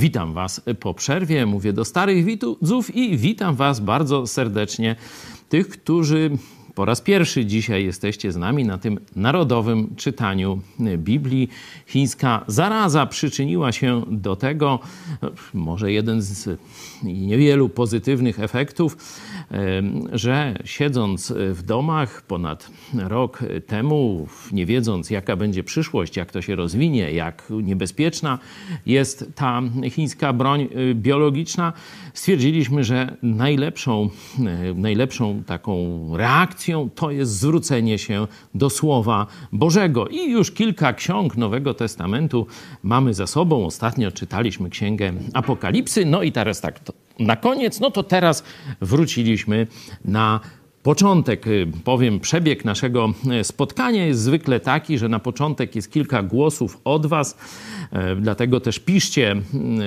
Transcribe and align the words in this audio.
Witam 0.00 0.32
Was 0.34 0.60
po 0.80 0.94
przerwie, 0.94 1.46
mówię 1.46 1.72
do 1.72 1.84
starych 1.84 2.24
widzów 2.24 2.96
i 2.96 3.18
witam 3.18 3.56
Was 3.56 3.80
bardzo 3.80 4.26
serdecznie, 4.26 4.96
tych, 5.48 5.68
którzy 5.68 6.30
po 6.74 6.84
raz 6.84 7.00
pierwszy 7.00 7.46
dzisiaj 7.46 7.84
jesteście 7.84 8.32
z 8.32 8.36
nami 8.36 8.64
na 8.64 8.78
tym 8.78 8.98
narodowym 9.16 9.96
czytaniu 9.96 10.60
Biblii. 10.98 11.48
Chińska 11.86 12.44
zaraza 12.46 13.06
przyczyniła 13.06 13.72
się 13.72 14.02
do 14.10 14.36
tego, 14.36 14.78
może 15.54 15.92
jeden 15.92 16.22
z 16.22 16.60
niewielu 17.02 17.68
pozytywnych 17.68 18.40
efektów, 18.40 18.96
że 20.12 20.58
siedząc 20.64 21.32
w 21.36 21.62
domach 21.62 22.22
ponad 22.22 22.70
rok 22.94 23.38
temu, 23.66 24.28
nie 24.52 24.66
wiedząc 24.66 25.10
jaka 25.10 25.36
będzie 25.36 25.64
przyszłość, 25.64 26.16
jak 26.16 26.32
to 26.32 26.42
się 26.42 26.56
rozwinie, 26.56 27.12
jak 27.12 27.52
niebezpieczna 27.62 28.38
jest 28.86 29.30
ta 29.34 29.62
chińska 29.90 30.32
broń 30.32 30.68
y, 30.90 30.94
biologiczna, 30.94 31.72
stwierdziliśmy, 32.14 32.84
że 32.84 33.16
najlepszą, 33.22 34.10
y, 34.70 34.74
najlepszą 34.74 35.42
taką 35.46 36.02
reakcją 36.16 36.59
to 36.94 37.10
jest 37.10 37.32
zwrócenie 37.32 37.98
się 37.98 38.26
do 38.54 38.70
Słowa 38.70 39.26
Bożego. 39.52 40.08
I 40.08 40.30
już 40.30 40.50
kilka 40.50 40.92
ksiąg 40.92 41.36
Nowego 41.36 41.74
Testamentu 41.74 42.46
mamy 42.82 43.14
za 43.14 43.26
sobą. 43.26 43.66
Ostatnio 43.66 44.10
czytaliśmy 44.10 44.70
księgę 44.70 45.12
Apokalipsy, 45.34 46.04
no 46.04 46.22
i 46.22 46.32
teraz 46.32 46.60
tak 46.60 46.80
na 47.18 47.36
koniec, 47.36 47.80
no 47.80 47.90
to 47.90 48.02
teraz 48.02 48.44
wróciliśmy 48.80 49.66
na 50.04 50.40
Początek, 50.82 51.46
y, 51.46 51.66
powiem, 51.84 52.20
przebieg 52.20 52.64
naszego 52.64 53.12
y, 53.40 53.44
spotkania 53.44 54.06
jest 54.06 54.20
zwykle 54.20 54.60
taki, 54.60 54.98
że 54.98 55.08
na 55.08 55.18
początek 55.18 55.76
jest 55.76 55.92
kilka 55.92 56.22
głosów 56.22 56.80
od 56.84 57.06
Was, 57.06 57.36
y, 57.92 57.96
dlatego 58.20 58.60
też 58.60 58.78
piszcie 58.78 59.36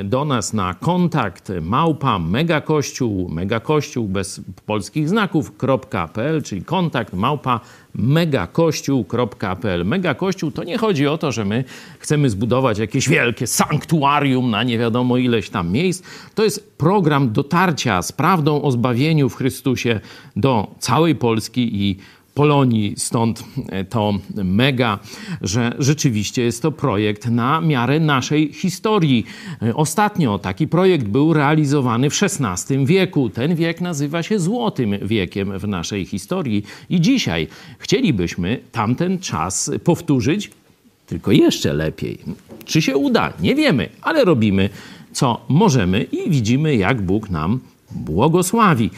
do 0.03 0.25
nas 0.25 0.53
na 0.53 0.73
kontakt 0.73 1.51
małpa 1.61 2.19
megakościół, 2.19 3.29
megakościół 3.29 4.07
bez 4.07 4.41
polskich 4.65 5.09
znaków.pl, 5.09 6.43
czyli 6.43 6.63
kontakt 6.63 7.13
małpa 7.13 7.59
megakościół.pl. 7.95 9.85
Megakościół 9.85 10.51
to 10.51 10.63
nie 10.63 10.77
chodzi 10.77 11.07
o 11.07 11.17
to, 11.17 11.31
że 11.31 11.45
my 11.45 11.63
chcemy 11.99 12.29
zbudować 12.29 12.77
jakieś 12.77 13.09
wielkie 13.09 13.47
sanktuarium 13.47 14.49
na 14.49 14.63
nie 14.63 14.77
wiadomo 14.77 15.17
ileś 15.17 15.49
tam 15.49 15.71
miejsc. 15.71 16.03
To 16.35 16.43
jest 16.43 16.77
program 16.77 17.31
dotarcia 17.31 18.01
z 18.01 18.11
prawdą 18.11 18.61
o 18.61 18.71
zbawieniu 18.71 19.29
w 19.29 19.35
Chrystusie 19.35 19.99
do 20.35 20.75
całej 20.79 21.15
Polski 21.15 21.81
i 21.81 21.97
Polonii. 22.33 22.93
Stąd 22.97 23.43
e, 23.69 23.85
to 23.85 24.13
mega, 24.43 24.99
że 25.41 25.75
rzeczywiście 25.79 26.41
jest 26.41 26.61
to 26.61 26.71
projekt 26.71 27.25
na 27.25 27.61
miarę 27.61 27.99
naszej 27.99 28.53
historii. 28.53 29.25
E, 29.61 29.75
ostatnio 29.75 30.39
taki 30.39 30.67
projekt 30.67 31.07
był 31.07 31.33
realizowany 31.33 32.09
w 32.09 32.23
XVI 32.23 32.85
wieku. 32.85 33.29
Ten 33.29 33.55
wiek 33.55 33.81
nazywa 33.81 34.23
się 34.23 34.39
Złotym 34.39 34.97
Wiekiem 35.01 35.59
w 35.59 35.67
naszej 35.67 36.05
historii. 36.05 36.63
I 36.89 37.01
dzisiaj 37.01 37.47
chcielibyśmy 37.79 38.59
tamten 38.71 39.19
czas 39.19 39.71
powtórzyć, 39.83 40.51
tylko 41.07 41.31
jeszcze 41.31 41.73
lepiej. 41.73 42.19
Czy 42.65 42.81
się 42.81 42.97
uda? 42.97 43.33
Nie 43.39 43.55
wiemy, 43.55 43.89
ale 44.01 44.25
robimy 44.25 44.69
co 45.13 45.41
możemy 45.49 46.03
i 46.03 46.29
widzimy, 46.29 46.75
jak 46.75 47.01
Bóg 47.01 47.29
nam 47.29 47.59
błogosławi. 47.91 48.89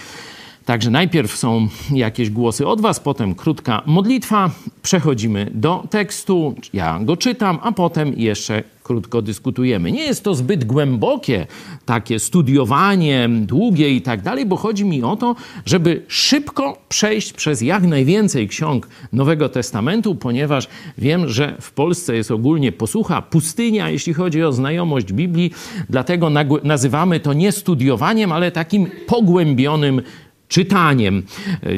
Także 0.65 0.91
najpierw 0.91 1.37
są 1.37 1.67
jakieś 1.91 2.29
głosy 2.29 2.67
od 2.67 2.81
Was, 2.81 2.99
potem 2.99 3.35
krótka 3.35 3.81
modlitwa, 3.85 4.51
przechodzimy 4.81 5.51
do 5.53 5.83
tekstu, 5.89 6.55
ja 6.73 6.99
go 7.01 7.17
czytam, 7.17 7.59
a 7.61 7.71
potem 7.71 8.13
jeszcze 8.17 8.63
krótko 8.83 9.21
dyskutujemy. 9.21 9.91
Nie 9.91 10.03
jest 10.03 10.23
to 10.23 10.35
zbyt 10.35 10.65
głębokie 10.65 11.47
takie 11.85 12.19
studiowanie, 12.19 13.29
długie 13.29 13.89
i 13.89 14.01
tak 14.01 14.21
dalej, 14.21 14.45
bo 14.45 14.55
chodzi 14.55 14.85
mi 14.85 15.03
o 15.03 15.15
to, 15.15 15.35
żeby 15.65 16.03
szybko 16.07 16.77
przejść 16.89 17.33
przez 17.33 17.61
jak 17.61 17.83
najwięcej 17.83 18.47
ksiąg 18.47 18.87
Nowego 19.13 19.49
Testamentu, 19.49 20.15
ponieważ 20.15 20.67
wiem, 20.97 21.29
że 21.29 21.55
w 21.61 21.71
Polsce 21.71 22.15
jest 22.15 22.31
ogólnie 22.31 22.71
posłucha, 22.71 23.21
pustynia, 23.21 23.89
jeśli 23.89 24.13
chodzi 24.13 24.43
o 24.43 24.53
znajomość 24.53 25.13
Biblii, 25.13 25.51
dlatego 25.89 26.29
nazywamy 26.63 27.19
to 27.19 27.33
nie 27.33 27.51
studiowaniem, 27.51 28.31
ale 28.31 28.51
takim 28.51 28.87
pogłębionym 29.07 30.01
czytaniem. 30.47 31.23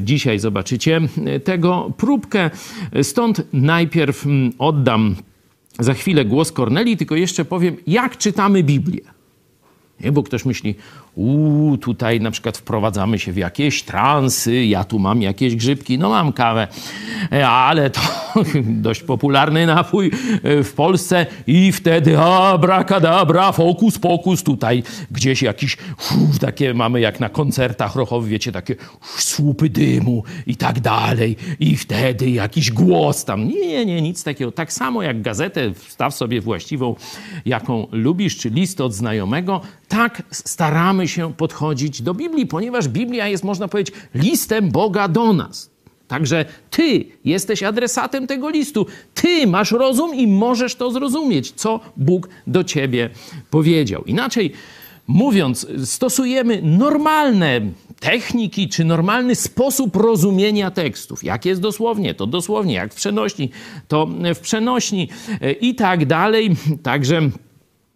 Dzisiaj 0.01 0.39
zobaczycie 0.39 1.01
tego 1.43 1.93
próbkę. 1.97 2.49
Stąd 3.01 3.41
najpierw 3.53 4.25
mm, 4.25 4.51
oddam 4.59 5.15
za 5.79 5.93
chwilę 5.93 6.25
głos 6.25 6.51
Korneli, 6.51 6.97
tylko 6.97 7.15
jeszcze 7.15 7.45
powiem, 7.45 7.75
jak 7.87 8.17
czytamy 8.17 8.63
Biblię. 8.63 9.16
Nie, 10.01 10.11
bo 10.11 10.23
ktoś 10.23 10.45
myśli, 10.45 10.75
uuu, 11.15 11.77
tutaj 11.77 12.21
na 12.21 12.31
przykład 12.31 12.57
wprowadzamy 12.57 13.19
się 13.19 13.31
w 13.31 13.37
jakieś 13.37 13.83
transy, 13.83 14.65
ja 14.65 14.83
tu 14.83 14.99
mam 14.99 15.21
jakieś 15.21 15.55
grzybki, 15.55 15.97
no 15.97 16.09
mam 16.09 16.33
kawę, 16.33 16.67
e, 17.31 17.47
ale 17.47 17.89
to 17.89 18.01
dość 18.87 19.03
popularny 19.03 19.65
napój 19.65 20.11
e, 20.43 20.63
w 20.63 20.73
Polsce 20.73 21.25
i 21.47 21.71
wtedy 21.71 22.19
abrakadabra, 22.19 23.51
fokus, 23.51 23.99
pokus, 23.99 24.43
tutaj 24.43 24.83
gdzieś 25.11 25.41
jakiś, 25.41 25.77
uf, 25.99 26.39
takie 26.39 26.73
mamy 26.73 26.99
jak 26.99 27.19
na 27.19 27.29
koncertach 27.29 27.95
rochowych, 27.95 28.29
wiecie, 28.29 28.51
takie 28.51 28.75
uf, 29.01 29.23
słupy 29.23 29.69
dymu 29.69 30.23
i 30.47 30.55
tak 30.55 30.79
dalej. 30.79 31.35
I 31.59 31.77
wtedy 31.77 32.29
jakiś 32.29 32.71
głos 32.71 33.25
tam, 33.25 33.47
nie, 33.47 33.85
nie, 33.85 34.01
nic 34.01 34.23
takiego. 34.23 34.51
Tak 34.51 34.73
samo 34.73 35.03
jak 35.03 35.21
gazetę, 35.21 35.73
wstaw 35.73 36.15
sobie 36.15 36.41
właściwą, 36.41 36.95
jaką 37.45 37.87
lubisz, 37.91 38.37
czy 38.37 38.49
list 38.49 38.81
od 38.81 38.93
znajomego, 38.93 39.61
tak 39.87 40.23
staramy 40.31 41.07
się 41.07 41.33
podchodzić 41.33 42.01
do 42.01 42.13
Biblii, 42.13 42.45
ponieważ 42.45 42.87
Biblia 42.87 43.27
jest, 43.27 43.43
można 43.43 43.67
powiedzieć, 43.67 43.95
listem 44.15 44.71
Boga 44.71 45.07
do 45.07 45.33
nas. 45.33 45.69
Także 46.07 46.45
ty 46.69 47.05
jesteś 47.25 47.63
adresatem 47.63 48.27
tego 48.27 48.49
listu. 48.49 48.85
Ty 49.13 49.47
masz 49.47 49.71
rozum 49.71 50.15
i 50.15 50.27
możesz 50.27 50.75
to 50.75 50.91
zrozumieć, 50.91 51.51
co 51.51 51.79
Bóg 51.97 52.29
do 52.47 52.63
ciebie 52.63 53.09
powiedział. 53.49 54.03
Inaczej 54.05 54.53
mówiąc, 55.07 55.67
stosujemy 55.85 56.61
normalne 56.63 57.61
techniki 57.99 58.69
czy 58.69 58.85
normalny 58.85 59.35
sposób 59.35 59.95
rozumienia 59.95 60.71
tekstów. 60.71 61.23
Jak 61.23 61.45
jest 61.45 61.61
dosłownie, 61.61 62.13
to 62.13 62.27
dosłownie, 62.27 62.73
jak 62.73 62.93
w 62.93 62.95
przenośni, 62.95 63.49
to 63.87 64.07
w 64.35 64.39
przenośni 64.39 65.09
e, 65.41 65.51
i 65.51 65.75
tak 65.75 66.05
dalej. 66.05 66.55
Także 66.83 67.21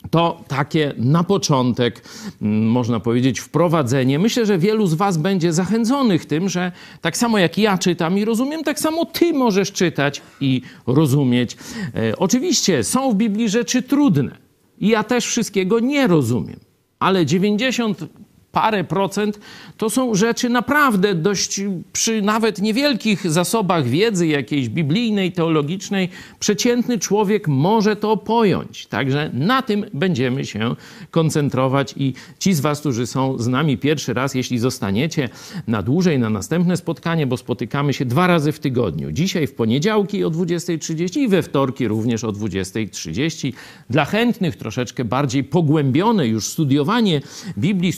to 0.10 0.44
takie 0.48 0.94
na 0.98 1.24
początek, 1.24 2.04
mm, 2.42 2.68
można 2.68 3.00
powiedzieć, 3.00 3.40
wprowadzenie. 3.40 4.20
Myślę, 4.20 4.46
że 4.46 4.58
wielu 4.58 4.88
z 4.88 4.94
Was 4.94 5.18
będzie 5.18 5.54
zachęconych 5.54 6.26
tym, 6.26 6.50
że 6.50 6.72
tak 7.02 7.18
samo 7.18 7.38
jak 7.38 7.58
ja 7.58 7.78
czytam 7.78 8.18
i 8.18 8.26
rozumiem, 8.26 8.64
tak 8.64 8.80
samo 8.80 9.06
Ty 9.06 9.34
możesz 9.34 9.72
czytać 9.72 10.22
i 10.42 10.62
rozumieć. 10.88 11.58
E, 11.96 12.18
oczywiście 12.18 12.84
są 12.84 13.12
w 13.12 13.16
Biblii 13.16 13.50
rzeczy 13.50 13.82
trudne 13.82 14.38
i 14.80 14.88
ja 14.88 15.04
też 15.04 15.26
wszystkiego 15.26 15.80
nie 15.80 16.08
rozumiem, 16.08 16.60
ale 17.00 17.26
90 17.26 18.06
parę 18.52 18.84
procent, 18.84 19.40
to 19.78 19.90
są 19.90 20.16
rzeczy 20.16 20.50
naprawdę 20.50 21.16
dość 21.16 21.62
przy 21.94 22.22
nawet 22.22 22.62
niewielkich 22.62 23.32
zasobach 23.32 23.88
wiedzy 23.88 24.28
jakiejś 24.28 24.70
biblijnej, 24.70 25.32
teologicznej, 25.32 26.10
przeciętny 26.40 27.00
człowiek 27.00 27.48
może 27.48 27.96
to 27.96 28.18
pojąć. 28.18 28.86
Także 28.86 29.30
na 29.34 29.62
tym 29.62 29.86
będziemy 29.94 30.46
się 30.46 30.76
koncentrować 31.12 31.94
i 31.98 32.14
ci 32.40 32.54
z 32.54 32.60
was, 32.60 32.80
którzy 32.80 33.08
są 33.08 33.38
z 33.38 33.48
nami 33.48 33.78
pierwszy 33.78 34.14
raz, 34.14 34.36
jeśli 34.36 34.60
zostaniecie 34.60 35.30
na 35.68 35.82
dłużej, 35.82 36.20
na 36.20 36.30
następne 36.30 36.78
spotkanie, 36.78 37.28
bo 37.28 37.38
spotykamy 37.38 37.94
się 37.94 38.06
dwa 38.06 38.28
razy 38.28 38.52
w 38.52 38.60
tygodniu. 38.60 39.12
Dzisiaj 39.12 39.48
w 39.48 39.54
poniedziałki 39.54 40.24
o 40.24 40.32
20.30 40.32 41.20
i 41.20 41.28
we 41.28 41.44
wtorki 41.44 41.88
również 41.88 42.24
o 42.24 42.32
20.30. 42.32 43.54
Dla 43.90 44.06
chętnych 44.06 44.56
troszeczkę 44.56 45.06
bardziej 45.06 45.44
pogłębione 45.44 46.28
już 46.28 46.48
studiowanie 46.48 47.22
Biblii, 47.58 47.92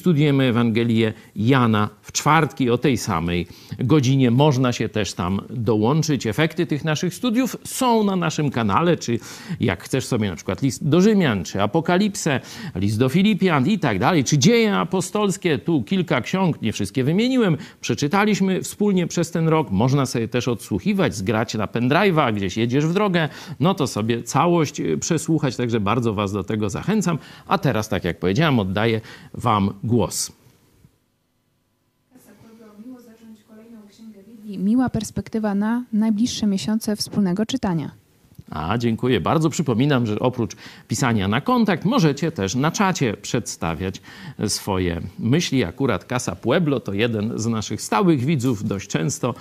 studiujemy 0.43 0.49
Ewangelię 0.49 1.13
Jana 1.35 1.89
w 2.01 2.11
czwartki 2.11 2.69
o 2.69 2.77
tej 2.77 2.97
samej 2.97 3.47
godzinie. 3.79 4.31
Można 4.31 4.73
się 4.73 4.89
też 4.89 5.13
tam 5.13 5.41
dołączyć. 5.49 6.27
Efekty 6.27 6.65
tych 6.65 6.83
naszych 6.83 7.13
studiów 7.13 7.57
są 7.63 8.03
na 8.03 8.15
naszym 8.15 8.51
kanale, 8.51 8.97
czy 8.97 9.19
jak 9.59 9.83
chcesz 9.83 10.05
sobie 10.05 10.29
na 10.29 10.35
przykład 10.35 10.61
list 10.61 10.87
do 10.87 11.01
Rzymian, 11.01 11.43
czy 11.43 11.61
Apokalipsę, 11.61 12.39
list 12.75 12.99
do 12.99 13.09
Filipian 13.09 13.67
i 13.67 13.79
tak 13.79 13.99
dalej, 13.99 14.23
czy 14.23 14.37
dzieje 14.37 14.75
apostolskie. 14.75 15.57
Tu 15.57 15.83
kilka 15.83 16.21
ksiąg, 16.21 16.61
nie 16.61 16.73
wszystkie 16.73 17.03
wymieniłem, 17.03 17.57
przeczytaliśmy 17.81 18.61
wspólnie 18.61 19.07
przez 19.07 19.31
ten 19.31 19.47
rok. 19.47 19.71
Można 19.71 20.05
sobie 20.05 20.27
też 20.27 20.47
odsłuchiwać, 20.47 21.15
zgrać 21.15 21.53
na 21.53 21.67
pendrive'a, 21.67 22.33
gdzieś 22.33 22.57
jedziesz 22.57 22.85
w 22.85 22.93
drogę, 22.93 23.29
no 23.59 23.73
to 23.73 23.87
sobie 23.87 24.23
całość 24.23 24.81
przesłuchać, 24.99 25.55
także 25.55 25.79
bardzo 25.79 26.13
Was 26.13 26.31
do 26.31 26.43
tego 26.43 26.69
zachęcam. 26.69 27.17
A 27.47 27.57
teraz, 27.57 27.89
tak 27.89 28.03
jak 28.03 28.19
powiedziałem, 28.19 28.59
oddaję 28.59 29.01
Wam 29.33 29.73
głos. 29.83 30.32
Miła 34.57 34.89
perspektywa 34.89 35.55
na 35.55 35.83
najbliższe 35.93 36.47
miesiące 36.47 36.95
wspólnego 36.95 37.45
czytania. 37.45 38.03
A, 38.53 38.77
dziękuję 38.77 39.21
bardzo. 39.21 39.49
Przypominam, 39.49 40.05
że 40.05 40.19
oprócz 40.19 40.55
pisania 40.87 41.27
na 41.27 41.41
kontakt, 41.41 41.85
możecie 41.85 42.31
też 42.31 42.55
na 42.55 42.71
czacie 42.71 43.17
przedstawiać 43.17 44.01
swoje 44.47 45.01
myśli. 45.19 45.63
Akurat 45.63 46.05
Casa 46.05 46.35
Pueblo 46.35 46.79
to 46.79 46.93
jeden 46.93 47.31
z 47.35 47.45
naszych 47.45 47.81
stałych 47.81 48.25
widzów. 48.25 48.63
Dość 48.63 48.89
często 48.89 49.33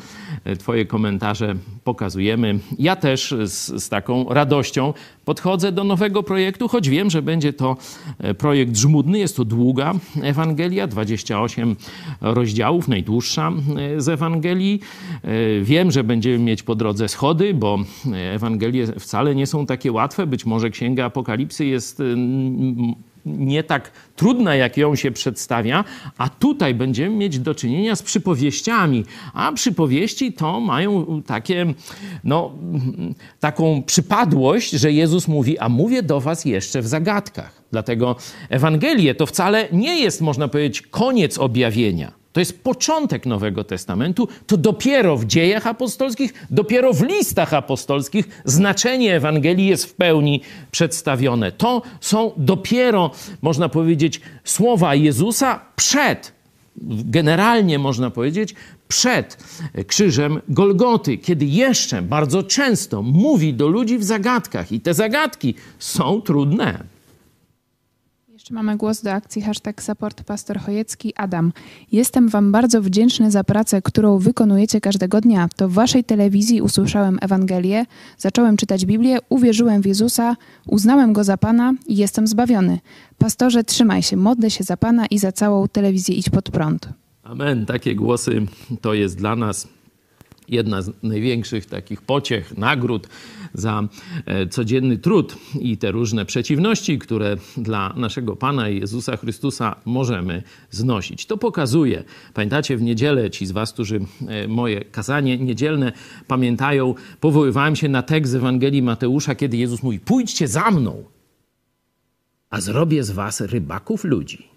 e, 0.45 0.57
Twoje 0.57 0.87
komentarze 0.87 1.55
pokazujemy. 1.85 2.59
Ja 2.79 2.97
też 2.97 3.35
z, 3.45 3.83
z 3.85 3.89
taką 3.89 4.27
radością 4.29 4.95
podchodzę 5.25 5.73
do 5.73 5.85
nowego 5.85 6.23
projektu, 6.23 6.69
choć 6.69 6.89
wiem, 6.89 7.11
że 7.11 7.23
będzie 7.23 7.53
to 7.53 7.77
e, 8.19 8.35
projekt 8.35 8.77
żmudny. 8.77 9.19
Jest 9.19 9.37
to 9.37 9.45
długa 9.45 9.93
Ewangelia, 10.23 10.87
28 10.87 11.77
rozdziałów, 12.21 12.89
najdłuższa 12.89 13.53
e, 13.97 14.01
z 14.01 14.09
Ewangelii. 14.09 14.81
Wiem, 15.63 15.91
że 15.91 16.05
będziemy 16.05 16.39
mieć 16.39 16.63
po 16.63 16.75
drodze 16.75 17.09
schody, 17.09 17.55
bo 17.55 17.79
Ewangelie 18.35 18.87
wcale 18.87 19.35
nie 19.35 19.47
są 19.47 19.67
takie 19.67 19.93
łatwe. 19.93 20.27
Być 20.27 20.47
może 20.47 20.71
Księga 20.71 21.05
Apokalipsy 21.05 21.65
jest 21.65 22.03
nie 23.27 23.65
tak 23.65 23.91
trudna, 24.17 24.55
jak 24.55 24.77
ją 24.77 24.97
się 24.97 25.11
przedstawia, 25.11 25.85
a 26.19 26.29
tutaj 26.29 26.75
będziemy 26.75 27.17
mieć 27.17 27.39
do 27.39 27.55
czynienia 27.55 27.97
z 27.97 28.03
przypowieściami. 28.03 29.05
A 29.35 29.53
przypowieści 29.53 30.33
to 30.33 30.61
mają 30.61 31.23
takie, 31.23 31.75
no, 32.25 32.53
taką 33.41 33.83
przypadłość, 33.83 34.71
że 34.71 34.93
Jezus 34.93 35.29
mówi, 35.29 35.59
a 35.59 35.69
mówię 35.69 36.03
do 36.03 36.21
was 36.21 36.45
jeszcze 36.45 36.83
w 36.83 36.87
zagadkach. 36.87 37.63
Dlatego 37.71 38.17
Ewangelie 38.49 39.15
to 39.15 39.27
wcale 39.27 39.69
nie 39.73 40.01
jest, 40.01 40.21
można 40.21 40.49
powiedzieć, 40.49 40.83
koniec 40.83 41.39
objawienia 41.39 42.22
to 42.33 42.41
jest 42.41 42.63
początek 42.63 43.27
Nowego 43.27 43.65
Testamentu. 43.65 44.29
To 44.47 44.57
dopiero 44.57 45.17
w 45.17 45.25
dziejach 45.25 45.67
apostolskich, 45.67 46.35
dopiero 46.51 46.93
w 46.93 47.03
listach 47.03 47.55
apostolskich 47.55 48.43
znaczenie 48.45 49.17
Ewangelii 49.17 49.67
jest 49.67 49.87
w 49.87 49.95
pełni 49.95 50.41
przedstawione. 50.71 51.53
To 51.53 51.83
są 52.01 52.33
dopiero, 52.37 53.11
można 53.43 53.69
powiedzieć, 53.69 54.21
słowa 54.45 54.95
Jezusa 54.95 55.61
przed, 55.77 56.33
generalnie 57.05 57.79
można 57.79 58.11
powiedzieć, 58.11 58.55
przed 58.89 59.37
krzyżem 59.87 60.41
Golgoty, 60.49 61.19
kiedy 61.19 61.45
jeszcze 61.45 62.03
bardzo 62.03 62.43
często 62.43 63.03
mówi 63.03 63.55
do 63.55 63.69
ludzi 63.69 63.99
w 63.99 64.05
zagadkach. 64.05 64.73
I 64.73 64.81
te 64.81 64.95
zagadki 64.95 65.55
są 65.79 66.21
trudne. 66.21 66.85
Jeszcze 68.43 68.55
mamy 68.55 68.77
głos 68.77 69.03
do 69.03 69.13
akcji 69.13 69.43
hashtag 69.43 69.83
support 69.83 70.23
pastor 70.23 70.61
Chojecki. 70.61 71.13
Adam, 71.17 71.53
jestem 71.93 72.29
wam 72.29 72.53
bardzo 72.53 72.83
wdzięczny 72.83 73.31
za 73.31 73.45
pracę, 73.45 73.83
którą 73.83 74.19
wykonujecie 74.19 74.81
każdego 74.81 75.21
dnia. 75.21 75.49
To 75.57 75.69
w 75.69 75.73
waszej 75.73 76.05
telewizji 76.05 76.63
usłyszałem 76.63 77.19
Ewangelię, 77.21 77.87
zacząłem 78.19 78.57
czytać 78.57 78.87
Biblię, 78.87 79.19
uwierzyłem 79.29 79.83
w 79.83 79.87
Jezusa, 79.87 80.37
uznałem 80.67 81.13
Go 81.13 81.25
za 81.25 81.37
Pana 81.37 81.75
i 81.87 81.97
jestem 81.97 82.27
zbawiony. 82.27 82.79
Pastorze, 83.19 83.65
trzymaj 83.65 84.03
się, 84.03 84.17
modlę 84.17 84.51
się 84.51 84.65
za 84.65 84.77
Pana 84.77 85.07
i 85.07 85.19
za 85.19 85.33
całą 85.33 85.69
telewizję 85.69 86.15
Idź 86.15 86.31
Pod 86.31 86.51
Prąd. 86.51 86.89
Amen. 87.23 87.67
Takie 87.67 87.95
głosy 87.95 88.47
to 88.81 88.95
jest 88.95 89.19
dla 89.19 89.37
nas 89.37 89.69
jedna 90.53 90.83
z 90.83 90.91
największych 91.03 91.67
takich 91.67 92.03
pociech, 92.03 92.59
nagród 92.59 93.09
za 93.55 93.89
e, 94.27 94.47
codzienny 94.47 94.99
trud 94.99 95.37
i 95.61 95.77
te 95.77 95.91
różne 95.91 96.25
przeciwności, 96.25 96.99
które 96.99 97.37
dla 97.57 97.95
naszego 97.97 98.37
Pana 98.37 98.69
Jezusa 98.69 99.17
Chrystusa 99.17 99.77
możemy 99.85 100.43
znosić. 100.71 101.27
To 101.27 101.37
pokazuje, 101.37 102.05
pamiętacie 102.35 102.77
w 102.77 102.83
niedzielę, 102.83 103.31
ci 103.31 103.47
z 103.47 103.53
Was, 103.53 103.73
którzy 103.73 104.01
e, 104.29 104.49
moje 104.49 104.85
kazanie 104.85 105.39
niedzielne 105.39 105.93
pamiętają, 106.27 106.95
powoływałem 107.21 107.77
się 107.77 107.89
na 107.89 108.03
tekst 108.03 108.33
z 108.33 108.35
Ewangelii 108.35 108.83
Mateusza, 108.83 109.35
kiedy 109.35 109.57
Jezus 109.57 109.83
mówi: 109.83 110.01
Pójdźcie 110.01 110.49
za 110.49 110.71
mną, 110.71 111.05
a 112.51 112.61
zrobię 112.61 113.05
z 113.05 113.11
Was 113.11 113.41
rybaków 113.41 114.05
ludzi. 114.05 114.52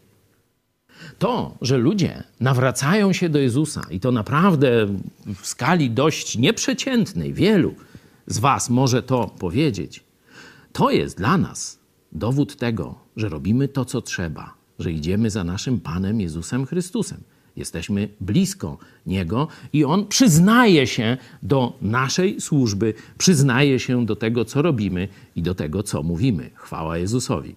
To, 1.20 1.58
że 1.62 1.78
ludzie 1.78 2.24
nawracają 2.40 3.14
się 3.14 3.30
do 3.30 3.40
Jezusa 3.40 3.82
i 3.92 4.00
to 4.00 4.12
naprawdę 4.12 4.70
w 5.36 5.48
skali 5.48 5.92
dość 5.92 6.38
nieprzeciętnej, 6.38 7.34
wielu 7.34 7.76
z 8.28 8.40
Was 8.40 8.70
może 8.70 9.04
to 9.04 9.28
powiedzieć, 9.40 10.04
to 10.74 10.92
jest 10.92 11.18
dla 11.18 11.38
nas 11.38 11.80
dowód 12.12 12.56
tego, 12.56 12.96
że 13.18 13.30
robimy 13.30 13.68
to, 13.68 13.86
co 13.86 14.02
trzeba, 14.02 14.54
że 14.80 14.92
idziemy 14.92 15.30
za 15.30 15.44
naszym 15.44 15.80
Panem 15.80 16.22
Jezusem 16.22 16.66
Chrystusem. 16.66 17.22
Jesteśmy 17.56 18.10
blisko 18.22 18.78
Niego 19.06 19.48
i 19.74 19.84
On 19.84 20.08
przyznaje 20.08 20.88
się 20.88 21.18
do 21.44 21.78
naszej 21.82 22.42
służby, 22.42 22.94
przyznaje 23.18 23.80
się 23.80 24.06
do 24.06 24.16
tego, 24.16 24.46
co 24.46 24.62
robimy 24.62 25.08
i 25.36 25.42
do 25.42 25.56
tego, 25.56 25.84
co 25.84 26.04
mówimy. 26.04 26.50
Chwała 26.56 26.98
Jezusowi. 26.98 27.56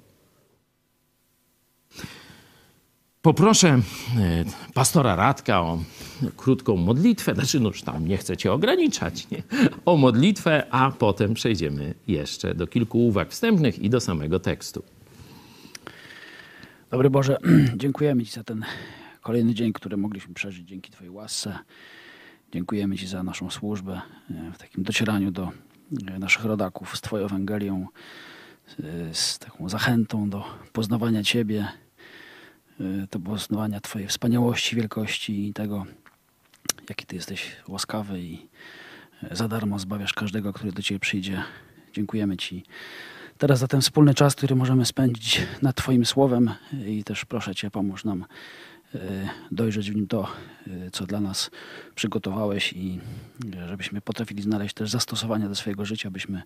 Poproszę 3.22 3.68
e, 3.68 4.44
pastora 4.74 5.16
Radka 5.16 5.60
o 5.60 5.78
krótką 6.36 6.76
modlitwę, 6.76 7.34
znaczy 7.34 7.60
no 7.60 7.68
już 7.68 7.82
tam 7.82 8.08
nie 8.08 8.16
chcę 8.16 8.36
cię 8.36 8.52
ograniczać, 8.52 9.30
nie? 9.30 9.42
o 9.84 9.96
modlitwę, 9.96 10.66
a 10.70 10.90
potem 10.90 11.34
przejdziemy 11.34 11.94
jeszcze 12.06 12.54
do 12.54 12.66
kilku 12.66 13.06
uwag 13.06 13.30
wstępnych 13.30 13.78
i 13.78 13.90
do 13.90 14.00
samego 14.00 14.40
tekstu. 14.40 14.82
Dobry 16.90 17.10
Boże, 17.10 17.38
dziękujemy 17.76 18.24
Ci 18.24 18.32
za 18.32 18.44
ten 18.44 18.64
kolejny 19.20 19.54
dzień, 19.54 19.72
który 19.72 19.96
mogliśmy 19.96 20.34
przeżyć 20.34 20.68
dzięki 20.68 20.90
Twojej 20.90 21.10
łasce. 21.10 21.58
Dziękujemy 22.52 22.96
Ci 22.96 23.06
za 23.06 23.22
naszą 23.22 23.50
służbę 23.50 24.00
e, 24.30 24.52
w 24.52 24.58
takim 24.58 24.84
docieraniu 24.84 25.30
do 25.30 25.52
e, 26.08 26.18
naszych 26.18 26.44
rodaków 26.44 26.96
z 26.96 27.00
Twoją 27.00 27.26
Ewangelią, 27.26 27.86
z 29.12 29.38
taką 29.38 29.68
zachętą 29.68 30.30
do 30.30 30.44
poznawania 30.72 31.22
Ciebie, 31.22 31.68
do 33.10 33.20
poznawania 33.20 33.80
Twojej 33.80 34.08
wspaniałości, 34.08 34.76
wielkości 34.76 35.48
i 35.48 35.52
tego, 35.52 35.86
jaki 36.88 37.06
Ty 37.06 37.16
jesteś 37.16 37.56
łaskawy 37.68 38.20
i 38.20 38.48
za 39.30 39.48
darmo 39.48 39.78
zbawiasz 39.78 40.12
każdego, 40.12 40.52
który 40.52 40.72
do 40.72 40.82
Ciebie 40.82 40.98
przyjdzie. 40.98 41.42
Dziękujemy 41.92 42.36
Ci 42.36 42.64
teraz 43.38 43.58
za 43.58 43.68
ten 43.68 43.80
wspólny 43.80 44.14
czas, 44.14 44.34
który 44.34 44.56
możemy 44.56 44.84
spędzić 44.84 45.42
nad 45.62 45.76
Twoim 45.76 46.06
słowem 46.06 46.50
i 46.86 47.04
też 47.04 47.24
proszę 47.24 47.54
Cię, 47.54 47.70
pomóż 47.70 48.04
nam 48.04 48.24
e, 48.94 48.98
dojrzeć 49.50 49.90
w 49.90 49.94
nim 49.94 50.06
to, 50.06 50.28
co 50.92 51.06
dla 51.06 51.20
nas 51.20 51.50
przygotowałeś 51.94 52.72
i 52.72 53.00
żebyśmy 53.68 54.00
potrafili 54.00 54.42
znaleźć 54.42 54.74
też 54.74 54.90
zastosowania 54.90 55.48
do 55.48 55.54
swojego 55.54 55.84
życia, 55.84 56.10
byśmy 56.10 56.42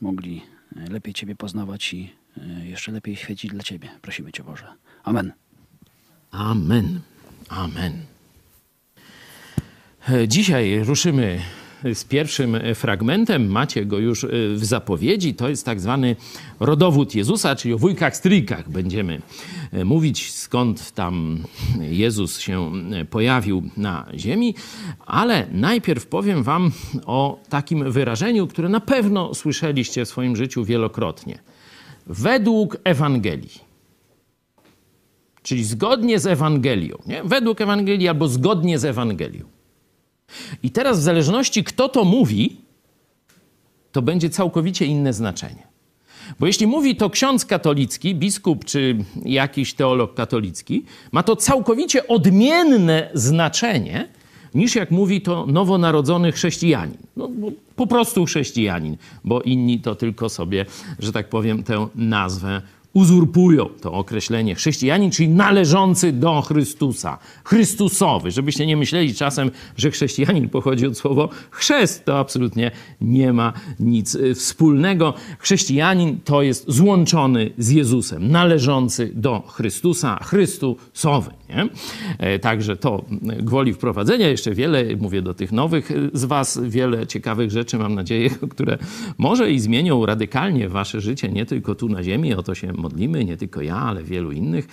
mogli 0.00 0.42
lepiej 0.90 1.14
Ciebie 1.14 1.36
poznawać 1.36 1.94
i 1.94 2.14
jeszcze 2.64 2.92
lepiej 2.92 3.16
świecić 3.16 3.50
dla 3.50 3.62
Ciebie. 3.62 3.88
Prosimy 4.02 4.32
Cię 4.32 4.44
Boże. 4.44 4.66
Amen. 5.04 5.45
Amen. 6.30 7.00
Amen. 7.48 7.92
Dzisiaj 10.28 10.84
ruszymy 10.84 11.40
z 11.94 12.04
pierwszym 12.04 12.56
fragmentem. 12.74 13.46
Macie 13.46 13.86
go 13.86 13.98
już 13.98 14.26
w 14.54 14.64
zapowiedzi. 14.64 15.34
To 15.34 15.48
jest 15.48 15.64
tak 15.64 15.80
zwany 15.80 16.16
rodowód 16.60 17.14
Jezusa, 17.14 17.56
czyli 17.56 17.74
o 17.74 17.78
wujkach, 17.78 18.16
stryjkach 18.16 18.70
będziemy 18.70 19.22
mówić, 19.84 20.32
skąd 20.32 20.92
tam 20.92 21.42
Jezus 21.80 22.38
się 22.38 22.72
pojawił 23.10 23.70
na 23.76 24.06
ziemi. 24.14 24.54
Ale 25.06 25.46
najpierw 25.52 26.06
powiem 26.06 26.42
wam 26.42 26.72
o 27.06 27.40
takim 27.48 27.92
wyrażeniu, 27.92 28.46
które 28.46 28.68
na 28.68 28.80
pewno 28.80 29.34
słyszeliście 29.34 30.04
w 30.04 30.08
swoim 30.08 30.36
życiu 30.36 30.64
wielokrotnie. 30.64 31.38
Według 32.06 32.76
Ewangelii 32.84 33.65
czyli 35.46 35.64
zgodnie 35.64 36.18
z 36.18 36.26
Ewangelią, 36.26 36.98
nie? 37.06 37.24
według 37.24 37.60
Ewangelii 37.60 38.08
albo 38.08 38.28
zgodnie 38.28 38.78
z 38.78 38.84
Ewangelią. 38.84 39.44
I 40.62 40.70
teraz, 40.70 40.98
w 40.98 41.02
zależności 41.02 41.64
kto 41.64 41.88
to 41.88 42.04
mówi, 42.04 42.56
to 43.92 44.02
będzie 44.02 44.30
całkowicie 44.30 44.86
inne 44.86 45.12
znaczenie. 45.12 45.66
Bo 46.40 46.46
jeśli 46.46 46.66
mówi 46.66 46.96
to 46.96 47.10
ksiądz 47.10 47.44
katolicki, 47.44 48.14
biskup 48.14 48.64
czy 48.64 48.96
jakiś 49.24 49.74
teolog 49.74 50.14
katolicki, 50.14 50.84
ma 51.12 51.22
to 51.22 51.36
całkowicie 51.36 52.08
odmienne 52.08 53.10
znaczenie 53.14 54.08
niż 54.54 54.74
jak 54.74 54.90
mówi 54.90 55.20
to 55.20 55.46
nowonarodzony 55.46 56.32
chrześcijanin. 56.32 56.98
No, 57.16 57.30
po 57.76 57.86
prostu 57.86 58.24
chrześcijanin, 58.24 58.96
bo 59.24 59.42
inni 59.42 59.80
to 59.80 59.94
tylko 59.94 60.28
sobie, 60.28 60.66
że 60.98 61.12
tak 61.12 61.28
powiem, 61.28 61.62
tę 61.62 61.88
nazwę 61.94 62.62
uzurpują 62.96 63.68
to 63.80 63.92
określenie 63.92 64.54
chrześcijanin, 64.54 65.10
czyli 65.10 65.28
należący 65.28 66.12
do 66.12 66.42
Chrystusa, 66.42 67.18
Chrystusowy. 67.44 68.30
Żebyście 68.30 68.66
nie 68.66 68.76
myśleli 68.76 69.14
czasem, 69.14 69.50
że 69.76 69.90
chrześcijanin 69.90 70.48
pochodzi 70.48 70.86
od 70.86 70.98
słowa 70.98 71.28
chrzest. 71.50 72.04
To 72.04 72.18
absolutnie 72.18 72.70
nie 73.00 73.32
ma 73.32 73.52
nic 73.80 74.14
y, 74.14 74.34
wspólnego. 74.34 75.14
Chrześcijanin 75.38 76.20
to 76.24 76.42
jest 76.42 76.64
złączony 76.68 77.50
z 77.58 77.70
Jezusem, 77.70 78.30
należący 78.30 79.12
do 79.14 79.40
Chrystusa, 79.40 80.18
Chrystusowy. 80.24 81.30
Nie? 81.48 81.68
E, 82.18 82.38
także 82.38 82.76
to 82.76 83.04
gwoli 83.38 83.74
wprowadzenia. 83.74 84.28
Jeszcze 84.28 84.54
wiele, 84.54 84.84
mówię 84.96 85.22
do 85.22 85.34
tych 85.34 85.52
nowych 85.52 85.90
z 86.12 86.24
Was, 86.24 86.60
wiele 86.62 87.06
ciekawych 87.06 87.50
rzeczy, 87.50 87.78
mam 87.78 87.94
nadzieję, 87.94 88.30
które 88.54 88.78
może 89.18 89.52
i 89.52 89.60
zmienią 89.60 90.06
radykalnie 90.06 90.68
Wasze 90.68 91.00
życie, 91.00 91.28
nie 91.28 91.46
tylko 91.46 91.74
tu 91.74 91.88
na 91.88 92.02
ziemi, 92.02 92.34
o 92.34 92.42
to 92.42 92.54
się 92.54 92.72
modlimy, 92.72 93.24
nie 93.24 93.36
tylko 93.36 93.62
ja, 93.62 93.76
ale 93.76 94.02
wielu 94.02 94.32
innych 94.32 94.66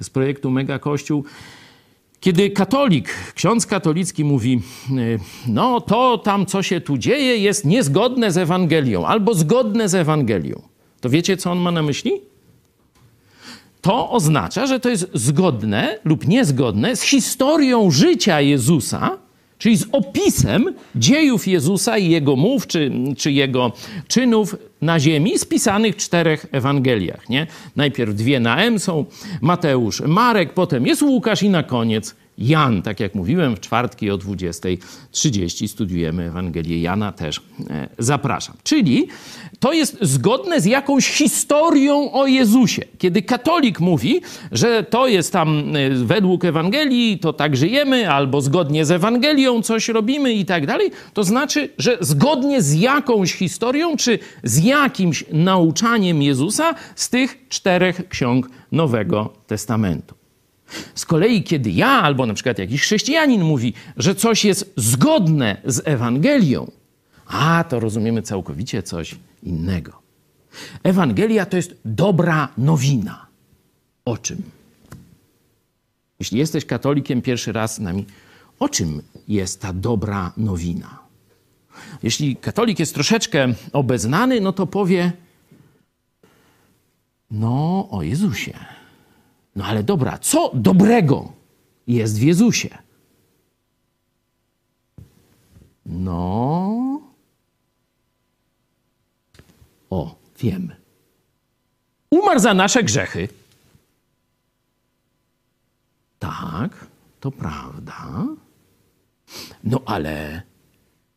z 0.00 0.10
projektu 0.10 0.50
Mega 0.50 0.78
Kościół. 0.78 1.24
Kiedy 2.20 2.50
katolik, 2.50 3.14
ksiądz 3.34 3.66
katolicki 3.66 4.24
mówi, 4.24 4.62
y, 4.98 5.18
no 5.48 5.80
to 5.80 6.18
tam, 6.18 6.46
co 6.46 6.62
się 6.62 6.80
tu 6.80 6.98
dzieje, 6.98 7.36
jest 7.36 7.64
niezgodne 7.64 8.32
z 8.32 8.38
Ewangelią 8.38 9.06
albo 9.06 9.34
zgodne 9.34 9.88
z 9.88 9.94
Ewangelią, 9.94 10.62
to 11.00 11.10
wiecie, 11.10 11.36
co 11.36 11.52
on 11.52 11.58
ma 11.58 11.70
na 11.70 11.82
myśli? 11.82 12.12
To 13.80 14.10
oznacza, 14.10 14.66
że 14.66 14.80
to 14.80 14.88
jest 14.88 15.10
zgodne 15.14 15.98
lub 16.04 16.28
niezgodne 16.28 16.96
z 16.96 17.02
historią 17.02 17.90
życia 17.90 18.40
Jezusa, 18.40 19.18
czyli 19.58 19.76
z 19.76 19.86
opisem 19.92 20.74
dziejów 20.94 21.46
Jezusa 21.46 21.98
i 21.98 22.10
jego 22.10 22.36
mów, 22.36 22.66
czy, 22.66 22.92
czy 23.16 23.32
jego 23.32 23.72
czynów 24.08 24.56
na 24.82 25.00
ziemi, 25.00 25.38
spisanych 25.38 25.94
w 25.94 25.98
czterech 25.98 26.46
Ewangeliach. 26.52 27.28
Nie? 27.28 27.46
Najpierw 27.76 28.14
dwie 28.14 28.40
na 28.40 28.62
M 28.62 28.78
są 28.78 29.04
Mateusz, 29.40 30.00
Marek, 30.00 30.54
potem 30.54 30.86
jest 30.86 31.02
Łukasz 31.02 31.42
i 31.42 31.50
na 31.50 31.62
koniec 31.62 32.14
Jan. 32.40 32.82
Tak 32.82 33.00
jak 33.00 33.14
mówiłem, 33.14 33.56
w 33.56 33.60
czwartki 33.60 34.10
o 34.10 34.18
20.30 34.18 35.68
studiujemy 35.68 36.24
Ewangelię 36.24 36.80
Jana, 36.82 37.12
też 37.12 37.40
e, 37.70 37.88
zapraszam. 37.98 38.56
Czyli 38.62 39.08
to 39.58 39.72
jest 39.72 39.98
zgodne 40.00 40.60
z 40.60 40.64
jakąś 40.64 41.08
historią 41.08 42.12
o 42.12 42.26
Jezusie. 42.26 42.82
Kiedy 42.98 43.22
katolik 43.22 43.80
mówi, 43.80 44.20
że 44.52 44.82
to 44.82 45.08
jest 45.08 45.32
tam 45.32 45.76
e, 45.76 45.90
według 45.90 46.44
Ewangelii, 46.44 47.18
to 47.18 47.32
tak 47.32 47.56
żyjemy, 47.56 48.10
albo 48.10 48.40
zgodnie 48.40 48.84
z 48.84 48.90
Ewangelią 48.90 49.62
coś 49.62 49.88
robimy 49.88 50.32
i 50.32 50.44
tak 50.44 50.66
dalej, 50.66 50.90
to 51.14 51.24
znaczy, 51.24 51.68
że 51.78 51.98
zgodnie 52.00 52.62
z 52.62 52.74
jakąś 52.74 53.32
historią, 53.32 53.96
czy 53.96 54.18
z 54.42 54.64
jakimś 54.64 55.24
nauczaniem 55.32 56.22
Jezusa 56.22 56.74
z 56.94 57.10
tych 57.10 57.48
czterech 57.48 58.08
ksiąg 58.08 58.50
Nowego 58.72 59.32
Testamentu. 59.46 60.19
Z 60.94 61.04
kolei, 61.04 61.42
kiedy 61.42 61.70
ja 61.70 61.88
albo 61.88 62.26
na 62.26 62.34
przykład 62.34 62.58
jakiś 62.58 62.82
chrześcijanin 62.82 63.42
mówi, 63.44 63.72
że 63.96 64.14
coś 64.14 64.44
jest 64.44 64.72
zgodne 64.76 65.56
z 65.64 65.82
Ewangelią, 65.84 66.70
a 67.26 67.64
to 67.64 67.80
rozumiemy 67.80 68.22
całkowicie 68.22 68.82
coś 68.82 69.14
innego. 69.42 70.02
Ewangelia 70.82 71.46
to 71.46 71.56
jest 71.56 71.76
dobra 71.84 72.48
nowina. 72.58 73.26
O 74.04 74.18
czym? 74.18 74.42
Jeśli 76.18 76.38
jesteś 76.38 76.64
katolikiem 76.64 77.22
pierwszy 77.22 77.52
raz 77.52 77.74
z 77.74 77.78
nami, 77.78 78.06
o 78.58 78.68
czym 78.68 79.02
jest 79.28 79.60
ta 79.60 79.72
dobra 79.72 80.32
nowina? 80.36 80.98
Jeśli 82.02 82.36
katolik 82.36 82.78
jest 82.78 82.94
troszeczkę 82.94 83.54
obeznany, 83.72 84.40
no 84.40 84.52
to 84.52 84.66
powie: 84.66 85.12
No, 87.30 87.88
o 87.90 88.02
Jezusie. 88.02 88.79
No 89.56 89.64
ale 89.64 89.82
dobra, 89.82 90.18
co 90.18 90.50
dobrego 90.54 91.32
jest 91.86 92.18
w 92.18 92.22
Jezusie? 92.22 92.78
No. 95.86 97.00
O, 99.90 100.14
wiemy. 100.38 100.76
Umarł 102.10 102.40
za 102.40 102.54
nasze 102.54 102.84
grzechy. 102.84 103.28
Tak, 106.18 106.86
to 107.20 107.30
prawda. 107.30 108.24
No 109.64 109.80
ale 109.86 110.42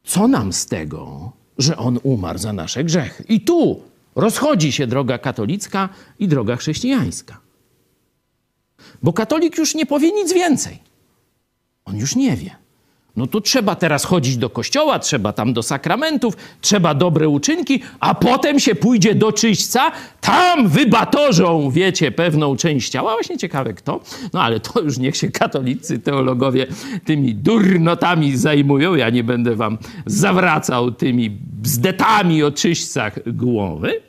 co 0.04 0.28
nam 0.28 0.54
z 0.54 0.66
tego, 0.66 1.32
że 1.58 1.78
on 1.78 2.00
umarł 2.04 2.40
za 2.40 2.54
nasze 2.54 2.84
grzechy? 2.84 3.24
I 3.24 3.42
tu 3.42 3.82
rozchodzi 4.16 4.72
się 4.72 4.88
droga 4.88 5.18
katolicka 5.18 5.90
i 6.20 6.28
droga 6.28 6.56
chrześcijańska. 6.56 7.38
Bo 9.04 9.13
katolik 9.13 9.58
już 9.58 9.75
nie 9.75 9.86
powie 9.86 10.12
nic 10.12 10.34
więcej. 10.34 10.80
On 11.86 11.98
już 11.98 12.16
nie 12.16 12.38
wie. 12.38 12.63
No 13.16 13.28
to 13.28 13.42
trzeba 13.42 13.75
teraz 13.75 14.06
chodzić 14.06 14.38
do 14.38 14.50
kościoła, 14.50 15.00
trzeba 15.00 15.34
tam 15.34 15.54
do 15.54 15.63
sakramentów, 15.63 16.38
trzeba 16.62 16.94
dobre 16.94 17.30
uczynki, 17.30 17.82
a 18.00 18.16
potem 18.16 18.60
się 18.60 18.75
pójdzie 18.75 19.16
do 19.16 19.32
czyśćca, 19.32 19.92
tam 20.22 20.68
wybatorzą, 20.68 21.70
wiecie, 21.70 22.12
pewną 22.12 22.56
część 22.56 22.90
ciała. 22.90 23.13
Właśnie 23.13 23.38
ciekawe 23.38 23.74
kto. 23.74 24.00
No 24.34 24.42
ale 24.42 24.60
to 24.60 24.82
już 24.82 24.98
niech 24.98 25.18
się 25.18 25.32
katolicy, 25.32 26.00
teologowie 26.00 26.68
tymi 27.06 27.36
durnotami 27.36 28.38
zajmują. 28.38 28.96
Ja 28.96 29.10
nie 29.10 29.24
będę 29.24 29.56
wam 29.56 29.78
zawracał 30.06 30.92
tymi 30.92 31.30
bzdetami 31.62 32.44
o 32.44 32.52
czyśćcach 32.52 33.34
głowy. 33.34 34.02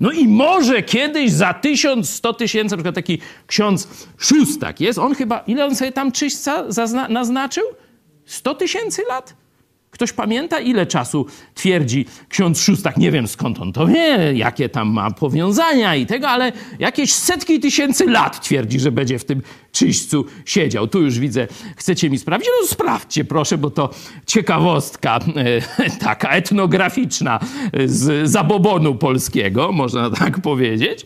No 0.00 0.12
i 0.12 0.28
może 0.28 0.82
kiedyś 0.82 1.32
za 1.32 1.54
tysiąc, 1.54 2.10
sto 2.10 2.34
tysięcy, 2.34 2.72
na 2.72 2.76
przykład 2.76 2.94
taki 2.94 3.18
ksiądz 3.46 3.88
Szóstak 4.18 4.80
jest, 4.80 4.98
on 4.98 5.14
chyba, 5.14 5.38
ile 5.38 5.66
on 5.66 5.76
sobie 5.76 5.92
tam 5.92 6.12
czyśćca 6.12 6.64
naznaczył? 7.08 7.64
Sto 8.24 8.54
tysięcy 8.54 9.02
lat? 9.08 9.34
Ktoś 9.90 10.12
pamięta, 10.12 10.60
ile 10.60 10.86
czasu 10.86 11.26
twierdzi 11.54 12.06
ksiądz 12.28 12.60
Szóstak? 12.60 12.96
Nie 12.96 13.10
wiem 13.10 13.28
skąd 13.28 13.58
on 13.58 13.72
to 13.72 13.86
wie, 13.86 14.32
jakie 14.34 14.68
tam 14.68 14.88
ma 14.88 15.10
powiązania 15.10 15.96
i 15.96 16.06
tego, 16.06 16.28
ale 16.28 16.52
jakieś 16.78 17.12
setki 17.12 17.60
tysięcy 17.60 18.06
lat 18.06 18.40
twierdzi, 18.40 18.80
że 18.80 18.92
będzie 18.92 19.18
w 19.18 19.24
tym 19.24 19.42
czyśćcu 19.72 20.24
siedział. 20.44 20.88
Tu 20.88 21.02
już 21.02 21.18
widzę, 21.18 21.46
chcecie 21.76 22.10
mi 22.10 22.18
sprawdzić? 22.18 22.50
No 22.60 22.66
sprawdźcie 22.66 23.24
proszę, 23.24 23.58
bo 23.58 23.70
to 23.70 23.90
ciekawostka 24.26 25.18
e, 25.86 25.90
taka 26.06 26.28
etnograficzna 26.30 27.40
z 27.84 28.30
zabobonu 28.30 28.94
polskiego, 28.94 29.72
można 29.72 30.10
tak 30.10 30.40
powiedzieć. 30.40 31.04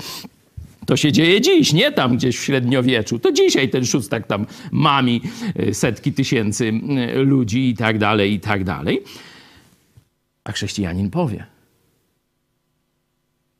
To 0.90 0.96
się 0.96 1.12
dzieje 1.12 1.40
dziś, 1.40 1.72
nie 1.72 1.92
tam 1.92 2.16
gdzieś 2.16 2.38
w 2.38 2.44
średniowieczu. 2.44 3.18
To 3.18 3.32
dzisiaj 3.32 3.68
ten 3.68 3.84
szóstak 3.86 4.26
tam 4.26 4.46
mami 4.72 5.22
e, 5.56 5.74
setki 5.74 6.12
tysięcy 6.12 6.72
ludzi 7.14 7.68
i 7.68 7.74
tak 7.76 7.98
dalej, 7.98 8.32
i 8.32 8.40
tak 8.40 8.64
dalej. 8.64 9.02
A 10.44 10.52
chrześcijanin 10.52 11.10
powie: 11.10 11.46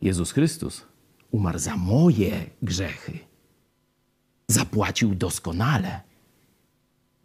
Jezus 0.02 0.32
Chrystus 0.32 0.82
umarł 1.30 1.58
za 1.58 1.76
moje 1.76 2.32
grzechy. 2.62 3.18
Zapłacił 4.46 5.14
doskonale. 5.14 6.00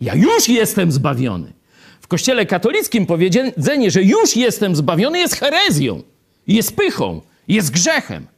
Ja 0.02 0.16
już 0.16 0.50
jestem 0.50 0.92
zbawiony. 0.92 1.54
W 2.02 2.08
kościele 2.08 2.46
katolickim 2.46 3.06
powiedzenie, 3.06 3.92
że 3.92 4.04
już 4.04 4.36
jestem 4.36 4.76
zbawiony, 4.76 5.20
jest 5.20 5.36
herezją, 5.36 6.04
jest 6.48 6.76
pychą, 6.76 7.22
jest 7.48 7.72
grzechem. 7.72 8.35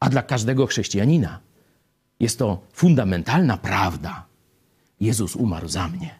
A 0.00 0.08
dla 0.08 0.22
każdego 0.22 0.66
chrześcijanina 0.66 1.40
jest 2.20 2.38
to 2.38 2.60
fundamentalna 2.72 3.56
prawda. 3.56 4.26
Jezus 5.00 5.36
umarł 5.36 5.68
za 5.68 5.88
mnie 5.88 6.14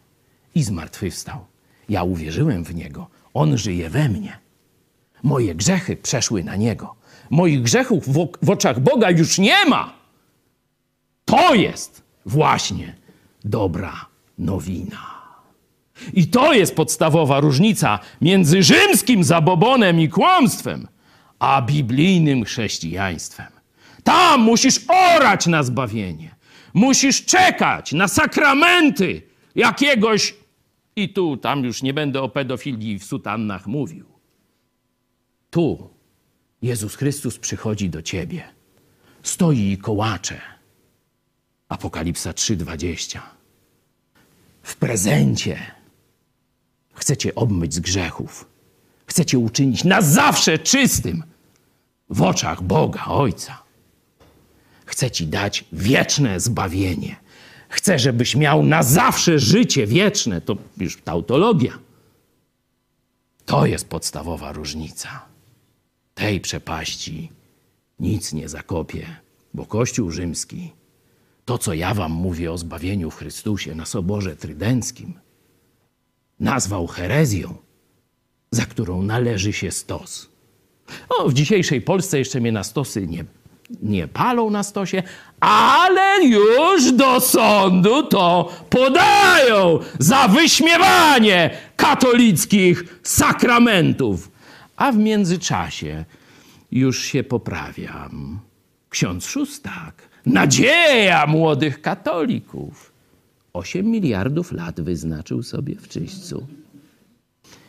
i 0.55 0.63
zmartwychwstał. 0.63 1.45
Ja 1.89 2.03
uwierzyłem 2.03 2.63
w 2.63 2.75
Niego. 2.75 3.07
On 3.33 3.57
żyje 3.57 3.89
we 3.89 4.09
mnie. 4.09 4.39
Moje 5.23 5.55
grzechy 5.55 5.95
przeszły 5.95 6.43
na 6.43 6.55
Niego. 6.55 6.95
Moich 7.29 7.61
grzechów 7.61 8.13
w, 8.41 8.49
oczach 8.49 8.79
Boga 8.79 9.11
już 9.11 9.39
nie 9.39 9.65
ma. 9.65 9.93
To 11.25 11.55
jest 11.55 12.03
właśnie 12.25 12.95
dobra 13.45 14.05
nowina. 14.37 15.19
I 16.13 16.27
to 16.27 16.53
jest 16.53 16.75
podstawowa 16.75 17.39
różnica 17.39 17.99
między 18.21 18.63
rzymskim 18.63 19.23
zabobonem 19.23 19.99
i 19.99 20.09
kłamstwem, 20.09 20.87
a 21.39 21.61
biblijnym 21.61 22.43
chrześcijaństwem. 22.43 23.58
Tam 24.09 24.41
musisz 24.41 24.79
orać 24.87 25.47
na 25.47 25.63
zbawienie. 25.63 26.35
Musisz 26.73 27.25
czekać 27.25 27.93
na 27.93 28.07
sakramenty 28.07 29.21
jakiegoś. 29.55 30.35
I 30.95 31.13
tu, 31.13 31.37
tam 31.37 31.63
już 31.63 31.81
nie 31.81 31.93
będę 31.93 32.21
o 32.21 32.29
pedofilii 32.29 32.99
w 32.99 33.03
sutannach 33.03 33.67
mówił. 33.67 34.05
Tu 35.49 35.89
Jezus 36.61 36.95
Chrystus 36.95 37.39
przychodzi 37.39 37.89
do 37.89 38.01
ciebie. 38.01 38.43
Stoi 39.23 39.71
i 39.71 39.77
kołacze. 39.77 40.41
Apokalipsa 41.67 42.31
3:20. 42.31 43.19
W 44.63 44.75
prezencie 44.75 45.59
chcecie 46.93 47.35
obmyć 47.35 47.73
z 47.73 47.79
grzechów. 47.79 48.49
Chcecie 49.05 49.39
uczynić 49.39 49.83
na 49.83 50.01
zawsze 50.01 50.59
czystym 50.59 51.23
w 52.09 52.21
oczach 52.21 52.63
Boga 52.63 53.05
Ojca. 53.05 53.68
Chce 54.89 55.11
ci 55.11 55.27
dać 55.27 55.65
wieczne 55.73 56.39
zbawienie. 56.39 57.15
Chce, 57.69 57.99
żebyś 57.99 58.35
miał 58.35 58.63
na 58.63 58.83
zawsze 58.83 59.39
życie 59.39 59.87
wieczne. 59.87 60.41
To 60.41 60.57
już 60.77 61.01
tautologia. 61.01 61.79
To 63.45 63.65
jest 63.65 63.87
podstawowa 63.89 64.51
różnica. 64.51 65.25
Tej 66.15 66.41
przepaści 66.41 67.31
nic 67.99 68.33
nie 68.33 68.49
zakopie, 68.49 69.05
bo 69.53 69.65
Kościół 69.65 70.11
rzymski 70.11 70.71
to, 71.45 71.57
co 71.57 71.73
ja 71.73 71.93
wam 71.93 72.11
mówię 72.11 72.51
o 72.51 72.57
zbawieniu 72.57 73.11
w 73.11 73.15
Chrystusie 73.15 73.75
na 73.75 73.85
Soborze 73.85 74.35
Trydenckim, 74.35 75.13
nazwał 76.39 76.87
herezją, 76.87 77.55
za 78.51 78.65
którą 78.65 79.03
należy 79.03 79.53
się 79.53 79.71
stos. 79.71 80.29
O, 81.09 81.29
w 81.29 81.33
dzisiejszej 81.33 81.81
Polsce 81.81 82.19
jeszcze 82.19 82.39
mnie 82.39 82.51
na 82.51 82.63
stosy 82.63 83.07
nie, 83.07 83.25
nie 83.81 84.07
palą 84.07 84.49
na 84.49 84.63
stosie, 84.63 85.03
ale 85.39 86.25
już 86.25 86.91
do 86.91 87.19
sądu 87.19 88.03
to 88.03 88.51
podają 88.69 89.79
za 89.99 90.27
wyśmiewanie 90.27 91.49
katolickich 91.75 92.99
sakramentów. 93.03 94.31
A 94.75 94.91
w 94.91 94.97
międzyczasie 94.97 96.05
już 96.71 97.03
się 97.03 97.23
poprawiam. 97.23 98.39
Ksiądz 98.89 99.25
Szóstak, 99.25 100.09
nadzieja 100.25 101.27
młodych 101.27 101.81
katolików. 101.81 102.91
8 103.53 103.85
miliardów 103.85 104.51
lat 104.51 104.81
wyznaczył 104.81 105.43
sobie 105.43 105.75
w 105.75 105.87
czyśćcu. 105.87 106.47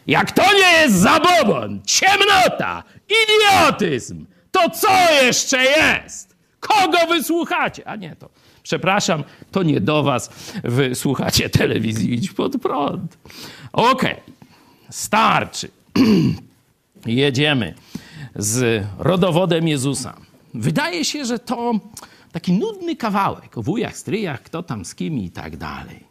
Jak 0.06 0.32
to 0.32 0.42
nie 0.42 0.82
jest 0.82 0.94
zabobon, 0.94 1.80
ciemnota, 1.86 2.82
idiotyzm, 3.08 4.26
to 4.60 4.70
co 4.70 5.12
jeszcze 5.22 5.64
jest? 5.64 6.36
Kogo 6.60 7.06
wysłuchacie? 7.08 7.88
A 7.88 7.96
nie 7.96 8.16
to. 8.16 8.28
Przepraszam, 8.62 9.24
to 9.50 9.62
nie 9.62 9.80
do 9.80 10.02
was. 10.02 10.30
Wy 10.64 10.94
słuchacie 10.94 11.50
telewizji 11.50 12.14
Idź 12.14 12.32
pod 12.32 12.62
prąd. 12.62 13.18
Okej, 13.72 14.12
okay. 14.12 14.22
starczy. 14.90 15.68
Jedziemy 17.06 17.74
z 18.36 18.84
rodowodem 18.98 19.68
Jezusa. 19.68 20.16
Wydaje 20.54 21.04
się, 21.04 21.24
że 21.24 21.38
to 21.38 21.72
taki 22.32 22.52
nudny 22.52 22.96
kawałek 22.96 23.58
o 23.58 23.62
wujach, 23.62 23.96
stryjach, 23.96 24.42
kto 24.42 24.62
tam 24.62 24.84
z 24.84 24.94
kim 24.94 25.18
i 25.18 25.30
tak 25.30 25.56
dalej. 25.56 26.10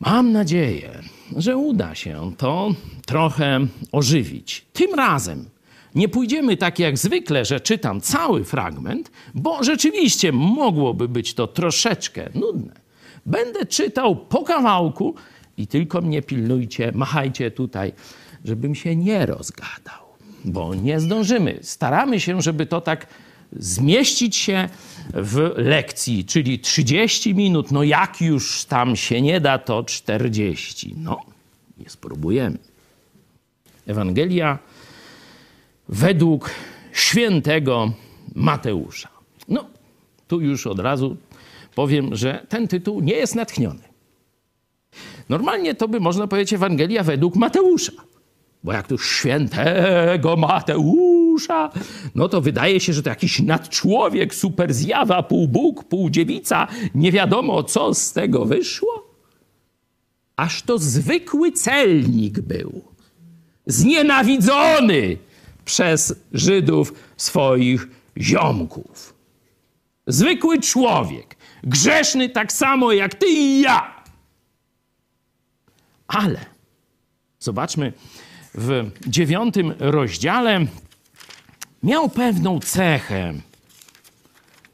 Mam 0.00 0.32
nadzieję, 0.32 1.00
że 1.36 1.56
uda 1.56 1.94
się 1.94 2.32
to 2.38 2.70
trochę 3.06 3.66
ożywić. 3.92 4.66
Tym 4.72 4.94
razem 4.94 5.48
nie 5.96 6.08
pójdziemy 6.08 6.56
tak 6.56 6.78
jak 6.78 6.98
zwykle, 6.98 7.44
że 7.44 7.60
czytam 7.60 8.00
cały 8.00 8.44
fragment, 8.44 9.10
bo 9.34 9.64
rzeczywiście 9.64 10.32
mogłoby 10.32 11.08
być 11.08 11.34
to 11.34 11.46
troszeczkę 11.46 12.30
nudne. 12.34 12.72
Będę 13.26 13.66
czytał 13.66 14.16
po 14.16 14.42
kawałku 14.42 15.14
i 15.56 15.66
tylko 15.66 16.00
mnie 16.00 16.22
pilnujcie, 16.22 16.92
machajcie 16.94 17.50
tutaj, 17.50 17.92
żebym 18.44 18.74
się 18.74 18.96
nie 18.96 19.26
rozgadał, 19.26 20.02
bo 20.44 20.74
nie 20.74 21.00
zdążymy. 21.00 21.58
Staramy 21.62 22.20
się, 22.20 22.42
żeby 22.42 22.66
to 22.66 22.80
tak 22.80 23.06
zmieścić 23.52 24.36
się 24.36 24.68
w 25.14 25.52
lekcji, 25.56 26.24
czyli 26.24 26.58
30 26.58 27.34
minut. 27.34 27.70
No 27.70 27.82
jak 27.82 28.20
już 28.20 28.64
tam 28.64 28.96
się 28.96 29.22
nie 29.22 29.40
da, 29.40 29.58
to 29.58 29.84
40. 29.84 30.94
No, 30.98 31.20
nie 31.78 31.90
spróbujemy. 31.90 32.58
Ewangelia 33.86 34.58
według 35.88 36.50
świętego 36.92 37.92
Mateusza. 38.34 39.08
No, 39.48 39.64
tu 40.28 40.40
już 40.40 40.66
od 40.66 40.78
razu 40.78 41.16
powiem, 41.74 42.16
że 42.16 42.46
ten 42.48 42.68
tytuł 42.68 43.00
nie 43.00 43.14
jest 43.14 43.34
natchniony. 43.34 43.82
Normalnie 45.28 45.74
to 45.74 45.88
by 45.88 46.00
można 46.00 46.26
powiedzieć 46.26 46.52
Ewangelia 46.52 47.02
według 47.02 47.36
Mateusza. 47.36 47.92
Bo 48.64 48.72
jak 48.72 48.88
tu 48.88 48.98
świętego 48.98 50.36
Mateusza, 50.36 51.70
no 52.14 52.28
to 52.28 52.40
wydaje 52.40 52.80
się, 52.80 52.92
że 52.92 53.02
to 53.02 53.10
jakiś 53.10 53.40
nadczłowiek, 53.40 54.34
super 54.34 54.74
zjawa, 54.74 55.22
pół 55.22 55.48
Bóg, 55.48 55.84
pół 55.84 56.10
dziewica, 56.10 56.66
nie 56.94 57.12
wiadomo 57.12 57.62
co 57.62 57.94
z 57.94 58.12
tego 58.12 58.44
wyszło. 58.44 59.16
Aż 60.36 60.62
to 60.62 60.78
zwykły 60.78 61.52
celnik 61.52 62.40
był, 62.40 62.84
znienawidzony 63.66 65.16
przez 65.66 66.14
Żydów 66.32 66.92
swoich 67.16 67.88
ziomków. 68.18 69.14
Zwykły 70.06 70.60
człowiek, 70.60 71.36
grzeszny 71.64 72.28
tak 72.28 72.52
samo 72.52 72.92
jak 72.92 73.14
ty 73.14 73.26
i 73.28 73.60
ja. 73.60 74.04
Ale 76.08 76.40
zobaczmy, 77.38 77.92
w 78.54 78.90
dziewiątym 79.06 79.74
rozdziale 79.78 80.66
miał 81.82 82.08
pewną 82.08 82.60
cechę. 82.60 83.34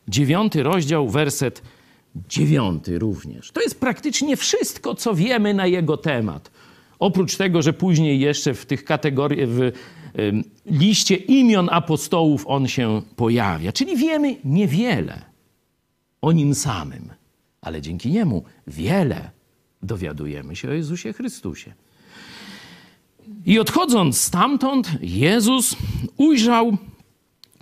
Dziewiąty 0.09 0.63
rozdział, 0.63 1.09
werset 1.09 1.63
dziewiąty 2.29 2.99
również. 2.99 3.51
To 3.51 3.61
jest 3.61 3.81
praktycznie 3.81 4.37
wszystko, 4.37 4.95
co 4.95 5.15
wiemy 5.15 5.55
na 5.55 5.67
jego 5.67 5.97
temat. 5.97 6.51
Oprócz 6.99 7.37
tego, 7.37 7.63
że 7.63 7.73
później 7.73 8.21
jeszcze 8.21 8.55
w 8.55 8.67
tych 8.67 8.85
kategoriach, 8.85 9.49
w 9.49 9.73
liście 10.67 11.17
imion 11.17 11.69
apostołów 11.73 12.45
on 12.47 12.69
się 12.69 13.03
pojawia. 13.17 13.73
Czyli 13.73 13.97
wiemy 13.97 14.37
niewiele 14.45 15.23
o 16.23 16.33
nim 16.33 16.55
samym, 16.55 17.13
ale 17.61 17.81
dzięki 17.81 18.11
niemu 18.11 18.45
wiele 18.67 19.31
dowiadujemy 19.83 20.57
się 20.57 20.69
o 20.69 20.73
Jezusie 20.73 21.13
Chrystusie. 21.13 21.75
I 23.47 23.59
odchodząc 23.59 24.19
stamtąd, 24.19 24.91
Jezus 25.01 25.77
ujrzał 26.17 26.77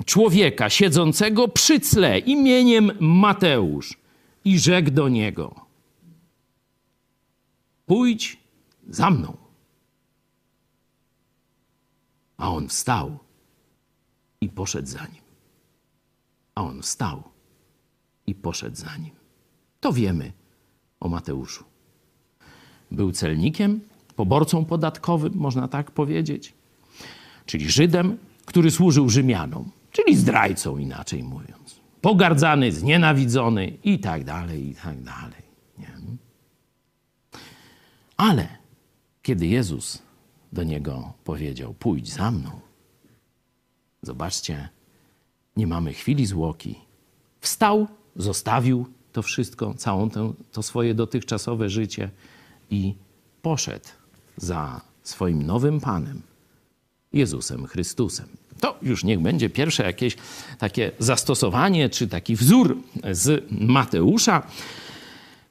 człowieka 0.04 0.70
siedzącego 0.70 1.48
przy 1.48 1.80
tle 1.80 2.18
imieniem 2.18 2.90
Mateusz 3.00 3.98
i 4.44 4.58
rzekł 4.58 4.90
do 4.90 5.08
niego: 5.08 5.54
Pójdź 7.86 8.38
za 8.88 9.10
mną. 9.10 9.39
A 12.40 12.50
on 12.50 12.68
wstał 12.68 13.18
i 14.40 14.48
poszedł 14.48 14.88
za 14.88 15.06
nim. 15.06 15.22
A 16.54 16.62
on 16.62 16.82
wstał 16.82 17.22
i 18.26 18.34
poszedł 18.34 18.76
za 18.76 18.96
nim. 18.96 19.14
To 19.80 19.92
wiemy 19.92 20.32
o 21.00 21.08
Mateuszu. 21.08 21.64
Był 22.90 23.12
celnikiem, 23.12 23.80
poborcą 24.16 24.64
podatkowym, 24.64 25.32
można 25.34 25.68
tak 25.68 25.90
powiedzieć, 25.90 26.54
czyli 27.46 27.70
Żydem, 27.70 28.18
który 28.44 28.70
służył 28.70 29.08
Rzymianom, 29.08 29.70
czyli 29.90 30.16
zdrajcą, 30.16 30.78
inaczej 30.78 31.22
mówiąc. 31.22 31.80
Pogardzany, 32.00 32.72
znienawidzony 32.72 33.66
i 33.84 33.98
tak 33.98 34.24
dalej, 34.24 34.68
i 34.68 34.74
tak 34.74 35.02
dalej. 35.02 35.42
Nie? 35.78 35.92
Ale 38.16 38.48
kiedy 39.22 39.46
Jezus 39.46 40.02
do 40.52 40.62
niego 40.62 41.12
powiedział: 41.24 41.74
Pójdź 41.74 42.12
za 42.12 42.30
mną, 42.30 42.50
zobaczcie, 44.02 44.68
nie 45.56 45.66
mamy 45.66 45.92
chwili 45.92 46.26
zwłoki. 46.26 46.74
Wstał, 47.40 47.86
zostawił 48.16 48.86
to 49.12 49.22
wszystko, 49.22 49.74
całą 49.74 50.10
tę, 50.10 50.32
to 50.52 50.62
swoje 50.62 50.94
dotychczasowe 50.94 51.70
życie 51.70 52.10
i 52.70 52.94
poszedł 53.42 53.88
za 54.36 54.80
swoim 55.02 55.42
nowym 55.42 55.80
Panem, 55.80 56.22
Jezusem 57.12 57.66
Chrystusem. 57.66 58.28
To 58.60 58.78
już 58.82 59.04
niech 59.04 59.20
będzie 59.20 59.50
pierwsze 59.50 59.82
jakieś 59.82 60.16
takie 60.58 60.92
zastosowanie, 60.98 61.88
czy 61.88 62.08
taki 62.08 62.36
wzór 62.36 62.76
z 63.10 63.44
Mateusza 63.50 64.42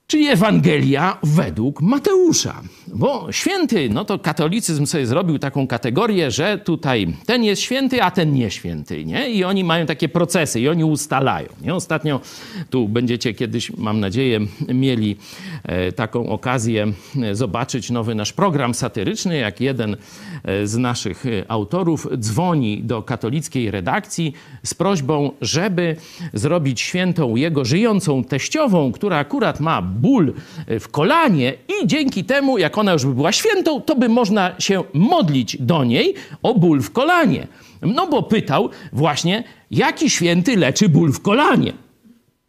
czyli 0.10 0.28
Ewangelia 0.28 1.18
według 1.24 1.82
Mateusza. 1.82 2.62
Bo 2.88 3.32
święty, 3.32 3.90
no 3.90 4.06
to 4.06 4.20
katolicyzm 4.20 4.86
sobie 4.86 5.06
zrobił 5.06 5.40
taką 5.40 5.68
kategorię, 5.68 6.32
że 6.32 6.58
tutaj 6.58 7.14
ten 7.26 7.44
jest 7.44 7.62
święty, 7.62 8.04
a 8.04 8.12
ten 8.12 8.34
nie 8.34 8.52
święty, 8.52 9.06
nie? 9.06 9.30
I 9.30 9.44
oni 9.44 9.64
mają 9.64 9.86
takie 9.86 10.10
procesy 10.10 10.60
i 10.60 10.70
oni 10.70 10.84
ustalają, 10.84 11.48
nie? 11.62 11.76
Ostatnio 11.76 12.22
tu 12.70 12.88
będziecie 12.88 13.34
kiedyś, 13.34 13.78
mam 13.78 14.00
nadzieję, 14.00 14.40
mieli 14.74 15.18
e, 15.64 15.92
taką 15.92 16.30
okazję 16.30 16.94
e, 17.24 17.36
zobaczyć 17.36 17.90
nowy 17.90 18.16
nasz 18.16 18.34
program 18.34 18.74
satyryczny, 18.74 19.38
jak 19.38 19.62
jeden 19.62 19.98
e, 20.44 20.68
z 20.68 20.78
naszych 20.78 21.24
autorów 21.48 22.08
dzwoni 22.18 22.84
do 22.84 23.04
katolickiej 23.04 23.72
redakcji 23.72 24.34
z 24.64 24.74
prośbą, 24.74 25.32
żeby 25.42 25.96
zrobić 26.34 26.82
świętą 26.82 27.36
jego 27.36 27.66
żyjącą 27.66 28.24
teściową, 28.24 28.92
która 28.92 29.18
akurat 29.18 29.60
ma 29.60 29.82
ból 30.02 30.34
w 30.68 30.88
kolanie 30.88 31.54
i 31.68 31.88
dzięki 31.88 32.24
temu, 32.24 32.58
jak 32.58 32.78
ona 32.78 32.94
już 32.94 33.06
by 33.06 33.14
była 33.14 33.32
świętą, 33.32 33.82
to 33.82 33.96
by 33.96 34.10
można 34.10 34.56
się 34.60 34.84
modlić 34.94 35.58
do 35.60 35.84
niej 35.84 36.16
o 36.44 36.54
ból 36.54 36.82
w 36.82 36.92
kolanie. 36.92 37.48
No 37.82 38.08
bo 38.08 38.24
pytał 38.24 38.70
właśnie, 38.94 39.44
jaki 39.72 40.10
święty 40.10 40.58
leczy 40.58 40.90
ból 40.90 41.12
w 41.12 41.22
kolanie. 41.22 41.74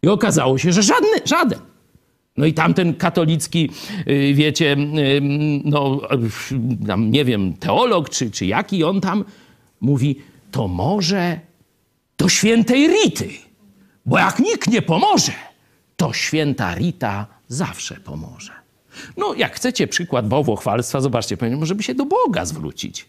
I 0.03 0.07
okazało 0.07 0.57
się, 0.57 0.71
że 0.71 0.83
żadny, 0.83 1.17
żaden. 1.25 1.59
No 2.37 2.45
i 2.45 2.53
tamten 2.53 2.93
katolicki, 2.93 3.69
y, 4.07 4.33
wiecie, 4.33 4.73
y, 4.73 5.21
no 5.65 6.01
tam 6.87 7.11
nie 7.11 7.25
wiem, 7.25 7.53
teolog 7.53 8.09
czy, 8.09 8.31
czy 8.31 8.45
jaki 8.45 8.83
on 8.83 9.01
tam 9.01 9.25
mówi, 9.81 10.15
to 10.51 10.67
może 10.67 11.39
do 12.17 12.29
świętej 12.29 12.87
Rity, 12.87 13.29
bo 14.05 14.17
jak 14.17 14.39
nikt 14.39 14.67
nie 14.67 14.81
pomoże, 14.81 15.31
to 15.97 16.13
święta 16.13 16.75
Rita 16.75 17.27
zawsze 17.53 17.95
pomoże. 17.95 18.51
No, 19.17 19.33
jak 19.33 19.55
chcecie 19.55 19.87
przykład 19.87 20.27
bałwochwalstwa, 20.27 21.01
zobaczcie, 21.01 21.37
powiem, 21.37 21.65
żeby 21.65 21.83
się 21.83 21.95
do 21.95 22.05
Boga 22.05 22.45
zwrócić. 22.45 23.05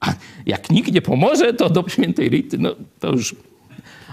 A 0.00 0.12
jak 0.46 0.70
nikt 0.70 0.92
nie 0.92 1.02
pomoże, 1.02 1.54
to 1.54 1.70
do 1.70 1.84
świętej 1.88 2.28
Rity, 2.28 2.58
no 2.58 2.74
to 3.00 3.12
już... 3.12 3.34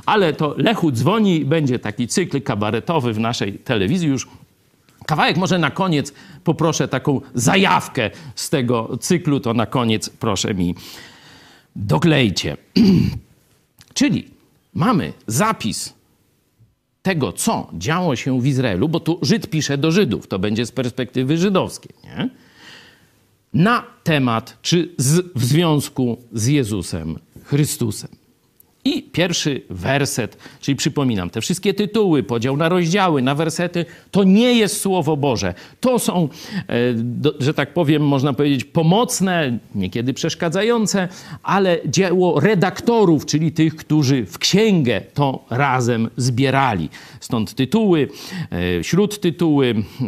Ale 0.06 0.34
to 0.34 0.56
Lechu 0.58 0.92
dzwoni, 0.92 1.46
będzie 1.46 1.80
taki 1.80 2.08
cykl 2.08 2.42
kabaretowy 2.42 3.14
w 3.14 3.20
naszej 3.20 3.54
telewizji 3.54 4.10
już 4.10 4.28
Kawałek 5.08 5.38
może 5.38 5.60
na 5.60 5.72
koniec 5.72 6.14
poproszę 6.44 6.88
taką 6.88 7.22
zajawkę 7.34 8.12
z 8.36 8.50
tego 8.50 8.98
cyklu, 8.98 9.40
to 9.40 9.54
na 9.54 9.66
koniec 9.66 10.10
proszę 10.10 10.54
mi 10.54 10.76
doklejcie. 11.76 12.58
Czyli 13.94 14.28
mamy 14.74 15.14
zapis 15.28 15.94
tego, 17.08 17.34
co 17.34 17.70
działo 17.74 18.16
się 18.16 18.42
w 18.42 18.46
Izraelu, 18.46 18.90
bo 18.90 19.00
tu 19.00 19.20
Żyd 19.22 19.50
pisze 19.50 19.78
do 19.78 19.92
Żydów, 19.92 20.28
to 20.28 20.40
będzie 20.40 20.66
z 20.66 20.72
perspektywy 20.72 21.38
żydowskiej, 21.38 21.96
nie? 22.04 22.30
na 23.54 23.84
temat, 24.04 24.58
czy 24.62 24.96
z, 24.98 25.26
w 25.36 25.46
związku 25.46 26.18
z 26.34 26.48
Jezusem 26.48 27.20
Chrystusem. 27.44 28.10
I 28.88 29.04
pierwszy 29.04 29.62
werset, 29.70 30.38
czyli 30.62 30.76
przypominam, 30.76 31.30
te 31.30 31.42
wszystkie 31.42 31.74
tytuły, 31.74 32.24
podział 32.24 32.58
na 32.58 32.70
rozdziały, 32.70 33.22
na 33.22 33.36
wersety, 33.36 33.86
to 34.12 34.24
nie 34.24 34.54
jest 34.54 34.82
Słowo 34.82 35.18
Boże. 35.18 35.54
To 35.80 36.00
są, 36.00 36.30
e, 36.70 36.74
że 37.40 37.54
tak 37.54 37.74
powiem, 37.74 38.02
można 38.08 38.34
powiedzieć, 38.34 38.64
pomocne, 38.64 39.60
niekiedy 39.76 40.14
przeszkadzające, 40.14 41.08
ale 41.44 41.80
dzieło 41.86 42.40
redaktorów, 42.40 43.26
czyli 43.26 43.52
tych, 43.52 43.76
którzy 43.76 44.26
w 44.26 44.38
księgę 44.38 45.02
to 45.14 45.46
razem 45.50 46.10
zbierali. 46.18 46.90
Stąd 47.20 47.54
tytuły, 47.54 48.08
e, 48.80 48.84
śródtytuły, 48.84 49.68
e, 49.70 50.04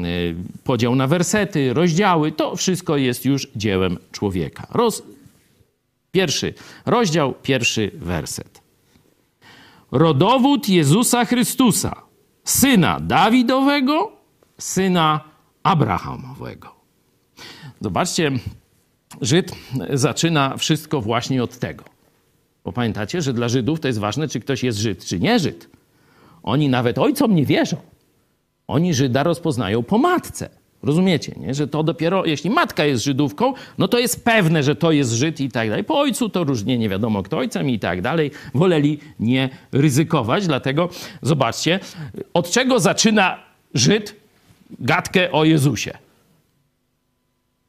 podział 0.64 0.96
na 0.96 1.08
wersety, 1.08 1.74
rozdziały, 1.74 2.32
to 2.32 2.56
wszystko 2.56 2.98
jest 2.98 3.26
już 3.26 3.48
dziełem 3.56 3.98
człowieka. 4.12 4.68
Roz, 4.72 5.04
pierwszy 6.12 6.54
rozdział, 6.86 7.34
pierwszy 7.44 7.92
werset 7.94 8.69
rodowód 9.92 10.70
Jezusa 10.70 11.26
Chrystusa, 11.26 11.96
syna 12.44 13.00
Dawidowego, 13.00 14.12
syna 14.60 15.20
Abrahamowego. 15.64 16.76
Zobaczcie, 17.82 18.32
Żyd 19.22 19.52
zaczyna 19.94 20.58
wszystko 20.58 21.02
właśnie 21.02 21.44
od 21.44 21.58
tego. 21.58 21.84
Bo 22.64 22.74
pamiętacie, 22.74 23.22
że 23.22 23.34
dla 23.34 23.50
Żydów 23.50 23.80
to 23.80 23.88
jest 23.88 24.00
ważne, 24.00 24.28
czy 24.28 24.40
ktoś 24.40 24.64
jest 24.64 24.78
Żyd, 24.78 25.06
czy 25.06 25.20
nie 25.20 25.40
Żyd. 25.40 25.70
Oni 26.44 26.70
nawet 26.70 26.98
ojcom 26.98 27.36
nie 27.36 27.46
wierzą. 27.46 27.78
Oni 28.68 28.94
Żyda 28.94 29.24
rozpoznają 29.24 29.84
po 29.84 29.98
matce. 29.98 30.50
Rozumiecie, 30.84 31.36
nie? 31.38 31.54
że 31.54 31.68
to 31.68 31.84
dopiero, 31.84 32.26
jeśli 32.26 32.50
matka 32.50 32.86
jest 32.86 33.04
Żydówką, 33.04 33.54
no 33.78 33.88
to 33.88 34.00
jest 34.00 34.24
pewne, 34.24 34.64
że 34.64 34.76
to 34.76 34.92
jest 34.92 35.12
Żyd 35.12 35.42
i 35.42 35.50
tak 35.50 35.70
dalej. 35.70 35.84
Po 35.84 36.00
ojcu 36.00 36.30
to 36.30 36.44
różnie 36.44 36.78
nie 36.78 36.90
wiadomo 36.90 37.24
kto 37.24 37.38
ojcem 37.38 37.70
i 37.70 37.80
tak 37.80 38.02
dalej. 38.02 38.32
Woleli 38.54 39.00
nie 39.20 39.50
ryzykować, 39.72 40.48
dlatego 40.48 40.90
zobaczcie, 41.22 41.80
od 42.34 42.52
czego 42.52 42.80
zaczyna 42.80 43.40
Żyd 43.74 44.16
gadkę 44.80 45.32
o 45.32 45.46
Jezusie. 45.46 45.98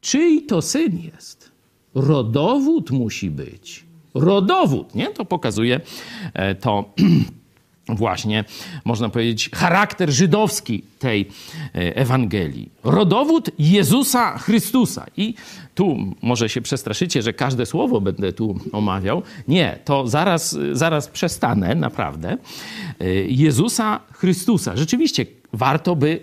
Czyj 0.01 0.42
to 0.42 0.62
syn 0.62 0.99
jest? 1.14 1.51
Rodowód 1.94 2.90
musi 2.90 3.31
być. 3.31 3.85
Rodowód, 4.14 4.94
nie? 4.94 5.07
To 5.07 5.25
pokazuje 5.25 5.81
e, 6.35 6.55
to 6.55 6.85
właśnie, 7.96 8.44
można 8.85 9.09
powiedzieć, 9.09 9.50
charakter 9.50 10.11
żydowski 10.11 10.83
tej 10.98 11.29
e, 11.74 11.96
Ewangelii. 11.96 12.68
Rodowód 12.85 13.50
Jezusa 13.59 14.38
Chrystusa. 14.38 15.07
I 15.16 15.35
tu 15.74 15.96
może 16.22 16.48
się 16.48 16.61
przestraszycie, 16.61 17.22
że 17.22 17.33
każde 17.33 17.66
słowo 17.66 18.00
będę 18.00 18.33
tu 18.33 18.59
omawiał. 18.72 19.22
Nie, 19.48 19.79
to 19.85 20.09
zaraz, 20.09 20.59
zaraz 20.72 21.09
przestanę, 21.09 21.74
naprawdę. 21.74 22.37
E, 23.00 23.09
Jezusa 23.24 24.00
Chrystusa. 24.12 24.76
Rzeczywiście 24.76 25.26
warto 25.53 25.96
by 25.96 26.20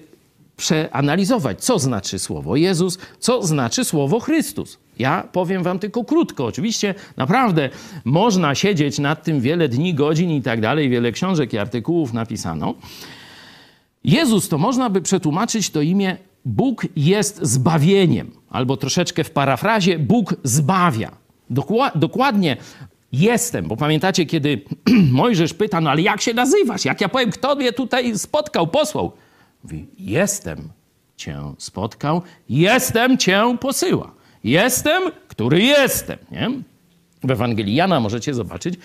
przeanalizować, 0.58 1.64
co 1.64 1.80
znaczy 1.80 2.20
słowo 2.20 2.56
Jezus, 2.56 2.98
co 3.20 3.44
znaczy 3.44 3.86
słowo 3.86 4.20
Chrystus. 4.20 4.78
Ja 5.00 5.28
powiem 5.32 5.64
wam 5.64 5.80
tylko 5.80 6.04
krótko. 6.04 6.46
Oczywiście 6.46 6.96
naprawdę 7.18 7.70
można 8.06 8.56
siedzieć 8.56 9.00
nad 9.00 9.24
tym 9.24 9.42
wiele 9.42 9.70
dni, 9.70 9.94
godzin 9.94 10.32
i 10.32 10.42
tak 10.42 10.62
dalej, 10.62 10.90
wiele 10.90 11.12
książek 11.12 11.54
i 11.54 11.58
artykułów 11.58 12.14
napisano. 12.14 12.74
Jezus 14.04 14.50
to 14.50 14.58
można 14.58 14.90
by 14.90 15.02
przetłumaczyć 15.02 15.70
to 15.70 15.82
imię 15.82 16.18
Bóg 16.46 16.86
jest 16.96 17.40
zbawieniem, 17.42 18.32
albo 18.50 18.78
troszeczkę 18.78 19.24
w 19.24 19.32
parafrazie 19.32 20.00
Bóg 20.00 20.36
zbawia. 20.44 21.12
Dokładnie 21.96 22.58
jestem, 23.12 23.68
bo 23.68 23.78
pamiętacie, 23.78 24.26
kiedy 24.26 24.62
Mojżesz 25.12 25.54
pyta, 25.54 25.82
no 25.82 25.90
ale 25.90 26.02
jak 26.02 26.22
się 26.22 26.34
nazywasz? 26.34 26.86
Jak 26.86 27.02
ja 27.02 27.10
powiem, 27.10 27.32
kto 27.32 27.56
mnie 27.56 27.74
tutaj 27.74 28.18
spotkał, 28.18 28.68
posłał? 28.68 29.12
Mówi, 29.64 29.88
jestem 30.00 30.70
cię 31.18 31.40
spotkał, 31.58 32.22
jestem 32.50 33.18
cię 33.18 33.58
posyła. 33.60 34.17
Jestem, 34.44 35.04
który 35.28 35.62
jestem. 35.62 36.18
Nie? 36.32 36.50
W 37.24 37.32
Ewangelii 37.32 37.76
Jana 37.76 38.00
możecie 38.00 38.34
zobaczyć, 38.34 38.76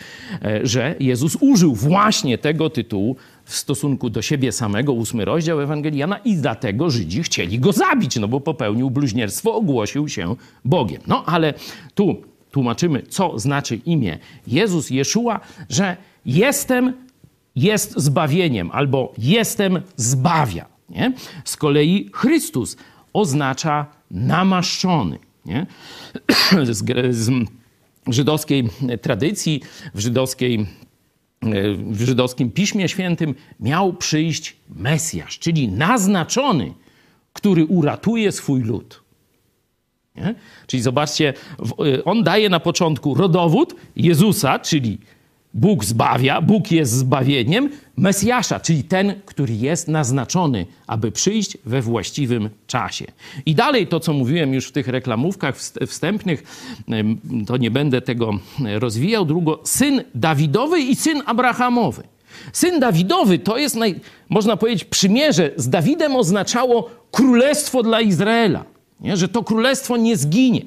e, 0.45 0.67
że 0.67 0.95
Jezus 1.01 1.37
użył 1.41 1.75
właśnie 1.75 2.39
tego 2.39 2.71
tytułu 2.71 3.17
w 3.45 3.55
stosunku 3.55 4.11
do 4.11 4.23
siebie 4.23 4.53
samego, 4.53 4.93
ósmy 4.93 5.25
rozdział 5.25 5.61
Ewangelii 5.61 6.01
Jana 6.01 6.19
i 6.19 6.37
dlatego 6.37 6.91
Żydzi 6.91 7.23
chcieli 7.23 7.59
go 7.59 7.73
zabić, 7.73 8.17
no 8.17 8.29
bo 8.29 8.41
popełnił 8.41 8.91
bluźnierstwo, 8.91 9.55
ogłosił 9.55 10.09
się 10.09 10.37
Bogiem. 10.65 11.03
No 11.07 11.25
ale 11.25 11.55
tu 11.95 12.23
tłumaczymy, 12.51 13.03
co 13.03 13.39
znaczy 13.39 13.77
imię 13.77 14.19
Jezus, 14.47 14.91
Jeszua, 14.91 15.41
że 15.69 15.97
jestem 16.27 16.93
jest 17.57 17.93
zbawieniem 17.97 18.71
albo 18.73 19.13
jestem 19.19 19.81
zbawia. 19.97 20.67
Nie? 20.89 21.13
Z 21.45 21.57
kolei 21.57 22.11
Chrystus 22.13 22.77
oznacza 23.13 23.87
namaszczony. 24.11 25.19
Nie? 25.47 25.67
Z, 26.71 26.85
z 27.17 27.31
żydowskiej 28.07 28.69
tradycji, 29.03 29.63
w, 29.95 30.01
żydowskiej, 30.01 30.67
w 31.77 32.05
żydowskim 32.05 32.51
Piśmie 32.51 32.89
Świętym 32.89 33.35
miał 33.61 33.93
przyjść 33.93 34.57
Mesjasz, 34.77 35.39
czyli 35.39 35.69
naznaczony, 35.69 36.75
który 37.33 37.65
uratuje 37.65 38.33
swój 38.33 38.63
lud. 38.63 39.03
Nie? 40.17 40.35
Czyli 40.67 40.83
zobaczcie, 40.83 41.35
on 42.05 42.23
daje 42.23 42.49
na 42.49 42.61
początku 42.61 43.15
rodowód 43.15 43.75
Jezusa, 43.97 44.59
czyli 44.59 44.99
Bóg 45.55 45.85
zbawia, 45.85 46.41
Bóg 46.41 46.71
jest 46.71 46.93
zbawieniem 46.93 47.71
Mesjasza, 47.97 48.61
czyli 48.61 48.85
ten, 48.85 49.15
który 49.27 49.55
jest 49.55 49.89
naznaczony, 49.89 50.67
aby 50.87 51.13
przyjść 51.13 51.59
we 51.65 51.83
właściwym 51.83 52.51
czasie. 52.67 53.05
I 53.47 53.55
dalej 53.55 53.87
to, 53.87 54.01
co 54.01 54.13
mówiłem 54.13 54.55
już 54.55 54.67
w 54.67 54.73
tych 54.73 54.89
reklamówkach 54.89 55.57
wstępnych, 55.87 56.43
to 57.47 57.57
nie 57.57 57.71
będę 57.71 58.01
tego 58.01 58.39
rozwijał. 58.79 59.25
Drugo, 59.25 59.61
syn 59.65 60.03
Dawidowy 60.15 60.81
i 60.81 60.97
syn 60.97 61.23
Abrahamowy. 61.27 62.03
Syn 62.53 62.81
Dawidowy 62.81 63.39
to 63.39 63.59
jest, 63.59 63.77
naj, 63.77 64.01
można 64.29 64.57
powiedzieć, 64.57 64.85
przymierze 64.85 65.51
z 65.57 65.69
Dawidem 65.69 66.17
oznaczało 66.17 66.91
królestwo 67.11 67.83
dla 67.83 68.01
Izraela, 68.01 68.65
nie? 69.01 69.17
że 69.17 69.29
to 69.29 69.45
królestwo 69.45 69.97
nie 69.97 70.17
zginie. 70.17 70.63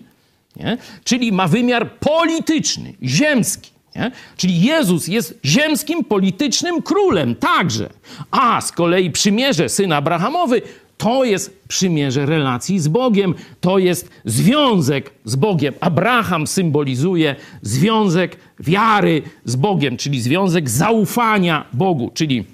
Nie? 0.56 0.78
Czyli 1.04 1.32
ma 1.32 1.48
wymiar 1.48 1.92
polityczny, 2.00 2.94
ziemski. 3.04 3.75
Nie? 3.96 4.12
Czyli 4.38 4.62
Jezus 4.62 5.08
jest 5.08 5.40
ziemskim 5.46 6.04
politycznym 6.04 6.82
królem 6.82 7.36
także. 7.36 7.90
A 8.32 8.62
z 8.62 8.72
kolei 8.72 9.12
przymierze 9.12 9.70
syn 9.70 9.92
Abrahamowy 9.92 10.62
to 10.98 11.24
jest 11.24 11.64
przymierze 11.68 12.26
relacji 12.26 12.80
z 12.80 12.88
Bogiem, 12.88 13.36
to 13.62 13.78
jest 13.78 14.10
związek 14.26 15.12
z 15.26 15.36
Bogiem. 15.36 15.74
Abraham 15.80 16.48
symbolizuje 16.48 17.36
związek 17.62 18.38
wiary 18.60 19.22
z 19.46 19.56
Bogiem, 19.56 19.98
czyli 19.98 20.22
związek 20.22 20.70
zaufania 20.70 21.66
Bogu. 21.74 22.12
Czyli 22.14 22.46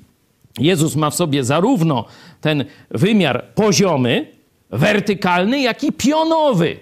Jezus 0.60 0.96
ma 0.96 1.10
w 1.10 1.16
sobie 1.16 1.44
zarówno 1.44 2.06
ten 2.42 2.66
wymiar 2.92 3.46
poziomy, 3.56 4.28
wertykalny, 4.70 5.62
jak 5.62 5.84
i 5.84 5.92
pionowy, 5.92 6.78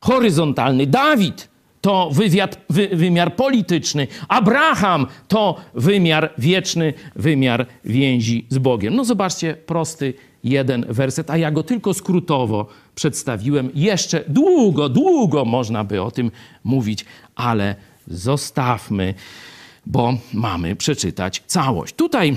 horyzontalny. 0.00 0.86
Dawid 0.86 1.48
to 1.88 2.10
wywiad, 2.10 2.58
wy, 2.70 2.88
wymiar 2.88 3.36
polityczny, 3.36 4.06
Abraham 4.28 5.06
to 5.28 5.56
wymiar 5.74 6.34
wieczny, 6.38 6.94
wymiar 7.16 7.66
więzi 7.84 8.46
z 8.48 8.58
Bogiem. 8.58 8.96
No 8.96 9.04
zobaczcie, 9.04 9.54
prosty 9.54 10.14
jeden 10.44 10.86
werset, 10.88 11.30
a 11.30 11.36
ja 11.36 11.50
go 11.50 11.62
tylko 11.62 11.94
skrótowo 11.94 12.66
przedstawiłem. 12.94 13.70
Jeszcze 13.74 14.24
długo, 14.28 14.88
długo 14.88 15.44
można 15.44 15.84
by 15.84 16.02
o 16.02 16.10
tym 16.10 16.30
mówić, 16.64 17.04
ale 17.34 17.76
zostawmy, 18.06 19.14
bo 19.86 20.14
mamy 20.32 20.76
przeczytać 20.76 21.42
całość. 21.46 21.94
Tutaj 21.94 22.36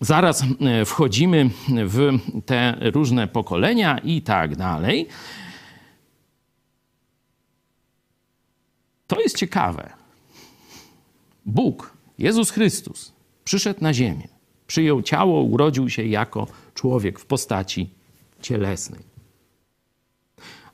zaraz 0.00 0.42
e, 0.42 0.84
wchodzimy 0.84 1.50
w 1.68 2.18
te 2.46 2.76
różne 2.80 3.26
pokolenia 3.28 3.98
i 3.98 4.22
tak 4.22 4.56
dalej. 4.56 5.08
To 9.08 9.20
jest 9.20 9.36
ciekawe. 9.36 9.92
Bóg, 11.46 11.96
Jezus 12.18 12.50
Chrystus, 12.50 13.12
przyszedł 13.44 13.80
na 13.82 13.94
ziemię, 13.94 14.28
przyjął 14.66 15.02
ciało, 15.02 15.42
urodził 15.42 15.90
się 15.90 16.04
jako 16.04 16.46
człowiek 16.74 17.18
w 17.18 17.26
postaci 17.26 17.90
cielesnej. 18.42 19.00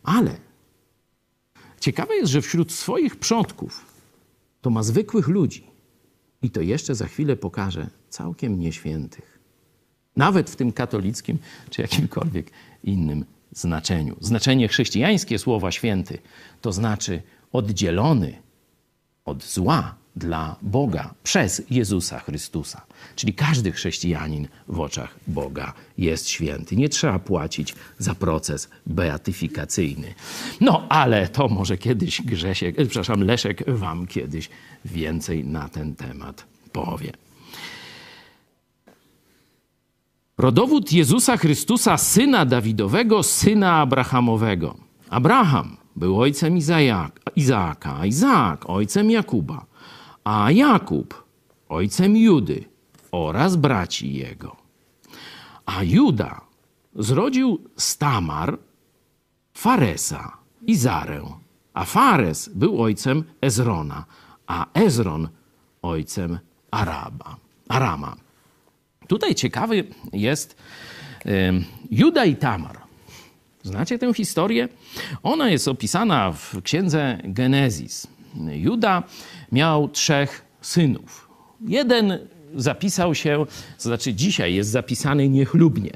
Ale 0.02 0.36
ciekawe 1.80 2.16
jest, 2.16 2.32
że 2.32 2.42
wśród 2.42 2.72
swoich 2.72 3.16
przodków 3.16 3.84
to 4.60 4.70
ma 4.70 4.82
zwykłych 4.82 5.28
ludzi. 5.28 5.66
I 6.42 6.50
to 6.50 6.60
jeszcze 6.60 6.94
za 6.94 7.06
chwilę 7.06 7.36
pokażę 7.36 7.86
całkiem 8.10 8.60
nieświętych. 8.60 9.38
Nawet 10.16 10.50
w 10.50 10.56
tym 10.56 10.72
katolickim 10.72 11.38
czy 11.70 11.82
jakimkolwiek 11.82 12.50
innym 12.84 13.24
znaczeniu. 13.52 14.16
Znaczenie 14.20 14.68
chrześcijańskie 14.68 15.38
słowa 15.38 15.70
święty 15.70 16.18
to 16.60 16.72
znaczy 16.72 17.22
oddzielony 17.54 18.42
od 19.24 19.44
zła 19.44 19.94
dla 20.16 20.56
Boga 20.62 21.14
przez 21.22 21.62
Jezusa 21.70 22.18
Chrystusa. 22.18 22.80
Czyli 23.16 23.34
każdy 23.34 23.72
chrześcijanin 23.72 24.48
w 24.68 24.80
oczach 24.80 25.18
Boga 25.26 25.72
jest 25.98 26.28
święty. 26.28 26.76
Nie 26.76 26.88
trzeba 26.88 27.18
płacić 27.18 27.74
za 27.98 28.14
proces 28.14 28.68
beatyfikacyjny. 28.86 30.14
No, 30.60 30.86
ale 30.88 31.28
to 31.28 31.48
może 31.48 31.78
kiedyś 31.78 32.22
Grzesiek, 32.22 32.78
e, 32.78 32.86
przepraszam, 32.86 33.22
Leszek 33.22 33.64
wam 33.70 34.06
kiedyś 34.06 34.48
więcej 34.84 35.44
na 35.44 35.68
ten 35.68 35.94
temat 35.96 36.46
powie. 36.72 37.12
Rodowód 40.38 40.92
Jezusa 40.92 41.36
Chrystusa, 41.36 41.98
syna 41.98 42.46
Dawidowego, 42.46 43.22
syna 43.22 43.80
Abrahamowego. 43.80 44.76
Abraham 45.10 45.83
był 45.96 46.20
ojcem 46.20 46.56
Izaaka, 47.36 47.96
a 47.96 48.06
Izaak 48.06 48.70
ojcem 48.70 49.10
Jakuba, 49.10 49.66
a 50.24 50.50
Jakub 50.50 51.24
ojcem 51.68 52.16
Judy 52.16 52.64
oraz 53.12 53.56
braci 53.56 54.14
jego. 54.14 54.56
A 55.66 55.82
Juda 55.82 56.40
zrodził 56.94 57.58
Stamar, 57.76 58.58
Faresa 59.54 60.36
i 60.66 60.76
Zarę, 60.76 61.22
a 61.74 61.84
Fares 61.84 62.48
był 62.48 62.82
ojcem 62.82 63.24
Ezrona, 63.40 64.04
a 64.46 64.66
Ezron 64.74 65.28
ojcem 65.82 66.38
Araba, 66.70 67.36
Arama. 67.68 68.16
Tutaj 69.08 69.34
ciekawy 69.34 69.84
jest 70.12 70.56
Juda 71.90 72.24
i 72.24 72.36
Tamar. 72.36 72.83
Znacie 73.64 73.98
tę 73.98 74.14
historię? 74.14 74.68
Ona 75.22 75.50
jest 75.50 75.68
opisana 75.68 76.32
w 76.32 76.62
księdze 76.62 77.18
Genezis. 77.24 78.06
Juda 78.52 79.02
miał 79.52 79.88
trzech 79.88 80.44
synów. 80.60 81.28
Jeden 81.60 82.18
zapisał 82.54 83.14
się, 83.14 83.46
to 83.76 83.82
znaczy 83.82 84.14
dzisiaj 84.14 84.54
jest 84.54 84.70
zapisany 84.70 85.28
niechlubnie, 85.28 85.90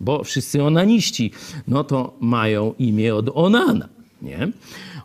bo 0.00 0.24
wszyscy 0.24 0.62
onaniści, 0.62 1.32
no 1.68 1.84
to 1.84 2.14
mają 2.20 2.74
imię 2.78 3.14
od 3.14 3.30
Onana, 3.34 3.88
nie? 4.22 4.48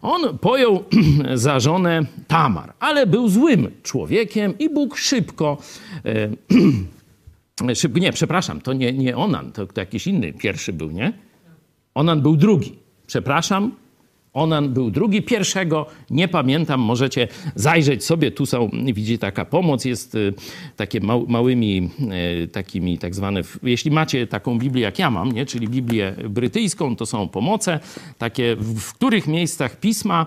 On 0.02 0.38
pojął 0.38 0.84
za 1.34 1.60
żonę 1.60 2.02
Tamar, 2.28 2.74
ale 2.80 3.08
był 3.08 3.30
złym 3.30 3.72
człowiekiem 3.84 4.58
i 4.58 4.70
Bóg 4.70 4.98
szybko 4.98 5.58
e, 6.06 7.76
szybko, 7.76 8.00
nie, 8.00 8.12
przepraszam, 8.12 8.62
to 8.62 8.74
nie, 8.74 8.94
nie 8.94 9.18
Onan, 9.18 9.52
to, 9.52 9.68
to 9.68 9.82
jakiś 9.82 10.08
inny 10.08 10.34
pierwszy 10.34 10.74
był, 10.74 10.92
nie? 10.92 11.29
Onan 12.00 12.22
był 12.22 12.36
drugi. 12.36 12.80
Przepraszam, 13.08 13.72
Onan 14.34 14.74
był 14.74 14.92
drugi. 14.92 15.22
Pierwszego 15.22 15.86
nie 16.10 16.28
pamiętam, 16.28 16.82
możecie 16.82 17.28
zajrzeć 17.56 18.04
sobie. 18.06 18.32
Tu 18.32 18.46
są, 18.46 18.70
widzicie, 18.94 19.18
taka 19.18 19.46
pomoc 19.46 19.86
jest 19.86 20.16
y, 20.16 20.34
takie 20.76 21.00
małymi, 21.28 21.90
y, 22.44 22.48
takimi 22.48 22.98
tak 22.98 23.16
zwane, 23.16 23.42
jeśli 23.64 23.92
macie 23.92 24.28
taką 24.28 24.60
Biblię 24.60 24.82
jak 24.82 25.00
ja 25.00 25.12
mam, 25.12 25.32
nie? 25.32 25.46
czyli 25.46 25.68
Biblię 25.68 26.16
brytyjską, 26.30 26.96
to 26.96 27.06
są 27.06 27.28
pomoce, 27.28 27.80
takie 28.18 28.56
w 28.60 28.94
których 28.94 29.28
miejscach 29.28 29.80
pisma 29.80 30.26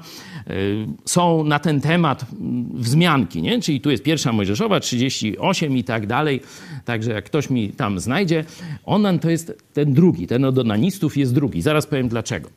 y, 0.50 0.86
są 1.04 1.44
na 1.44 1.58
ten 1.58 1.80
temat 1.80 2.26
wzmianki, 2.74 3.42
nie? 3.42 3.60
czyli 3.60 3.80
tu 3.80 3.90
jest 3.90 4.02
pierwsza 4.02 4.32
Mojżeszowa, 4.32 4.80
38 4.80 5.76
i 5.76 5.84
tak 5.84 6.06
dalej, 6.06 6.40
także 6.84 7.12
jak 7.12 7.24
ktoś 7.24 7.50
mi 7.50 7.68
tam 7.68 8.00
znajdzie, 8.00 8.44
Onan 8.84 9.18
to 9.18 9.30
jest 9.30 9.52
ten 9.72 9.92
drugi, 9.94 10.26
ten 10.26 10.44
od 10.44 10.58
onanistów 10.58 11.16
jest 11.16 11.34
drugi. 11.34 11.62
Zaraz 11.62 11.86
powiem 11.86 12.08
dlaczego. 12.08 12.48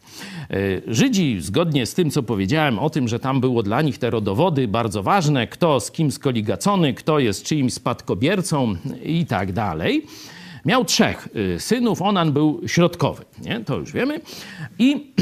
Żydzi 0.88 1.35
zgodnie 1.42 1.86
z 1.86 1.94
tym, 1.94 2.12
co 2.12 2.24
powiedziałem 2.24 2.80
o 2.80 2.90
tym, 2.90 3.08
że 3.08 3.20
tam 3.20 3.42
było 3.42 3.64
dla 3.64 3.82
nich 3.82 3.98
te 3.98 4.10
rodowody 4.10 4.68
bardzo 4.68 5.04
ważne, 5.04 5.48
kto 5.48 5.80
z 5.80 5.92
kim 5.92 6.12
skoligacony, 6.12 6.94
kto 6.94 7.20
jest 7.20 7.44
czyimś 7.44 7.74
spadkobiercą 7.74 8.76
i 9.04 9.26
tak 9.26 9.54
dalej. 9.54 10.06
Miał 10.66 10.86
trzech 10.86 11.28
y, 11.36 11.60
synów, 11.60 12.02
Onan 12.02 12.32
był 12.32 12.62
środkowy, 12.68 13.26
nie? 13.46 13.60
to 13.60 13.78
już 13.78 13.92
wiemy. 13.92 14.22
I 14.80 15.14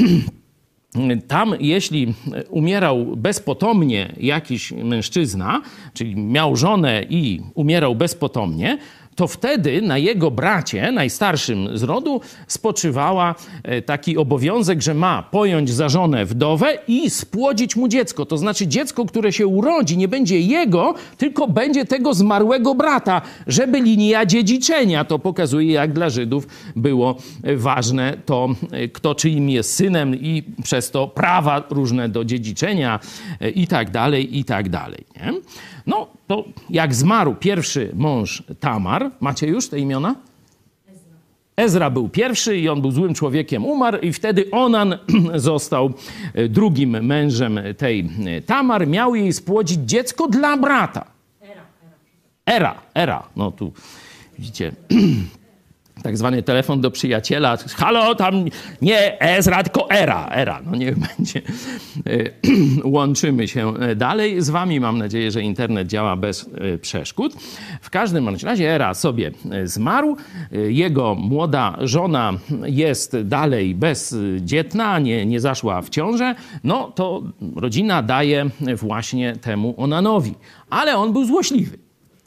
tam, 1.28 1.54
jeśli 1.60 2.14
umierał 2.50 3.16
bezpotomnie 3.16 4.14
jakiś 4.20 4.72
mężczyzna, 4.72 5.62
czyli 5.94 6.16
miał 6.16 6.56
żonę 6.56 7.04
i 7.10 7.40
umierał 7.54 7.94
bezpotomnie, 7.94 8.78
to 9.14 9.28
wtedy 9.28 9.82
na 9.82 9.98
jego 9.98 10.30
bracie, 10.30 10.92
najstarszym 10.92 11.78
z 11.78 11.82
rodu, 11.82 12.20
spoczywała 12.46 13.34
e, 13.62 13.82
taki 13.82 14.16
obowiązek, 14.18 14.82
że 14.82 14.94
ma 14.94 15.22
pojąć 15.22 15.70
za 15.70 15.88
żonę 15.88 16.24
wdowę 16.24 16.78
i 16.88 17.10
spłodzić 17.10 17.76
mu 17.76 17.88
dziecko. 17.88 18.26
To 18.26 18.38
znaczy 18.38 18.66
dziecko, 18.66 19.04
które 19.04 19.32
się 19.32 19.46
urodzi, 19.46 19.96
nie 19.96 20.08
będzie 20.08 20.40
jego, 20.40 20.94
tylko 21.18 21.48
będzie 21.48 21.84
tego 21.84 22.14
zmarłego 22.14 22.74
brata, 22.74 23.22
żeby 23.46 23.80
linia 23.80 24.26
dziedziczenia. 24.26 25.04
To 25.04 25.18
pokazuje, 25.18 25.72
jak 25.72 25.92
dla 25.92 26.10
Żydów 26.10 26.46
było 26.76 27.16
ważne 27.56 28.16
to, 28.26 28.48
e, 28.70 28.88
kto 28.88 29.14
czyim 29.14 29.50
jest 29.50 29.74
synem 29.74 30.14
i 30.14 30.42
przez 30.62 30.90
to 30.90 31.08
prawa 31.08 31.62
różne 31.70 32.08
do 32.08 32.24
dziedziczenia 32.24 33.00
e, 33.40 33.50
i 33.50 33.66
tak 33.66 33.90
dalej, 33.90 34.38
i 34.38 34.44
tak 34.44 34.68
dalej. 34.68 35.04
Nie? 35.16 35.32
No, 35.86 36.06
to 36.26 36.44
jak 36.70 36.94
zmarł 36.94 37.34
pierwszy 37.34 37.90
mąż 37.94 38.42
Tamar, 38.60 39.10
macie 39.20 39.46
już 39.46 39.68
te 39.68 39.78
imiona? 39.78 40.14
Ezra 41.56 41.90
był 41.90 42.08
pierwszy 42.08 42.56
i 42.58 42.68
on 42.68 42.80
był 42.80 42.90
złym 42.90 43.14
człowiekiem, 43.14 43.64
umarł 43.64 43.98
i 43.98 44.12
wtedy 44.12 44.50
Onan 44.50 44.98
został 45.34 45.92
e, 46.34 46.48
drugim 46.48 47.04
mężem 47.04 47.60
tej 47.78 48.10
e, 48.26 48.42
Tamar. 48.42 48.86
Miał 48.88 49.14
jej 49.14 49.32
spłodzić 49.32 49.78
dziecko 49.78 50.28
dla 50.28 50.56
brata. 50.56 51.04
Era, 52.46 52.74
era. 52.94 53.28
No 53.36 53.50
tu 53.50 53.72
widzicie 54.38 54.72
tak 56.04 56.16
zwany 56.16 56.42
telefon 56.42 56.80
do 56.80 56.90
przyjaciela. 56.90 57.56
Halo, 57.76 58.14
tam 58.14 58.44
nie 58.82 59.20
Ezra, 59.20 59.62
tylko 59.62 59.90
Era. 59.90 60.28
Era, 60.28 60.60
no 60.66 60.76
niech 60.76 60.98
będzie. 60.98 61.42
E, 62.06 62.30
łączymy 62.96 63.48
się 63.48 63.74
dalej 63.96 64.42
z 64.42 64.50
wami. 64.50 64.80
Mam 64.80 64.98
nadzieję, 64.98 65.30
że 65.30 65.42
internet 65.42 65.88
działa 65.88 66.16
bez 66.16 66.50
e, 66.54 66.78
przeszkód. 66.78 67.34
W 67.80 67.90
każdym 67.90 68.28
razie 68.44 68.70
Era 68.70 68.94
sobie 68.94 69.30
e, 69.50 69.66
zmarł. 69.66 70.16
Jego 70.68 71.14
młoda 71.14 71.76
żona 71.80 72.32
jest 72.64 73.20
dalej 73.20 73.74
bezdzietna, 73.74 74.98
nie, 74.98 75.26
nie 75.26 75.40
zaszła 75.40 75.82
w 75.82 75.90
ciążę. 75.90 76.34
No 76.64 76.92
to 76.94 77.22
rodzina 77.56 78.02
daje 78.02 78.50
właśnie 78.76 79.36
temu 79.36 79.74
Onanowi. 79.76 80.34
Ale 80.70 80.96
on 80.96 81.12
był 81.12 81.24
złośliwy. 81.24 81.83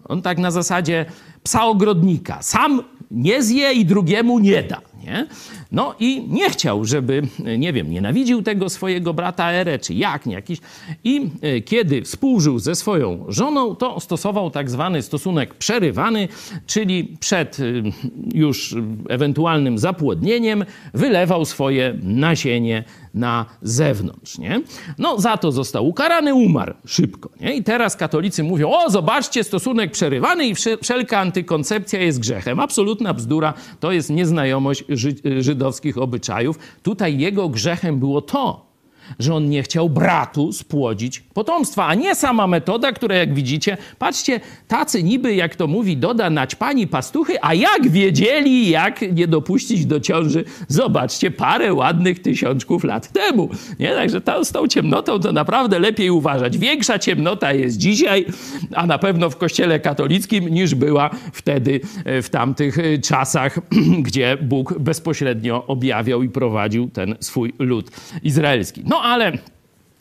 On 0.08 0.22
tak 0.22 0.38
na 0.38 0.52
zasadzie 0.52 1.06
psa 1.44 1.66
ogrodnika. 1.66 2.38
Sam 2.42 2.84
nie 3.12 3.44
zje 3.44 3.74
i 3.74 3.86
drugiemu 3.86 4.40
nie 4.40 4.64
da. 4.64 4.82
Nie? 5.04 5.28
No 5.72 5.96
i 6.00 6.24
nie 6.28 6.50
chciał, 6.50 6.86
żeby, 6.86 7.22
nie 7.58 7.74
wiem, 7.74 7.92
nienawidził 7.92 8.42
tego 8.42 8.70
swojego 8.70 9.14
brata 9.14 9.52
Ere, 9.52 9.80
czy 9.80 9.94
jak, 9.94 10.26
nie 10.26 10.36
jakiś. 10.36 10.60
I 11.04 11.30
e, 11.42 11.62
kiedy 11.62 12.02
współżył 12.02 12.60
ze 12.60 12.76
swoją 12.76 13.26
żoną, 13.28 13.76
to 13.76 14.00
stosował 14.00 14.52
tak 14.52 14.70
zwany 14.70 15.02
stosunek 15.02 15.54
przerywany, 15.54 16.28
czyli 16.68 17.18
przed 17.20 17.60
e, 17.60 17.64
już 18.34 18.76
ewentualnym 19.10 19.78
zapłodnieniem 19.78 20.66
wylewał 20.94 21.46
swoje 21.46 22.00
nasienie 22.04 22.84
na 23.14 23.46
zewnątrz, 23.62 24.38
nie? 24.38 24.62
No 24.98 25.20
za 25.20 25.38
to 25.38 25.52
został 25.52 25.88
ukarany, 25.88 26.34
umarł 26.34 26.74
szybko, 26.86 27.30
nie? 27.42 27.56
I 27.56 27.64
teraz 27.64 27.96
katolicy 27.96 28.44
mówią, 28.44 28.72
o 28.72 28.90
zobaczcie, 28.90 29.44
stosunek 29.44 29.92
przerywany 29.92 30.48
i 30.48 30.56
wszelka 30.82 31.20
antykoncepcja 31.20 32.02
jest 32.02 32.20
grzechem. 32.20 32.60
Absolutna 32.60 33.14
bzdura, 33.14 33.54
to 33.80 33.92
jest 33.92 34.10
nieznajomość 34.10 34.84
żydowskich 35.58 35.98
obyczajów. 35.98 36.60
Tutaj 36.84 37.18
jego 37.20 37.50
grzechem 37.50 38.00
było 38.00 38.22
to, 38.22 38.67
że 39.20 39.36
on 39.36 39.50
nie 39.50 39.64
chciał 39.64 39.90
bratu 39.90 40.54
spłodzić 40.54 41.20
potomstwa, 41.20 41.86
a 41.86 41.96
nie 41.96 42.16
sama 42.16 42.48
metoda, 42.48 42.92
która 42.92 43.16
jak 43.16 43.34
widzicie, 43.34 43.78
patrzcie, 44.00 44.40
tacy 44.68 45.04
niby, 45.04 45.36
jak 45.36 45.56
to 45.56 45.68
mówi, 45.68 45.98
doda 45.98 46.30
naćpani 46.30 46.88
pastuchy, 46.88 47.34
a 47.42 47.54
jak 47.54 47.90
wiedzieli, 47.90 48.70
jak 48.70 49.02
nie 49.14 49.28
dopuścić 49.28 49.86
do 49.86 50.00
ciąży, 50.00 50.44
zobaczcie, 50.68 51.32
parę 51.32 51.74
ładnych 51.74 52.22
tysiączków 52.22 52.84
lat 52.84 53.12
temu. 53.12 53.50
Nie? 53.80 53.90
Także 53.90 54.22
ta, 54.22 54.44
z 54.44 54.52
tą 54.52 54.68
ciemnotą 54.68 55.20
to 55.20 55.32
naprawdę 55.32 55.80
lepiej 55.80 56.10
uważać. 56.10 56.58
Większa 56.58 57.00
ciemnota 57.00 57.54
jest 57.54 57.78
dzisiaj, 57.78 58.26
a 58.76 58.88
na 58.88 58.98
pewno 58.98 59.30
w 59.30 59.38
kościele 59.38 59.80
katolickim, 59.80 60.50
niż 60.50 60.76
była 60.76 61.10
wtedy, 61.34 61.80
e, 62.06 62.22
w 62.22 62.30
tamtych 62.30 62.80
e, 62.80 62.98
czasach, 62.98 63.60
gdzie 64.08 64.38
Bóg 64.42 64.80
bezpośrednio 64.80 65.68
objawiał 65.68 66.24
i 66.24 66.30
prowadził 66.30 66.90
ten 66.90 67.16
swój 67.20 67.54
lud 67.60 67.92
izraelski. 68.24 68.84
No 68.86 68.97
ale 69.04 69.32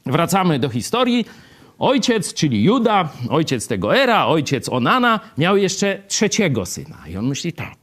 wracamy 0.06 0.58
do 0.58 0.68
historii. 0.68 1.26
Ojciec, 1.78 2.34
czyli 2.34 2.64
Juda, 2.64 3.08
ojciec 3.30 3.68
tego 3.68 3.96
Era, 3.96 4.26
ojciec 4.26 4.68
Onana, 4.68 5.20
miał 5.38 5.56
jeszcze 5.56 6.02
trzeciego 6.08 6.66
syna. 6.66 6.96
I 7.08 7.16
on 7.16 7.26
myśli 7.26 7.52
tak. 7.52 7.76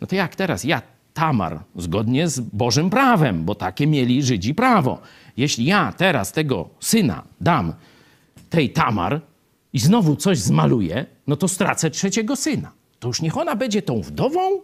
No 0.00 0.06
to 0.06 0.14
jak 0.16 0.36
teraz? 0.36 0.64
Ja, 0.64 0.82
Tamar, 1.14 1.60
zgodnie 1.76 2.28
z 2.28 2.40
Bożym 2.40 2.90
prawem, 2.90 3.44
bo 3.44 3.54
takie 3.54 3.86
mieli 3.86 4.22
Żydzi 4.22 4.54
prawo. 4.54 4.98
Jeśli 5.36 5.64
ja 5.64 5.92
teraz 5.92 6.32
tego 6.32 6.68
syna 6.80 7.22
dam 7.40 7.72
tej 8.50 8.70
Tamar 8.70 9.20
i 9.72 9.78
znowu 9.78 10.16
coś 10.16 10.38
zmaluję, 10.38 11.06
no 11.26 11.36
to 11.36 11.48
stracę 11.48 11.90
trzeciego 11.90 12.36
syna. 12.36 12.72
To 12.98 13.08
już 13.08 13.22
niech 13.22 13.36
ona 13.36 13.56
będzie 13.56 13.82
tą 13.82 14.00
wdową, 14.00 14.60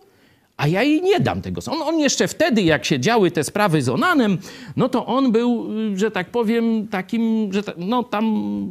a 0.56 0.66
ja 0.66 0.82
jej 0.82 1.02
nie 1.02 1.20
dam 1.20 1.42
tego. 1.42 1.60
On, 1.70 1.82
on 1.82 1.98
jeszcze 1.98 2.28
wtedy, 2.28 2.62
jak 2.62 2.84
się 2.84 3.00
działy 3.00 3.30
te 3.30 3.44
sprawy 3.44 3.82
z 3.82 3.88
Onanem, 3.88 4.38
no 4.76 4.88
to 4.88 5.06
on 5.06 5.32
był, 5.32 5.68
że 5.94 6.10
tak 6.10 6.30
powiem, 6.30 6.88
takim, 6.88 7.52
że 7.52 7.62
ta, 7.62 7.72
no 7.76 8.02
tam 8.02 8.24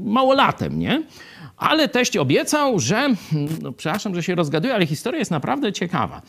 małolatem, 0.05 0.79
nie? 0.79 1.03
Ale 1.57 1.87
teść 1.87 2.17
obiecał, 2.17 2.79
że, 2.79 3.09
no 3.61 3.71
przepraszam, 3.71 4.15
że 4.15 4.23
się 4.23 4.35
rozgaduję, 4.35 4.73
ale 4.73 4.85
historia 4.85 5.19
jest 5.19 5.31
naprawdę 5.31 5.73
ciekawa, 5.73 6.21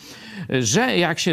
że 0.48 0.98
jak 0.98 1.18
się 1.18 1.32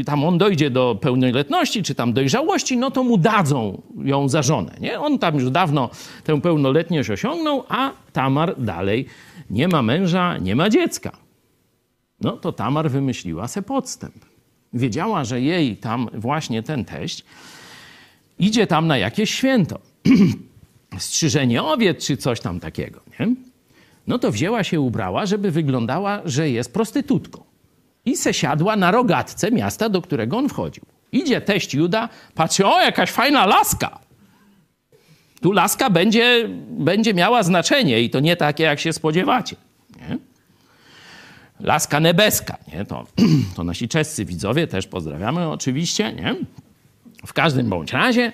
y, 0.00 0.04
tam 0.04 0.24
on 0.24 0.38
dojdzie 0.38 0.70
do 0.70 0.98
pełnoletności, 1.00 1.82
czy 1.82 1.94
tam 1.94 2.12
dojrzałości, 2.12 2.76
no 2.76 2.90
to 2.90 3.04
mu 3.04 3.18
dadzą 3.18 3.82
ją 4.04 4.28
za 4.28 4.42
żonę, 4.42 4.74
nie? 4.80 5.00
On 5.00 5.18
tam 5.18 5.34
już 5.34 5.50
dawno 5.50 5.90
tę 6.24 6.40
pełnoletność 6.40 7.10
osiągnął, 7.10 7.64
a 7.68 7.90
Tamar 8.12 8.54
dalej 8.58 9.06
nie 9.50 9.68
ma 9.68 9.82
męża, 9.82 10.38
nie 10.38 10.56
ma 10.56 10.70
dziecka. 10.70 11.23
No 12.24 12.32
to 12.32 12.52
Tamar 12.52 12.90
wymyśliła 12.90 13.48
se 13.48 13.62
podstęp. 13.62 14.14
Wiedziała, 14.72 15.24
że 15.24 15.40
jej 15.40 15.76
tam 15.76 16.08
właśnie 16.14 16.62
ten 16.62 16.84
teść 16.84 17.24
idzie 18.38 18.66
tam 18.66 18.86
na 18.86 18.98
jakieś 18.98 19.34
święto. 19.34 19.78
Strzyżenie 20.98 21.62
owiec 21.62 22.06
czy 22.06 22.16
coś 22.16 22.40
tam 22.40 22.60
takiego, 22.60 23.00
nie? 23.20 23.34
No 24.06 24.18
to 24.18 24.32
wzięła 24.32 24.64
się, 24.64 24.80
ubrała, 24.80 25.26
żeby 25.26 25.50
wyglądała, 25.50 26.20
że 26.24 26.50
jest 26.50 26.72
prostytutką. 26.72 27.44
I 28.04 28.16
se 28.16 28.34
siadła 28.34 28.76
na 28.76 28.90
rogatce 28.90 29.50
miasta, 29.50 29.88
do 29.88 30.02
którego 30.02 30.38
on 30.38 30.48
wchodził. 30.48 30.84
Idzie 31.12 31.40
teść 31.40 31.74
Juda, 31.74 32.08
patrzy, 32.34 32.66
o, 32.66 32.80
jakaś 32.80 33.10
fajna 33.10 33.46
laska. 33.46 33.98
Tu 35.40 35.52
laska 35.52 35.90
będzie, 35.90 36.48
będzie 36.70 37.14
miała 37.14 37.42
znaczenie 37.42 38.00
i 38.00 38.10
to 38.10 38.20
nie 38.20 38.36
takie, 38.36 38.64
jak 38.64 38.80
się 38.80 38.92
spodziewacie. 38.92 39.56
Laska 41.64 42.00
Nebeska, 42.00 42.56
nie? 42.72 42.84
To, 42.84 43.06
to 43.56 43.64
nasi 43.64 43.88
czescy 43.88 44.24
widzowie 44.24 44.66
też 44.66 44.86
pozdrawiamy 44.86 45.48
oczywiście, 45.48 46.12
nie? 46.12 46.36
W 47.26 47.32
każdym 47.32 47.68
bądź 47.68 47.92
razie, 47.92 48.32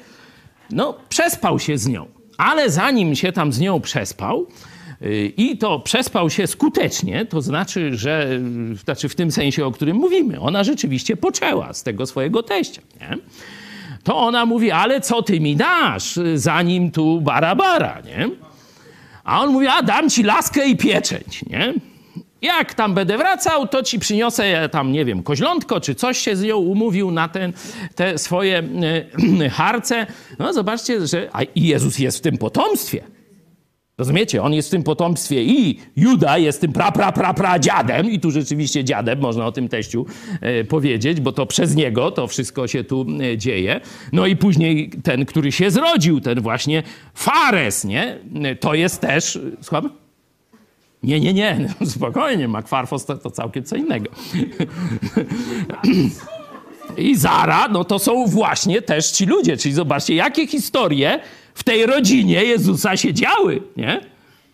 no 0.70 0.98
przespał 1.08 1.58
się 1.58 1.78
z 1.78 1.88
nią, 1.88 2.06
ale 2.38 2.70
zanim 2.70 3.14
się 3.14 3.32
tam 3.32 3.52
z 3.52 3.60
nią 3.60 3.80
przespał, 3.80 4.46
y, 5.02 5.32
i 5.36 5.58
to 5.58 5.78
przespał 5.78 6.30
się 6.30 6.46
skutecznie, 6.46 7.26
to 7.26 7.42
znaczy, 7.42 7.96
że 7.96 8.40
znaczy 8.84 9.08
w 9.08 9.14
tym 9.14 9.32
sensie, 9.32 9.66
o 9.66 9.70
którym 9.70 9.96
mówimy, 9.96 10.40
ona 10.40 10.64
rzeczywiście 10.64 11.16
poczęła 11.16 11.72
z 11.72 11.82
tego 11.82 12.06
swojego 12.06 12.42
teścia. 12.42 12.82
Nie? 13.00 13.18
To 14.04 14.16
ona 14.16 14.46
mówi, 14.46 14.70
ale 14.70 15.00
co 15.00 15.22
ty 15.22 15.40
mi 15.40 15.56
dasz, 15.56 16.18
zanim 16.34 16.90
tu 16.90 17.20
bara 17.20 17.54
nie? 18.04 18.30
A 19.24 19.40
on 19.40 19.52
mówi, 19.52 19.66
a 19.66 19.82
dam 19.82 20.10
ci 20.10 20.22
laskę 20.22 20.68
i 20.68 20.76
pieczęć, 20.76 21.44
nie? 21.46 21.74
Jak 22.42 22.74
tam 22.74 22.94
będę 22.94 23.18
wracał, 23.18 23.68
to 23.68 23.82
ci 23.82 23.98
przyniosę 23.98 24.68
tam, 24.68 24.92
nie 24.92 25.04
wiem, 25.04 25.22
koźlątko 25.22 25.80
czy 25.80 25.94
coś 25.94 26.18
się 26.18 26.36
z 26.36 26.42
nią 26.42 26.56
umówił 26.56 27.10
na 27.10 27.28
ten, 27.28 27.52
te 27.94 28.18
swoje 28.18 28.62
e, 29.42 29.50
harce. 29.58 30.06
No 30.38 30.52
zobaczcie, 30.52 31.06
że 31.06 31.28
a 31.32 31.40
Jezus 31.54 31.98
jest 31.98 32.18
w 32.18 32.20
tym 32.20 32.38
potomstwie. 32.38 33.02
Rozumiecie? 33.98 34.42
On 34.42 34.54
jest 34.54 34.68
w 34.68 34.70
tym 34.70 34.82
potomstwie 34.82 35.44
i 35.44 35.78
Juda 35.96 36.38
jest 36.38 36.60
tym 36.60 36.72
pra, 36.72 36.92
pra, 36.92 37.12
pra, 37.12 37.34
pra 37.34 37.58
dziadem 37.58 38.10
i 38.10 38.20
tu 38.20 38.30
rzeczywiście 38.30 38.84
dziadem, 38.84 39.18
można 39.20 39.46
o 39.46 39.52
tym 39.52 39.68
teściu 39.68 40.06
e, 40.40 40.64
powiedzieć, 40.64 41.20
bo 41.20 41.32
to 41.32 41.46
przez 41.46 41.76
niego 41.76 42.10
to 42.10 42.26
wszystko 42.26 42.68
się 42.68 42.84
tu 42.84 43.06
e, 43.32 43.38
dzieje. 43.38 43.80
No 44.12 44.26
i 44.26 44.36
później 44.36 44.90
ten, 45.02 45.26
który 45.26 45.52
się 45.52 45.70
zrodził, 45.70 46.20
ten 46.20 46.40
właśnie 46.40 46.82
Fares, 47.14 47.84
nie? 47.84 48.18
To 48.60 48.74
jest 48.74 49.00
też, 49.00 49.38
słucham? 49.60 49.90
Nie, 51.02 51.20
nie, 51.20 51.34
nie, 51.34 51.68
spokojnie, 51.96 52.48
makwarfos 52.48 53.06
to, 53.06 53.18
to 53.18 53.30
całkiem 53.30 53.64
co 53.64 53.76
innego. 53.76 54.10
I 56.96 57.16
Zara, 57.16 57.68
no 57.68 57.84
to 57.84 57.98
są 57.98 58.26
właśnie 58.26 58.82
też 58.82 59.10
ci 59.10 59.26
ludzie, 59.26 59.56
czyli 59.56 59.74
zobaczcie, 59.74 60.14
jakie 60.14 60.46
historie 60.46 61.20
w 61.54 61.64
tej 61.64 61.86
rodzinie 61.86 62.44
Jezusa 62.44 62.96
się 62.96 63.14
działy, 63.14 63.62
nie? 63.76 64.00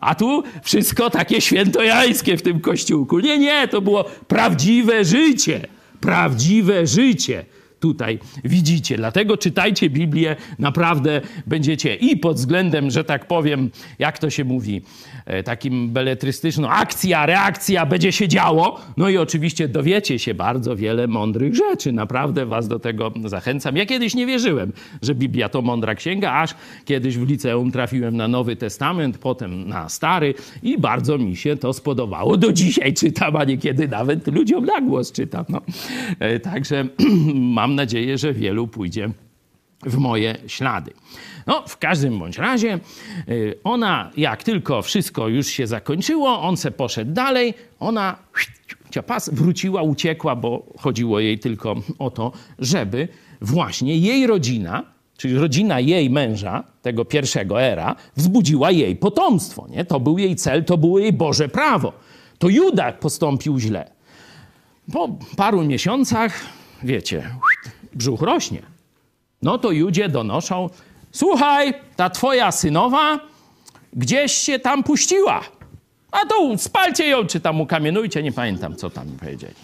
A 0.00 0.14
tu 0.14 0.42
wszystko 0.62 1.10
takie 1.10 1.40
świętojańskie 1.40 2.36
w 2.36 2.42
tym 2.42 2.60
kościółku. 2.60 3.20
Nie, 3.20 3.38
nie, 3.38 3.68
to 3.68 3.80
było 3.80 4.04
prawdziwe 4.04 5.04
życie. 5.04 5.66
Prawdziwe 6.00 6.86
życie 6.86 7.44
tutaj 7.80 8.18
widzicie. 8.44 8.96
Dlatego 8.96 9.36
czytajcie 9.36 9.90
Biblię, 9.90 10.36
naprawdę 10.58 11.20
będziecie 11.46 11.94
i 11.94 12.16
pod 12.16 12.36
względem, 12.36 12.90
że 12.90 13.04
tak 13.04 13.28
powiem, 13.28 13.70
jak 13.98 14.18
to 14.18 14.30
się 14.30 14.44
mówi, 14.44 14.82
E, 15.26 15.42
takim 15.42 15.90
beletrystyczną 15.90 16.68
akcja, 16.68 17.26
reakcja 17.26 17.86
będzie 17.86 18.12
się 18.12 18.28
działo. 18.28 18.80
No 18.96 19.08
i 19.08 19.16
oczywiście 19.16 19.68
dowiecie 19.68 20.18
się 20.18 20.34
bardzo 20.34 20.76
wiele 20.76 21.06
mądrych 21.06 21.54
rzeczy. 21.54 21.92
Naprawdę 21.92 22.46
was 22.46 22.68
do 22.68 22.78
tego 22.78 23.12
zachęcam. 23.24 23.76
Ja 23.76 23.86
kiedyś 23.86 24.14
nie 24.14 24.26
wierzyłem, 24.26 24.72
że 25.02 25.14
Biblia 25.14 25.48
to 25.48 25.62
mądra 25.62 25.94
księga, 25.94 26.32
aż 26.32 26.54
kiedyś 26.84 27.18
w 27.18 27.28
liceum 27.28 27.72
trafiłem 27.72 28.16
na 28.16 28.28
Nowy 28.28 28.56
Testament, 28.56 29.18
potem 29.18 29.68
na 29.68 29.88
Stary 29.88 30.34
i 30.62 30.78
bardzo 30.78 31.18
mi 31.18 31.36
się 31.36 31.56
to 31.56 31.72
spodobało. 31.72 32.36
Do 32.36 32.52
dzisiaj 32.52 32.94
czytam, 32.94 33.36
a 33.36 33.44
niekiedy 33.44 33.88
nawet 33.88 34.26
ludziom 34.26 34.64
na 34.64 34.80
głos 34.80 35.12
czytam. 35.12 35.44
No. 35.48 35.60
E, 36.18 36.40
także 36.40 36.88
mam 37.34 37.65
nadzieję, 37.74 38.18
że 38.18 38.32
wielu 38.32 38.68
pójdzie 38.68 39.10
w 39.82 39.98
moje 39.98 40.36
ślady. 40.46 40.92
No, 41.46 41.64
w 41.68 41.76
każdym 41.76 42.18
bądź 42.18 42.38
razie 42.38 42.78
y, 43.28 43.58
ona, 43.64 44.10
jak 44.16 44.42
tylko 44.42 44.82
wszystko 44.82 45.28
już 45.28 45.46
się 45.46 45.66
zakończyło, 45.66 46.42
on 46.42 46.56
se 46.56 46.70
poszedł 46.70 47.12
dalej, 47.12 47.54
ona 47.80 48.16
ciapas, 48.90 49.30
wróciła, 49.32 49.82
uciekła, 49.82 50.36
bo 50.36 50.66
chodziło 50.78 51.20
jej 51.20 51.38
tylko 51.38 51.74
o 51.98 52.10
to, 52.10 52.32
żeby 52.58 53.08
właśnie 53.40 53.96
jej 53.96 54.26
rodzina, 54.26 54.82
czyli 55.16 55.34
rodzina 55.34 55.80
jej 55.80 56.10
męża, 56.10 56.64
tego 56.82 57.04
pierwszego 57.04 57.62
era, 57.62 57.96
wzbudziła 58.16 58.70
jej 58.70 58.96
potomstwo. 58.96 59.66
Nie? 59.70 59.84
To 59.84 60.00
był 60.00 60.18
jej 60.18 60.36
cel, 60.36 60.64
to 60.64 60.78
było 60.78 60.98
jej 60.98 61.12
Boże 61.12 61.48
prawo. 61.48 61.92
To 62.38 62.48
Juda 62.48 62.92
postąpił 62.92 63.58
źle. 63.58 63.90
Po 64.92 65.08
paru 65.36 65.64
miesiącach, 65.64 66.40
wiecie, 66.82 67.30
brzuch 67.96 68.22
rośnie. 68.22 68.62
No 69.42 69.58
to 69.58 69.70
Judzie 69.70 70.08
donoszą, 70.08 70.70
Słuchaj, 71.16 71.74
ta 71.96 72.10
twoja 72.10 72.52
synowa 72.52 73.20
gdzieś 73.92 74.32
się 74.32 74.58
tam 74.58 74.82
puściła. 74.82 75.40
A 76.12 76.26
to 76.26 76.58
spalcie 76.58 77.08
ją, 77.08 77.26
czy 77.26 77.40
tam 77.40 77.60
ukamienujcie, 77.60 78.22
nie 78.22 78.32
pamiętam, 78.32 78.76
co 78.76 78.90
tam 78.90 79.06
powiedzieli. 79.20 79.54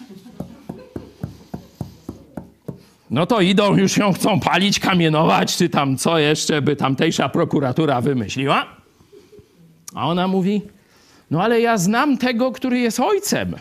No 3.09 3.25
to 3.25 3.41
idą, 3.41 3.75
już 3.75 3.97
ją 3.97 4.13
chcą 4.13 4.39
palić, 4.39 4.79
kamienować, 4.79 5.57
czy 5.57 5.69
tam 5.69 5.97
co 5.97 6.19
jeszcze 6.19 6.61
by 6.61 6.75
tamtejsza 6.75 7.29
prokuratura 7.29 8.01
wymyśliła. 8.01 8.65
A 9.95 10.07
ona 10.07 10.27
mówi, 10.27 10.61
no 11.31 11.43
ale 11.43 11.61
ja 11.61 11.77
znam 11.77 12.17
tego, 12.17 12.51
który 12.51 12.79
jest 12.79 12.99
ojcem. 12.99 13.55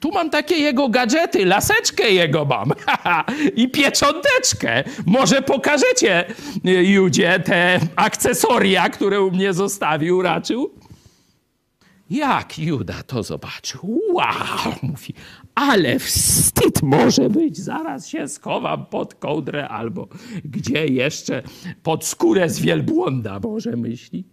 Tu 0.00 0.12
mam 0.12 0.30
takie 0.30 0.54
jego 0.54 0.88
gadżety, 0.88 1.44
laseczkę 1.44 2.10
jego 2.10 2.44
mam 2.44 2.72
i 3.62 3.68
piecząteczkę. 3.70 4.84
Może 5.06 5.42
pokażecie 5.42 6.28
y, 6.66 6.70
Judzie 6.70 7.40
te 7.40 7.80
akcesoria, 7.96 8.88
które 8.88 9.20
u 9.20 9.30
mnie 9.30 9.52
zostawił, 9.52 10.22
raczył? 10.22 10.70
Jak 12.10 12.58
Juda 12.58 13.02
to 13.02 13.22
zobaczył? 13.22 14.00
Wow! 14.12 14.74
Mówi, 14.82 15.14
ale 15.54 15.98
wstyd 15.98 16.82
może 16.82 17.30
być, 17.30 17.56
zaraz 17.58 18.08
się 18.08 18.28
schowam 18.28 18.86
pod 18.86 19.14
kołdrę 19.14 19.68
albo 19.68 20.08
gdzie 20.44 20.86
jeszcze 20.86 21.42
pod 21.82 22.04
skórę 22.04 22.48
z 22.48 22.60
wielbłąda, 22.60 23.40
może 23.40 23.76
myśli. 23.76 24.24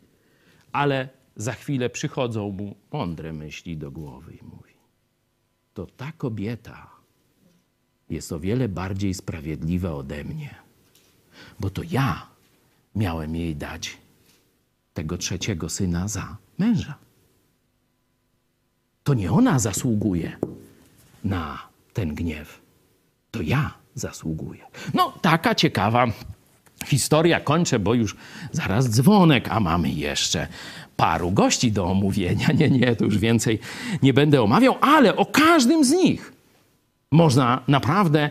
Ale 0.72 1.10
za 1.36 1.54
chwilę 1.54 1.90
przychodzą 1.90 2.52
mu 2.52 2.76
mądre 2.92 3.34
myśli 3.34 3.78
do 3.78 3.92
głowy 3.92 4.34
i 4.34 4.44
mówi: 4.44 4.71
To 5.74 5.86
ta 5.86 6.12
kobieta 6.12 6.88
jest 8.10 8.32
o 8.32 8.40
wiele 8.40 8.70
bardziej 8.70 9.14
sprawiedliwa 9.14 9.92
ode 9.92 10.24
mnie, 10.24 10.56
bo 11.60 11.70
to 11.70 11.82
ja 11.84 12.28
miałem 12.96 13.36
jej 13.36 13.56
dać 13.56 13.98
tego 14.94 15.18
trzeciego 15.18 15.70
syna 15.70 16.08
za 16.08 16.38
męża. 16.58 16.96
To 19.04 19.14
nie 19.14 19.32
ona 19.32 19.60
zasługuje 19.60 20.38
na 21.24 21.60
ten 21.94 22.16
gniew. 22.16 22.62
To 23.32 23.42
ja 23.42 23.74
zasługuję. 23.96 24.66
No, 24.94 25.14
taka 25.22 25.56
ciekawa 25.56 26.08
historia. 26.86 27.40
Kończę, 27.40 27.80
bo 27.80 27.94
już 27.94 28.16
zaraz 28.52 28.90
dzwonek, 28.90 29.48
a 29.52 29.60
mamy 29.60 29.90
jeszcze 29.90 30.48
paru 30.98 31.32
gości 31.32 31.72
do 31.72 31.86
omówienia. 31.86 32.48
Nie, 32.60 32.70
nie, 32.70 32.96
to 32.96 33.06
już 33.06 33.18
więcej 33.18 33.60
nie 34.04 34.14
będę 34.14 34.42
omawiał, 34.42 34.76
ale 34.82 35.16
o 35.16 35.26
każdym 35.26 35.86
z 35.86 35.92
nich 35.92 36.34
można 37.12 37.62
naprawdę 37.68 38.30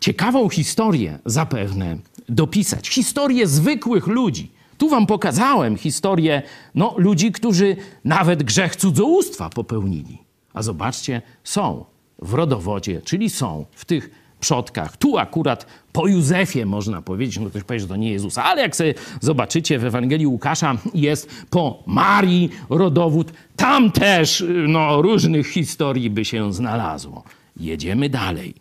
ciekawą 0.00 0.48
historię 0.48 1.18
zapewne 1.26 1.96
dopisać. 2.28 2.88
Historię 2.88 3.46
zwykłych 3.46 4.06
ludzi. 4.06 4.50
Tu 4.78 4.88
wam 4.88 5.06
pokazałem 5.06 5.76
historię 5.76 6.42
no, 6.74 6.94
ludzi, 6.96 7.32
którzy 7.32 7.76
nawet 8.04 8.42
grzech 8.42 8.76
cudzołóstwa 8.76 9.50
popełnili. 9.50 10.18
A 10.54 10.62
zobaczcie, 10.62 11.22
są 11.44 11.84
w 12.18 12.34
rodowodzie, 12.34 13.02
czyli 13.02 13.30
są 13.30 13.64
w 13.72 13.84
tych 13.84 14.21
przodkach. 14.42 14.96
Tu 14.96 15.18
akurat 15.18 15.66
po 15.92 16.06
Józefie 16.06 16.66
można 16.66 17.02
powiedzieć, 17.02 17.38
no 17.38 17.50
ktoś 17.50 17.62
powie, 17.64 17.80
że 17.80 17.88
to 17.88 17.96
nie 17.96 18.10
Jezus, 18.10 18.38
ale 18.38 18.62
jak 18.62 18.76
sobie 18.76 18.94
zobaczycie 19.20 19.78
w 19.78 19.84
Ewangelii 19.84 20.26
Łukasza 20.26 20.76
jest 20.94 21.30
po 21.50 21.82
Marii 21.86 22.50
rodowód, 22.70 23.32
tam 23.56 23.90
też 23.90 24.44
no, 24.68 25.02
różnych 25.02 25.46
historii 25.46 26.10
by 26.10 26.24
się 26.24 26.52
znalazło. 26.52 27.24
Jedziemy 27.56 28.08
dalej. 28.08 28.54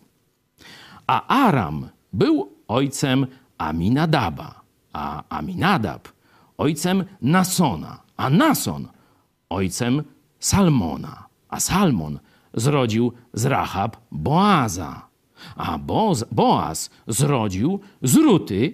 A 1.08 1.46
Aram 1.48 1.90
był 2.14 2.50
ojcem 2.68 3.28
Aminadaba, 3.58 4.62
a 4.94 5.24
Aminadab 5.30 6.08
ojcem 6.58 7.04
Nasona, 7.22 8.00
a 8.18 8.30
Nason 8.30 8.88
ojcem 9.50 10.04
Salmona 10.40 11.32
a 11.52 11.60
Salmon 11.60 12.20
zrodził 12.54 13.14
z 13.34 13.46
Rahab 13.46 13.98
Boaza, 14.12 15.02
a 15.56 15.78
Boaz, 15.78 16.26
Boaz 16.32 16.90
zrodził 17.08 17.80
z 18.02 18.16
Ruty 18.16 18.74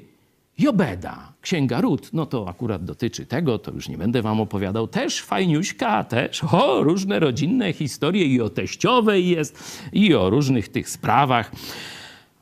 Jobeda. 0.57 1.33
Księga 1.41 1.81
Rut, 1.81 2.09
no 2.13 2.25
to 2.25 2.49
akurat 2.49 2.85
dotyczy 2.85 3.25
tego, 3.25 3.59
to 3.59 3.71
już 3.71 3.89
nie 3.89 3.97
będę 3.97 4.21
wam 4.21 4.41
opowiadał. 4.41 4.87
Też 4.87 5.21
fajniuśka, 5.21 6.03
też 6.03 6.43
o 6.43 6.83
różne 6.83 7.19
rodzinne 7.19 7.73
historie 7.73 8.25
i 8.25 8.41
o 8.41 8.49
teściowej 8.49 9.27
jest, 9.27 9.81
i 9.93 10.15
o 10.15 10.29
różnych 10.29 10.69
tych 10.69 10.89
sprawach. 10.89 11.51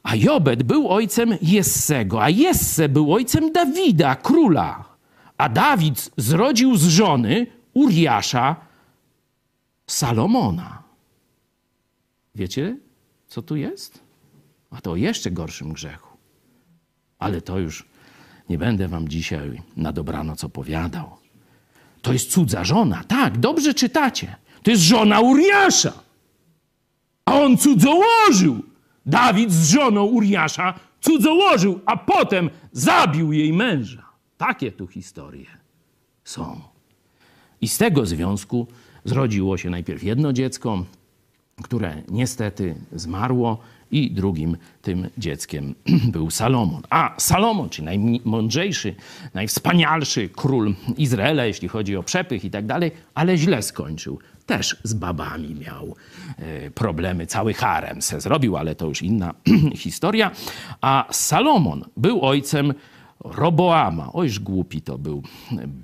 A 0.04 0.16
Jobed 0.16 0.64
był 0.64 0.90
ojcem 0.90 1.38
Jessego, 1.42 2.24
a 2.24 2.30
Jesse 2.30 2.90
był 2.90 3.14
ojcem 3.14 3.52
Dawida, 3.52 4.16
króla. 4.16 4.86
A 5.38 5.50
Dawid 5.50 6.12
zrodził 6.18 6.78
z 6.78 6.88
żony 6.88 7.48
Uriasza, 7.74 8.56
Salomona. 9.88 10.84
Wiecie, 12.36 12.78
co 13.28 13.42
tu 13.42 13.56
jest? 13.56 14.05
A 14.72 14.82
to 14.82 14.92
o 14.92 14.96
jeszcze 14.96 15.32
gorszym 15.32 15.74
grzechu. 15.74 16.18
Ale 17.20 17.42
to 17.42 17.60
już 17.60 17.86
nie 18.50 18.58
będę 18.58 18.88
wam 18.88 19.08
dzisiaj 19.08 19.62
na 19.78 19.92
dobranoc 19.92 20.44
opowiadał. 20.44 21.18
To 22.02 22.14
jest 22.14 22.32
cudza 22.32 22.64
żona. 22.64 23.04
Tak, 23.04 23.38
dobrze 23.38 23.74
czytacie. 23.74 24.36
To 24.64 24.72
jest 24.72 24.84
żona 24.84 25.20
Uriasza. 25.20 25.94
A 27.26 27.40
on 27.40 27.58
cudzołożył. 27.58 28.64
Dawid 29.06 29.52
z 29.52 29.70
żoną 29.70 30.04
Uriasza 30.04 30.74
cudzołożył, 31.02 31.80
a 31.86 31.98
potem 31.98 32.50
zabił 32.72 33.34
jej 33.34 33.54
męża. 33.54 34.06
Takie 34.38 34.72
tu 34.72 34.88
historie 34.88 35.46
są. 36.24 36.62
I 37.62 37.68
z 37.68 37.78
tego 37.78 38.06
związku 38.06 38.68
zrodziło 39.06 39.58
się 39.58 39.70
najpierw 39.70 40.04
jedno 40.04 40.34
dziecko, 40.34 40.86
które 41.64 42.02
niestety 42.10 42.76
zmarło, 42.94 43.60
i 43.92 44.12
drugim 44.12 44.58
tym 44.82 45.10
dzieckiem 45.18 45.76
był 46.16 46.32
Salomon. 46.32 46.82
A 46.90 47.16
Salomon, 47.18 47.70
czyli 47.70 47.86
najmądrzejszy, 47.86 48.96
najwspanialszy 49.34 50.30
król 50.30 50.76
Izraela, 50.98 51.46
jeśli 51.46 51.68
chodzi 51.68 51.96
o 51.96 52.04
przepych 52.04 52.46
i 52.46 52.50
tak 52.50 52.66
dalej, 52.66 52.92
ale 53.14 53.38
źle 53.38 53.62
skończył. 53.62 54.20
Też 54.46 54.78
z 54.84 54.94
babami 54.94 55.56
miał 55.56 55.96
e, 56.38 56.72
problemy, 56.72 57.28
cały 57.28 57.54
harem 57.54 58.02
se 58.02 58.22
zrobił, 58.22 58.58
ale 58.58 58.76
to 58.76 58.88
już 58.88 59.02
inna 59.02 59.34
historia. 59.76 60.32
A 60.82 61.06
Salomon 61.12 61.86
był 61.98 62.22
ojcem 62.22 62.74
Roboama, 63.32 64.14
ojż 64.14 64.40
głupi 64.40 64.82
to 64.82 64.98
był, 64.98 65.24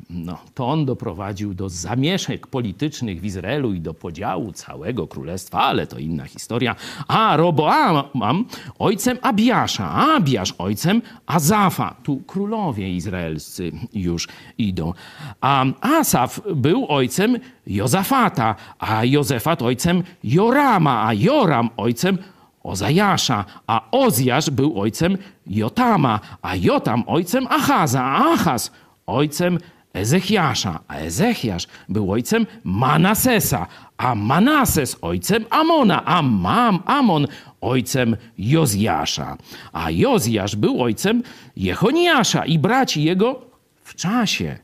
no, 0.10 0.38
to 0.54 0.68
on 0.68 0.86
doprowadził 0.86 1.54
do 1.54 1.70
zamieszek 1.70 2.48
politycznych 2.48 3.22
w 3.22 3.26
Izraelu 3.26 3.74
i 3.74 3.82
do 3.82 3.94
podziału 3.94 4.52
całego 4.52 5.08
królestwa, 5.08 5.60
ale 5.60 5.88
to 5.88 6.00
inna 6.00 6.26
historia. 6.26 6.76
A 7.08 7.38
Roboam 7.38 8.46
ojcem 8.80 9.18
Abiasza, 9.22 9.92
a 9.92 10.16
Abiasz 10.16 10.54
ojcem 10.58 11.02
Azafa. 11.26 11.96
Tu 12.04 12.18
królowie 12.18 12.96
izraelscy 12.96 13.72
już 13.94 14.28
idą. 14.58 14.94
A 15.42 15.66
Asaf 15.82 16.42
był 16.56 16.86
ojcem 16.90 17.38
Jozafata, 17.68 18.56
a 18.80 19.06
Jozefat 19.06 19.62
ojcem 19.62 20.04
Jorama, 20.24 21.08
a 21.08 21.14
Joram 21.14 21.70
ojcem 21.78 22.18
Ozajasza, 22.64 23.46
a 23.68 23.82
Ozjasz 23.92 24.50
był 24.50 24.82
ojcem 24.82 25.18
Jotama, 25.48 26.20
a 26.42 26.56
Jotam 26.56 27.04
ojcem 27.08 27.48
Achaza, 27.48 28.04
a 28.04 28.34
Achaz 28.34 28.72
ojcem 29.08 29.58
Ezechiasza, 29.94 30.80
a 30.88 30.96
Ezechiasz 30.96 31.68
był 31.90 32.12
ojcem 32.12 32.46
Manasesa, 32.64 33.68
a 33.98 34.16
Manases 34.16 34.98
ojcem 35.02 35.46
Amona, 35.50 36.06
a 36.06 36.22
Mam, 36.22 36.84
Amon 36.86 37.28
ojcem 37.62 38.18
Jozjasza, 38.38 39.38
a 39.74 39.92
Jozjasz 39.92 40.56
był 40.56 40.84
ojcem 40.84 41.24
Jechoniasza 41.56 42.46
i 42.46 42.60
braci 42.60 43.04
jego 43.04 43.42
w 43.84 43.96
czasie 43.96 44.58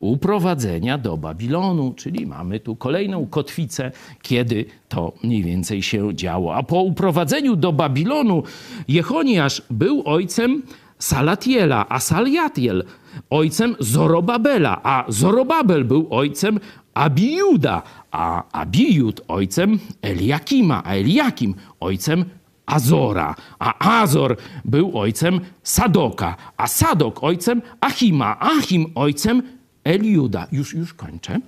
uprowadzenia 0.00 0.98
do 0.98 1.16
Babilonu, 1.16 1.94
czyli 1.94 2.26
mamy 2.26 2.60
tu 2.60 2.76
kolejną 2.76 3.26
kotwicę, 3.26 3.90
kiedy 4.22 4.64
to 4.88 5.12
mniej 5.22 5.42
więcej 5.42 5.82
się 5.82 6.14
działo. 6.14 6.54
A 6.54 6.62
po 6.62 6.82
uprowadzeniu 6.82 7.56
do 7.56 7.72
Babilonu 7.72 8.42
Jechoniasz 8.88 9.62
był 9.70 10.02
ojcem 10.04 10.62
Salatiela, 10.98 11.86
a 11.88 12.00
Saliatiel 12.00 12.84
ojcem 13.30 13.76
Zorobabela, 13.78 14.80
a 14.82 15.04
Zorobabel 15.08 15.84
był 15.84 16.06
ojcem 16.10 16.60
Abijuda, 16.94 17.82
a 18.10 18.42
Abijud 18.52 19.20
ojcem 19.28 19.78
Eliakima, 20.02 20.82
a 20.84 20.94
Eliakim 20.94 21.54
ojcem 21.80 22.24
Azora, 22.66 23.34
a 23.58 24.00
Azor 24.02 24.36
był 24.64 24.98
ojcem 24.98 25.40
Sadoka, 25.62 26.36
a 26.56 26.66
Sadok 26.66 27.22
ojcem 27.22 27.62
Achima, 27.80 28.36
Achim 28.40 28.86
ojcem 28.94 29.42
Eliuda. 29.88 30.46
Już, 30.52 30.74
już 30.74 30.94
kończę. 30.94 31.40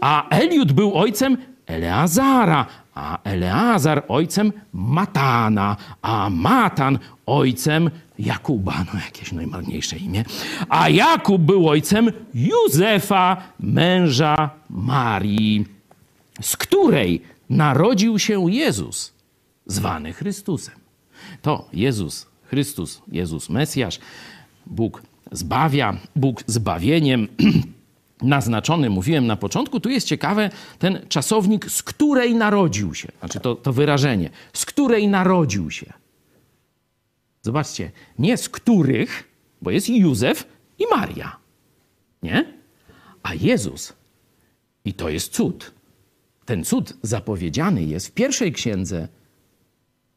A 0.00 0.28
Eliud 0.28 0.72
był 0.72 0.94
ojcem 0.94 1.36
Eleazara, 1.66 2.66
a 2.94 3.18
Eleazar 3.24 4.04
ojcem 4.08 4.52
Matana, 4.72 5.76
a 6.02 6.30
Matan 6.30 6.98
ojcem 7.26 7.90
Jakuba, 8.18 8.84
no 8.94 9.00
jakieś 9.00 9.32
najmarniejsze 9.32 9.96
imię. 9.96 10.24
A 10.68 10.88
Jakub 10.88 11.42
był 11.42 11.68
ojcem 11.68 12.10
Józefa, 12.34 13.36
męża 13.60 14.50
Marii, 14.70 15.66
z 16.40 16.56
której 16.56 17.22
narodził 17.50 18.18
się 18.18 18.50
Jezus, 18.50 19.12
zwany 19.66 20.12
Chrystusem. 20.12 20.74
To 21.42 21.68
Jezus, 21.72 22.26
Chrystus, 22.44 23.02
Jezus 23.12 23.50
Mesjasz, 23.50 23.98
Bóg 24.66 25.02
zbawia, 25.32 25.96
Bóg 26.16 26.42
zbawieniem 26.46 27.28
naznaczony, 28.22 28.90
mówiłem 28.90 29.26
na 29.26 29.36
początku, 29.36 29.80
tu 29.80 29.90
jest 29.90 30.06
ciekawe 30.06 30.50
ten 30.78 31.06
czasownik, 31.08 31.70
z 31.70 31.82
której 31.82 32.34
narodził 32.34 32.94
się. 32.94 33.08
Znaczy 33.18 33.40
to, 33.40 33.54
to 33.54 33.72
wyrażenie, 33.72 34.30
z 34.52 34.66
której 34.66 35.08
narodził 35.08 35.70
się. 35.70 35.92
Zobaczcie, 37.42 37.90
nie 38.18 38.36
z 38.36 38.48
których, 38.48 39.28
bo 39.62 39.70
jest 39.70 39.88
Józef 39.88 40.46
i 40.78 40.84
Maria. 40.90 41.36
Nie? 42.22 42.44
A 43.22 43.34
Jezus. 43.34 43.92
I 44.84 44.94
to 44.94 45.08
jest 45.08 45.32
cud. 45.32 45.72
ten 46.44 46.64
cud 46.64 46.94
zapowiedziany 47.02 47.84
jest 47.84 48.08
w 48.08 48.10
pierwszej 48.12 48.52
księdze 48.52 49.08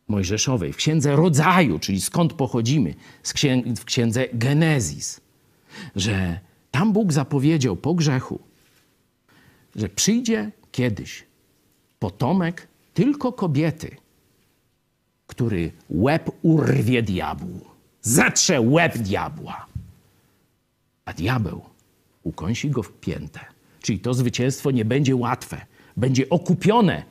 Mojżeszowej, 0.07 0.73
w 0.73 0.77
księdze 0.77 1.15
rodzaju, 1.15 1.79
czyli 1.79 2.01
skąd 2.01 2.33
pochodzimy, 2.33 2.93
w 3.77 3.85
księdze 3.85 4.27
Genezis, 4.33 5.21
że 5.95 6.39
tam 6.71 6.93
Bóg 6.93 7.13
zapowiedział 7.13 7.75
po 7.75 7.93
grzechu, 7.93 8.39
że 9.75 9.89
przyjdzie 9.89 10.51
kiedyś 10.71 11.25
potomek 11.99 12.67
tylko 12.93 13.33
kobiety, 13.33 13.95
który 15.27 15.71
łeb 15.89 16.31
urwie 16.41 17.03
diabłu, 17.03 17.61
zatrze 18.01 18.61
łeb 18.61 18.97
diabła, 18.97 19.65
a 21.05 21.13
diabeł 21.13 21.61
ukąsi 22.23 22.69
go 22.69 22.83
w 22.83 22.93
piętę. 22.93 23.39
Czyli 23.81 23.99
to 23.99 24.13
zwycięstwo 24.13 24.71
nie 24.71 24.85
będzie 24.85 25.15
łatwe, 25.15 25.65
będzie 25.97 26.29
okupione 26.29 27.03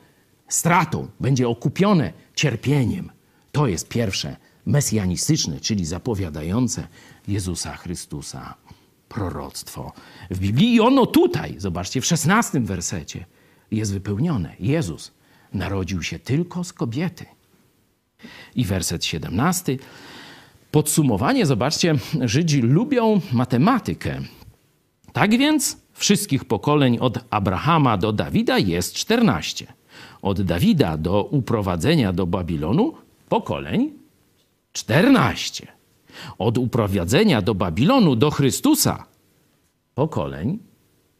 stratą, 0.47 1.07
będzie 1.19 1.49
okupione 1.49 2.13
cierpieniem. 2.35 3.11
To 3.51 3.67
jest 3.67 3.87
pierwsze 3.87 4.35
mesjanistyczne, 4.65 5.59
czyli 5.59 5.85
zapowiadające 5.85 6.87
Jezusa 7.27 7.75
Chrystusa 7.75 8.55
proroctwo 9.13 9.91
w 10.29 10.39
Biblii. 10.39 10.73
I 10.73 10.79
ono 10.79 11.05
tutaj, 11.05 11.55
zobaczcie, 11.57 12.01
w 12.01 12.05
szesnastym 12.05 12.65
wersecie 12.65 13.25
jest 13.71 13.93
wypełnione. 13.93 14.55
Jezus 14.59 15.11
narodził 15.53 16.03
się 16.03 16.19
tylko 16.19 16.63
z 16.63 16.73
kobiety. 16.73 17.25
I 18.55 18.65
werset 18.65 19.05
17. 19.05 19.77
Podsumowanie, 20.71 21.45
zobaczcie, 21.45 21.95
Żydzi 22.21 22.61
lubią 22.61 23.21
matematykę. 23.31 24.21
Tak 25.13 25.37
więc 25.37 25.77
wszystkich 25.93 26.45
pokoleń 26.45 26.97
od 26.99 27.19
Abrahama 27.29 27.97
do 27.97 28.13
Dawida 28.13 28.57
jest 28.57 28.93
14. 28.93 29.73
Od 30.21 30.41
Dawida 30.41 30.97
do 30.97 31.23
uprowadzenia 31.23 32.13
do 32.13 32.27
Babilonu 32.27 32.93
pokoleń 33.29 33.91
14. 34.73 35.80
Od 36.37 36.57
uprowadzenia 36.57 37.41
do 37.41 37.53
Babilonu 37.53 38.15
do 38.15 38.31
Chrystusa 38.31 39.05
pokoleń 39.95 40.59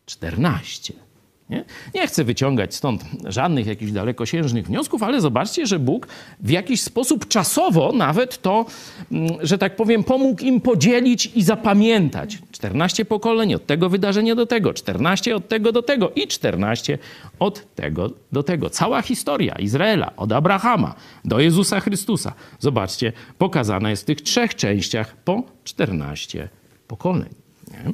14. 0.05 1.10
Nie? 1.51 1.63
nie 1.95 2.07
chcę 2.07 2.23
wyciągać 2.23 2.75
stąd 2.75 3.03
żadnych 3.25 3.67
jakichś 3.67 3.91
dalekosiężnych 3.91 4.65
wniosków, 4.65 5.03
ale 5.03 5.21
zobaczcie, 5.21 5.67
że 5.67 5.79
Bóg 5.79 6.07
w 6.39 6.49
jakiś 6.49 6.81
sposób 6.81 7.27
czasowo 7.27 7.91
nawet 7.91 8.41
to, 8.41 8.65
mm, 9.11 9.31
że 9.41 9.57
tak 9.57 9.75
powiem, 9.75 10.03
pomógł 10.03 10.43
im 10.43 10.61
podzielić 10.61 11.31
i 11.35 11.43
zapamiętać. 11.43 12.39
14 12.51 13.05
pokoleń 13.05 13.53
od 13.53 13.65
tego 13.65 13.89
wydarzenia 13.89 14.35
do 14.35 14.45
tego, 14.45 14.73
14 14.73 15.35
od 15.35 15.47
tego 15.47 15.71
do 15.71 15.81
tego 15.81 16.09
i 16.09 16.27
14 16.27 16.97
od 17.39 17.75
tego 17.75 18.09
do 18.31 18.43
tego. 18.43 18.69
Cała 18.69 19.01
historia 19.01 19.55
Izraela 19.55 20.15
od 20.17 20.31
Abrahama 20.31 20.95
do 21.25 21.39
Jezusa 21.39 21.79
Chrystusa. 21.79 22.33
Zobaczcie, 22.59 23.13
pokazana 23.37 23.89
jest 23.89 24.01
w 24.01 24.05
tych 24.05 24.21
trzech 24.21 24.55
częściach 24.55 25.15
po 25.15 25.43
14 25.63 26.49
pokoleń. 26.87 27.29
Nie? 27.71 27.93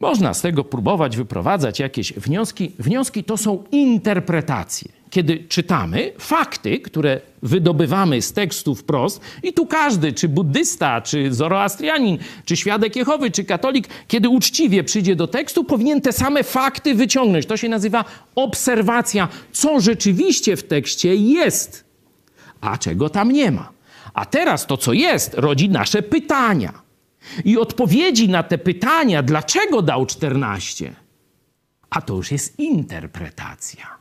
Można 0.00 0.34
z 0.34 0.40
tego 0.40 0.64
próbować 0.64 1.16
wyprowadzać 1.16 1.80
jakieś 1.80 2.12
wnioski. 2.12 2.72
Wnioski 2.78 3.24
to 3.24 3.36
są 3.36 3.64
interpretacje. 3.70 4.88
Kiedy 5.10 5.38
czytamy 5.38 6.12
fakty, 6.18 6.80
które 6.80 7.20
wydobywamy 7.42 8.22
z 8.22 8.32
tekstu 8.32 8.74
wprost, 8.74 9.20
i 9.42 9.52
tu 9.52 9.66
każdy, 9.66 10.12
czy 10.12 10.28
buddysta, 10.28 11.00
czy 11.00 11.34
zoroastrianin, 11.34 12.18
czy 12.44 12.56
świadek 12.56 12.96
Jehowy, 12.96 13.30
czy 13.30 13.44
katolik, 13.44 13.88
kiedy 14.08 14.28
uczciwie 14.28 14.84
przyjdzie 14.84 15.16
do 15.16 15.26
tekstu, 15.26 15.64
powinien 15.64 16.00
te 16.00 16.12
same 16.12 16.44
fakty 16.44 16.94
wyciągnąć. 16.94 17.46
To 17.46 17.56
się 17.56 17.68
nazywa 17.68 18.04
obserwacja, 18.34 19.28
co 19.52 19.80
rzeczywiście 19.80 20.56
w 20.56 20.62
tekście 20.62 21.14
jest, 21.14 21.84
a 22.60 22.78
czego 22.78 23.10
tam 23.10 23.32
nie 23.32 23.50
ma. 23.50 23.72
A 24.14 24.26
teraz 24.26 24.66
to, 24.66 24.76
co 24.76 24.92
jest, 24.92 25.34
rodzi 25.34 25.68
nasze 25.68 26.02
pytania. 26.02 26.87
I 27.44 27.58
odpowiedzi 27.58 28.28
na 28.28 28.42
te 28.42 28.58
pytania, 28.58 29.22
dlaczego 29.22 29.82
dał 29.82 30.06
14, 30.06 30.92
a 31.90 32.00
to 32.00 32.14
już 32.14 32.32
jest 32.32 32.58
interpretacja. 32.58 33.98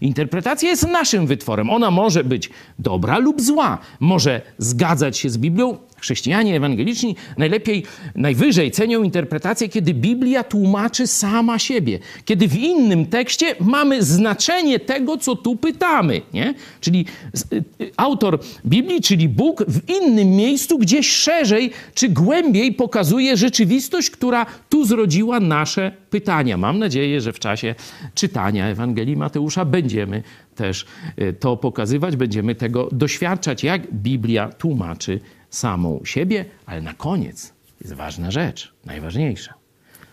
Interpretacja 0.00 0.68
jest 0.70 0.88
naszym 0.88 1.26
wytworem. 1.26 1.70
Ona 1.70 1.90
może 1.90 2.24
być 2.24 2.50
dobra 2.78 3.18
lub 3.18 3.40
zła, 3.40 3.78
może 4.00 4.40
zgadzać 4.58 5.18
się 5.18 5.30
z 5.30 5.38
Biblią, 5.38 5.78
Chrześcijanie 6.00 6.56
ewangeliczni 6.56 7.16
najlepiej, 7.38 7.82
najwyżej 8.14 8.70
cenią 8.70 9.02
interpretację, 9.02 9.68
kiedy 9.68 9.94
Biblia 9.94 10.44
tłumaczy 10.44 11.06
sama 11.06 11.58
siebie, 11.58 11.98
kiedy 12.24 12.48
w 12.48 12.58
innym 12.58 13.06
tekście 13.06 13.54
mamy 13.60 14.02
znaczenie 14.02 14.78
tego, 14.78 15.16
co 15.16 15.36
tu 15.36 15.56
pytamy. 15.56 16.22
Nie? 16.34 16.54
Czyli 16.80 17.04
y, 17.52 17.56
y, 17.80 17.90
autor 17.96 18.38
Biblii, 18.66 19.00
czyli 19.00 19.28
Bóg, 19.28 19.64
w 19.68 19.90
innym 19.90 20.28
miejscu, 20.28 20.78
gdzieś 20.78 21.10
szerzej 21.10 21.70
czy 21.94 22.08
głębiej 22.08 22.72
pokazuje 22.72 23.36
rzeczywistość, 23.36 24.10
która 24.10 24.46
tu 24.68 24.84
zrodziła 24.84 25.40
nasze 25.40 25.92
pytania. 26.10 26.56
Mam 26.56 26.78
nadzieję, 26.78 27.20
że 27.20 27.32
w 27.32 27.38
czasie 27.38 27.74
czytania 28.14 28.66
Ewangelii 28.66 29.16
Mateusza 29.16 29.64
będziemy 29.64 30.22
też 30.54 30.86
y, 31.20 31.32
to 31.32 31.56
pokazywać, 31.56 32.16
będziemy 32.16 32.54
tego 32.54 32.88
doświadczać, 32.92 33.64
jak 33.64 33.94
Biblia 33.94 34.48
tłumaczy 34.48 35.20
samą 35.50 36.00
siebie, 36.04 36.44
ale 36.66 36.82
na 36.82 36.94
koniec 36.94 37.52
jest 37.80 37.92
ważna 37.92 38.30
rzecz, 38.30 38.74
najważniejsza. 38.84 39.54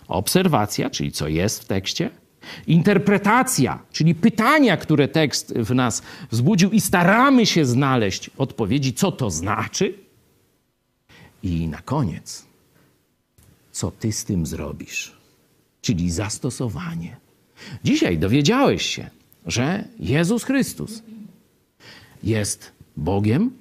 Obserwacja, 0.07 0.89
czyli 0.89 1.11
co 1.11 1.27
jest 1.27 1.63
w 1.63 1.65
tekście, 1.65 2.09
interpretacja, 2.67 3.79
czyli 3.91 4.15
pytania, 4.15 4.77
które 4.77 5.07
tekst 5.07 5.53
w 5.53 5.75
nas 5.75 6.01
wzbudził, 6.31 6.71
i 6.71 6.81
staramy 6.81 7.45
się 7.45 7.65
znaleźć 7.65 8.29
odpowiedzi, 8.37 8.93
co 8.93 9.11
to 9.11 9.31
znaczy. 9.31 9.93
I 11.43 11.67
na 11.67 11.81
koniec, 11.81 12.45
co 13.71 13.91
ty 13.91 14.11
z 14.11 14.25
tym 14.25 14.45
zrobisz, 14.45 15.17
czyli 15.81 16.11
zastosowanie. 16.11 17.17
Dzisiaj 17.83 18.17
dowiedziałeś 18.17 18.85
się, 18.85 19.09
że 19.45 19.83
Jezus 19.99 20.43
Chrystus 20.43 21.03
jest 22.23 22.71
Bogiem, 22.97 23.51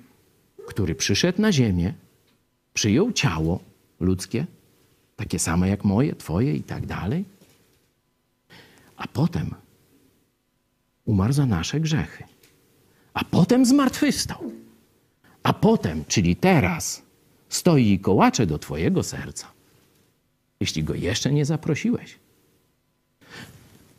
który 0.66 0.94
przyszedł 0.94 1.42
na 1.42 1.52
ziemię, 1.52 1.94
przyjął 2.74 3.12
ciało 3.12 3.60
ludzkie, 4.00 4.46
takie 5.16 5.38
same 5.38 5.68
jak 5.68 5.84
moje, 5.84 6.14
twoje 6.14 6.54
i 6.54 6.62
tak 6.62 6.86
dalej, 6.86 7.24
a 8.96 9.06
potem 9.06 9.54
umarł 11.04 11.32
za 11.32 11.46
nasze 11.46 11.80
grzechy, 11.80 12.24
a 13.14 13.24
potem 13.24 13.66
zmartwychwstał, 13.66 14.52
a 15.42 15.52
potem, 15.52 16.04
czyli 16.08 16.36
teraz, 16.36 17.02
stoi 17.48 17.90
i 17.92 17.98
kołacze 17.98 18.46
do 18.46 18.58
twojego 18.58 19.02
serca, 19.02 19.46
jeśli 20.60 20.84
go 20.84 20.94
jeszcze 20.94 21.32
nie 21.32 21.44
zaprosiłeś. 21.44 22.18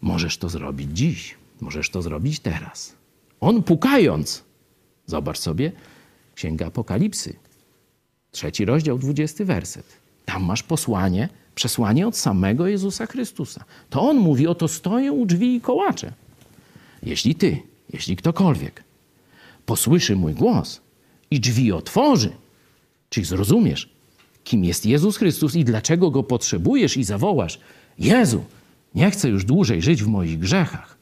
Możesz 0.01 0.37
to 0.37 0.49
zrobić 0.49 0.97
dziś, 0.97 1.35
możesz 1.61 1.89
to 1.89 2.01
zrobić 2.01 2.39
teraz. 2.39 2.95
On 3.39 3.63
pukając, 3.63 4.43
zobacz 5.05 5.39
sobie, 5.39 5.71
Księga 6.37 6.65
Apokalipsy, 6.65 7.35
trzeci 8.31 8.65
rozdział, 8.65 8.99
dwudziesty 8.99 9.45
werset. 9.45 9.85
Tam 10.25 10.43
masz 10.43 10.63
posłanie, 10.63 11.29
przesłanie 11.55 12.07
od 12.07 12.17
samego 12.17 12.67
Jezusa 12.67 13.05
Chrystusa. 13.05 13.65
To 13.89 14.01
On 14.01 14.17
mówi, 14.17 14.47
oto 14.47 14.67
stoję 14.67 15.11
u 15.11 15.25
drzwi 15.25 15.55
i 15.55 15.61
kołacze. 15.61 16.13
Jeśli 17.03 17.35
ty, 17.35 17.57
jeśli 17.93 18.15
ktokolwiek 18.15 18.83
posłyszy 19.65 20.15
mój 20.15 20.33
głos 20.33 20.81
i 21.31 21.39
drzwi 21.39 21.71
otworzy, 21.71 22.31
czyli 23.09 23.25
zrozumiesz, 23.25 23.89
kim 24.43 24.63
jest 24.63 24.85
Jezus 24.85 25.17
Chrystus 25.17 25.55
i 25.55 25.65
dlaczego 25.65 26.11
Go 26.11 26.23
potrzebujesz 26.23 26.97
i 26.97 27.03
zawołasz, 27.03 27.59
Jezu, 27.99 28.43
nie 28.95 29.11
chcę 29.11 29.29
już 29.29 29.45
dłużej 29.45 29.81
żyć 29.81 30.03
w 30.03 30.07
moich 30.07 30.39
grzechach. 30.39 30.97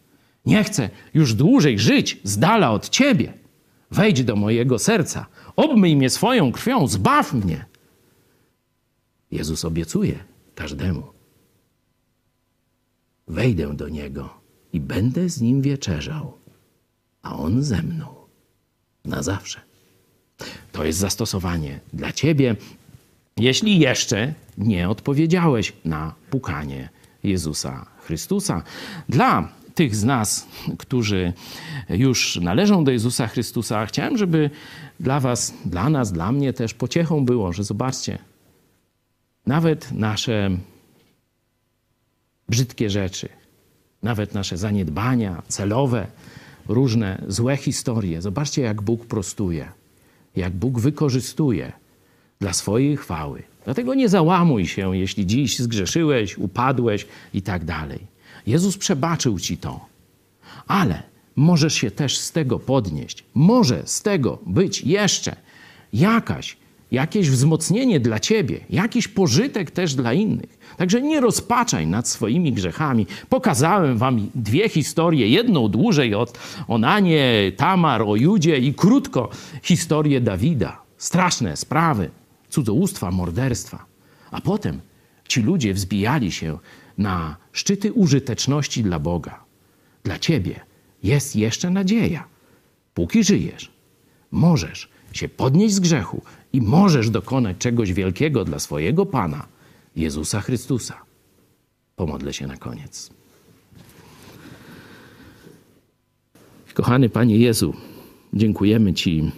Nie 0.46 0.64
chcę 0.64 0.90
już 1.14 1.34
dłużej 1.34 1.80
żyć 1.80 2.18
z 2.24 2.38
dala 2.38 2.72
od 2.72 2.90
Ciebie. 2.90 3.45
Wejdź 3.92 4.24
do 4.24 4.36
mojego 4.36 4.80
serca, 4.80 5.26
obmyj 5.56 5.96
mnie 5.96 6.10
swoją 6.10 6.52
krwią, 6.52 6.88
zbaw 6.88 7.34
mnie. 7.34 7.66
Jezus 9.32 9.66
obiecuje 9.66 10.24
każdemu. 10.56 11.04
Wejdę 13.28 13.76
do 13.76 13.90
Niego 13.90 14.30
i 14.74 14.80
będę 14.80 15.30
z 15.30 15.42
Nim 15.42 15.62
wieczerzał, 15.62 16.38
a 17.22 17.38
On 17.38 17.64
ze 17.64 17.82
mną 17.82 18.16
na 19.06 19.24
zawsze. 19.24 19.62
To 20.72 20.86
jest 20.86 21.00
zastosowanie 21.00 21.80
dla 21.94 22.12
Ciebie, 22.12 22.56
jeśli 23.38 23.80
jeszcze 23.80 24.34
nie 24.58 24.90
odpowiedziałeś 24.90 25.74
na 25.86 26.16
pukanie 26.30 26.90
Jezusa 27.24 27.86
Chrystusa. 28.00 28.64
Dla 29.10 29.52
tych 29.76 29.95
z 29.95 30.03
nas, 30.03 30.47
którzy 30.78 31.34
już 31.89 32.39
należą 32.41 32.84
do 32.84 32.91
Jezusa 32.91 33.28
Chrystusa, 33.28 33.86
chciałem, 33.86 34.17
żeby 34.17 34.49
dla 34.99 35.19
Was, 35.19 35.53
dla 35.65 35.89
nas, 35.89 36.11
dla 36.11 36.32
mnie 36.32 36.53
też 36.53 36.73
pociechą 36.73 37.26
było, 37.26 37.53
że 37.53 37.63
zobaczcie, 37.63 38.19
nawet 39.45 39.91
nasze 39.91 40.49
brzydkie 42.49 42.89
rzeczy, 42.89 43.30
nawet 44.03 44.34
nasze 44.34 44.57
zaniedbania 44.57 45.41
celowe, 45.47 46.07
różne 46.67 47.21
złe 47.28 47.57
historie. 47.57 48.21
Zobaczcie, 48.21 48.61
jak 48.61 48.82
Bóg 48.82 49.05
prostuje, 49.05 49.71
jak 50.36 50.53
Bóg 50.53 50.80
wykorzystuje 50.80 51.71
dla 52.39 52.53
swojej 52.53 52.97
chwały. 52.97 53.43
Dlatego 53.65 53.93
nie 53.93 54.09
załamuj 54.09 54.67
się, 54.67 54.97
jeśli 54.97 55.26
dziś 55.26 55.59
zgrzeszyłeś, 55.59 56.38
upadłeś 56.38 57.07
i 57.34 57.41
tak 57.41 57.65
dalej. 57.65 58.14
Jezus 58.48 58.78
przebaczył 58.78 59.39
ci 59.39 59.58
to, 59.58 59.86
ale 60.68 61.04
możesz 61.36 61.74
się 61.74 61.91
też 61.91 62.18
z 62.18 62.32
tego 62.32 62.60
podnieść. 62.60 63.24
Może 63.34 63.82
z 63.86 64.02
tego 64.02 64.39
być 64.46 64.82
jeszcze 64.82 65.36
jakaś, 65.93 66.58
jakieś 66.91 67.30
wzmocnienie 67.30 68.00
dla 68.00 68.20
ciebie, 68.20 68.60
jakiś 68.70 69.08
pożytek 69.08 69.72
też 69.72 69.96
dla 69.96 70.14
innych. 70.14 70.58
Także 70.78 71.02
nie 71.02 71.22
rozpaczaj 71.22 71.88
nad 71.88 72.08
swoimi 72.08 72.54
grzechami. 72.54 73.08
Pokazałem 73.30 73.98
wam 73.98 74.30
dwie 74.36 74.70
historie, 74.70 75.30
jedną 75.30 75.68
dłużej 75.68 76.16
od 76.16 76.39
Onanie, 76.68 77.52
Tamar, 77.58 78.02
o 78.02 78.16
Judzie 78.16 78.58
i 78.58 78.74
krótko 78.74 79.30
historię 79.64 80.22
Dawida. 80.22 80.82
Straszne 80.98 81.58
sprawy, 81.58 82.10
cudzołóstwa, 82.50 83.12
morderstwa. 83.12 83.86
A 84.32 84.41
potem 84.41 84.82
ci 85.28 85.41
ludzie 85.41 85.74
wzbijali 85.74 86.32
się 86.32 86.58
na 86.98 87.36
szczyty 87.56 87.93
użyteczności 87.93 88.84
dla 88.84 88.99
Boga. 88.99 89.43
Dla 90.03 90.20
ciebie 90.20 90.60
jest 91.03 91.36
jeszcze 91.36 91.70
nadzieja. 91.70 92.28
Póki 92.93 93.24
żyjesz, 93.24 93.72
możesz 94.32 94.89
się 95.12 95.30
podnieść 95.30 95.76
z 95.76 95.80
grzechu 95.80 96.22
i 96.53 96.62
możesz 96.62 97.10
dokonać 97.10 97.58
czegoś 97.58 97.93
wielkiego 97.93 98.45
dla 98.45 98.60
swojego 98.60 99.06
Pana, 99.06 99.47
Jezusa 99.95 100.41
Chrystusa. 100.41 101.01
Pomodlę 101.95 102.34
się 102.34 102.47
na 102.47 102.58
koniec. 102.58 103.10
Kochany 106.74 107.10
Panie 107.10 107.38
Jezu, 107.38 107.74
dziękujemy 108.34 108.93
Ci, 108.93 109.32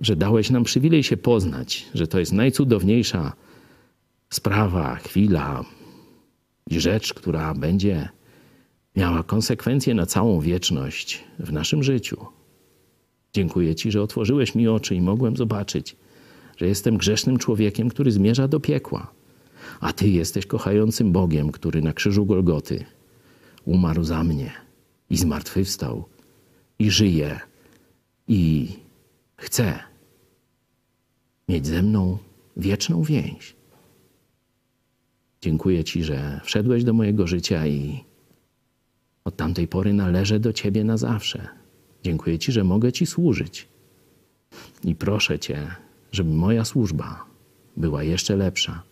że 0.00 0.16
dałeś 0.16 0.50
nam 0.50 0.64
przywilej 0.64 1.02
się 1.02 1.16
poznać, 1.16 1.86
że 1.94 2.06
to 2.06 2.18
jest 2.18 2.32
najcudowniejsza 2.32 3.32
sprawa, 4.30 4.96
chwila 4.96 5.64
rzecz, 6.70 7.14
która 7.14 7.54
będzie 7.54 8.08
miała 8.96 9.22
konsekwencje 9.22 9.94
na 9.94 10.06
całą 10.06 10.40
wieczność 10.40 11.24
w 11.38 11.52
naszym 11.52 11.82
życiu. 11.82 12.26
Dziękuję 13.32 13.74
Ci, 13.74 13.90
że 13.90 14.02
otworzyłeś 14.02 14.54
mi 14.54 14.68
oczy 14.68 14.94
i 14.94 15.00
mogłem 15.00 15.36
zobaczyć, 15.36 15.96
że 16.56 16.66
jestem 16.66 16.96
grzesznym 16.96 17.38
człowiekiem, 17.38 17.88
który 17.88 18.12
zmierza 18.12 18.48
do 18.48 18.60
piekła. 18.60 19.12
A 19.80 19.92
Ty 19.92 20.08
jesteś 20.08 20.46
kochającym 20.46 21.12
Bogiem, 21.12 21.52
który 21.52 21.82
na 21.82 21.92
krzyżu 21.92 22.26
Golgoty 22.26 22.84
umarł 23.64 24.04
za 24.04 24.24
mnie 24.24 24.52
i 25.10 25.16
zmartwychwstał 25.16 26.04
i 26.78 26.90
żyje 26.90 27.40
i 28.28 28.68
chce 29.36 29.78
mieć 31.48 31.66
ze 31.66 31.82
mną 31.82 32.18
wieczną 32.56 33.02
więź. 33.02 33.56
Dziękuję 35.40 35.84
Ci, 35.84 36.04
że 36.04 36.40
wszedłeś 36.44 36.84
do 36.84 36.92
mojego 36.92 37.26
życia 37.26 37.66
i 37.66 38.04
od 39.24 39.36
tamtej 39.36 39.68
pory 39.68 39.92
należę 39.92 40.40
do 40.40 40.52
Ciebie 40.52 40.84
na 40.84 40.96
zawsze. 40.96 41.48
Dziękuję 42.02 42.38
Ci, 42.38 42.52
że 42.52 42.64
mogę 42.64 42.92
Ci 42.92 43.06
służyć. 43.06 43.68
I 44.84 44.94
proszę 44.94 45.38
Cię, 45.38 45.66
żeby 46.12 46.30
moja 46.30 46.64
służba 46.64 47.24
była 47.76 48.02
jeszcze 48.02 48.36
lepsza, 48.36 48.82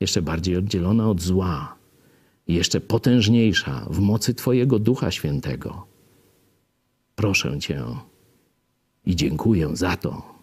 jeszcze 0.00 0.22
bardziej 0.22 0.56
oddzielona 0.56 1.10
od 1.10 1.20
zła 1.22 1.78
jeszcze 2.48 2.80
potężniejsza 2.80 3.86
w 3.90 3.98
mocy 3.98 4.34
Twojego 4.34 4.78
Ducha 4.78 5.10
Świętego. 5.10 5.86
Proszę 7.14 7.58
Cię 7.58 7.84
i 9.04 9.16
dziękuję 9.16 9.76
za 9.76 9.96
to, 9.96 10.34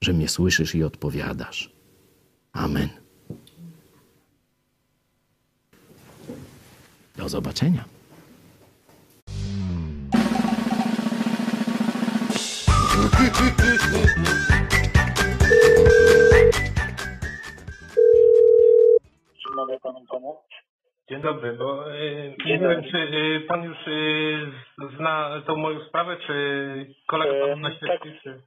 że 0.00 0.12
mnie 0.12 0.28
słyszysz 0.28 0.74
i 0.74 0.84
odpowiadasz. 0.84 1.72
Amen. 2.52 3.03
Do 7.16 7.28
zobaczenia. 7.28 7.84
Czy 19.42 19.50
mogę 19.56 19.80
panu 19.80 20.00
pomóc? 20.10 20.36
Dzień 21.10 21.22
dobry, 21.22 21.52
bo 21.52 21.92
y, 21.94 22.34
Dzień 22.46 22.52
nie 22.52 22.58
wiem, 22.58 22.74
dobry. 22.82 22.90
czy 22.90 22.98
y, 22.98 23.40
pan 23.48 23.64
już 23.64 23.86
y, 23.86 24.96
zna 24.96 25.42
tą 25.46 25.56
moją 25.56 25.80
sprawę, 25.84 26.16
czy 26.26 26.34
kolega 27.06 27.46
pan 27.46 27.60
na 27.60 27.70
tak. 27.70 27.76
świecie, 27.76 28.18
czy... 28.22 28.42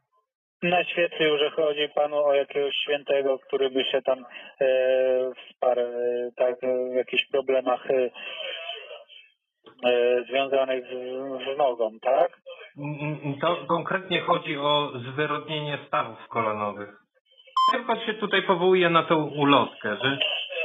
Naświetlił, 0.63 1.37
że 1.37 1.49
chodzi 1.49 1.89
panu 1.95 2.15
o 2.25 2.33
jakiegoś 2.33 2.75
świętego, 2.75 3.39
który 3.39 3.69
by 3.69 3.83
się 3.83 4.01
tam 4.01 4.25
e, 4.61 4.67
wsparł 5.35 5.81
e, 5.81 6.31
tak, 6.35 6.63
e, 6.63 6.89
w 6.91 6.95
jakichś 6.95 7.25
problemach 7.31 7.91
e, 7.91 8.09
związanych 10.29 10.85
z, 10.85 10.89
z 11.55 11.57
nogą, 11.57 11.91
tak? 12.01 12.31
Mm, 12.77 13.19
mm, 13.23 13.39
To 13.39 13.55
konkretnie 13.67 14.21
chodzi 14.21 14.57
o 14.57 14.91
zwyrodnienie 14.95 15.77
stawów 15.87 16.27
kolonowych. 16.27 16.89
Jak 17.73 17.85
pan 17.87 17.99
się 17.99 18.13
tutaj 18.13 18.43
powołuje 18.43 18.89
na 18.89 19.03
tą 19.03 19.23
ulotkę, 19.25 19.97
że 20.03 20.17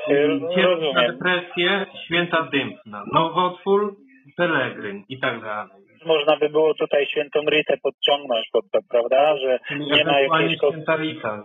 E, 0.08 0.28
na 0.28 0.62
rozumiem. 0.62 1.12
depresję, 1.12 1.86
święta 2.04 2.48
dymfna, 2.52 3.04
nowotwór, 3.12 3.96
pelegryn 4.36 5.02
i 5.08 5.20
tak 5.20 5.40
dalej. 5.40 5.82
Można 6.06 6.36
by 6.36 6.48
było 6.48 6.74
tutaj 6.74 7.06
świętą 7.06 7.40
Ritę 7.50 7.76
podciągnąć 7.82 8.48
pod 8.52 8.64
to, 8.70 8.78
prawda? 8.90 9.36
Że 9.36 9.58
nie 9.78 10.04
ma 10.04 10.20
jakiejś... 10.20 10.58
święta 10.58 10.96
Rita. 10.96 11.44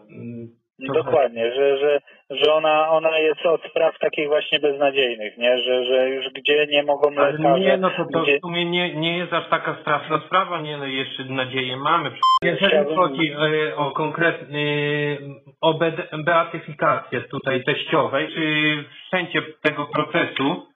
To- 0.88 0.94
Dokładnie, 0.94 1.52
że, 1.56 1.78
że, 1.78 2.00
że 2.30 2.54
ona, 2.54 2.90
ona 2.90 3.18
jest 3.20 3.46
od 3.46 3.62
spraw 3.64 4.00
takich 4.00 4.28
właśnie 4.28 4.60
beznadziejnych, 4.60 5.38
nie? 5.38 5.58
Że, 5.58 5.86
że 5.86 6.10
już 6.10 6.26
gdzie 6.30 6.68
nie 6.70 6.84
mogą 6.84 7.10
Ale 7.18 7.32
lekarze... 7.32 7.60
nie, 7.60 7.78
no 7.78 7.90
to, 7.90 8.06
to 8.14 8.22
gdzie... 8.22 8.38
w 8.38 8.42
sumie 8.42 8.66
nie, 8.66 8.96
nie 8.96 9.18
jest 9.18 9.34
aż 9.34 9.50
taka 9.50 9.78
straszna 9.82 10.22
sprawa, 10.26 10.62
nie, 10.62 10.78
no 10.78 10.86
jeszcze 10.86 11.24
nadzieję 11.24 11.78
mamy. 11.78 12.12
Jeżeli 12.44 12.96
chodzi 12.96 13.32
e, 13.32 13.76
o 13.76 13.92
konkretny, 13.92 14.64
o 15.62 15.74
be- 15.74 16.08
beatyfikację 16.26 17.22
tutaj 17.22 17.64
teściowej, 17.64 18.28
czy 18.34 18.44
wszczęcie 19.04 19.42
tego 19.62 19.86
procesu, 19.86 20.68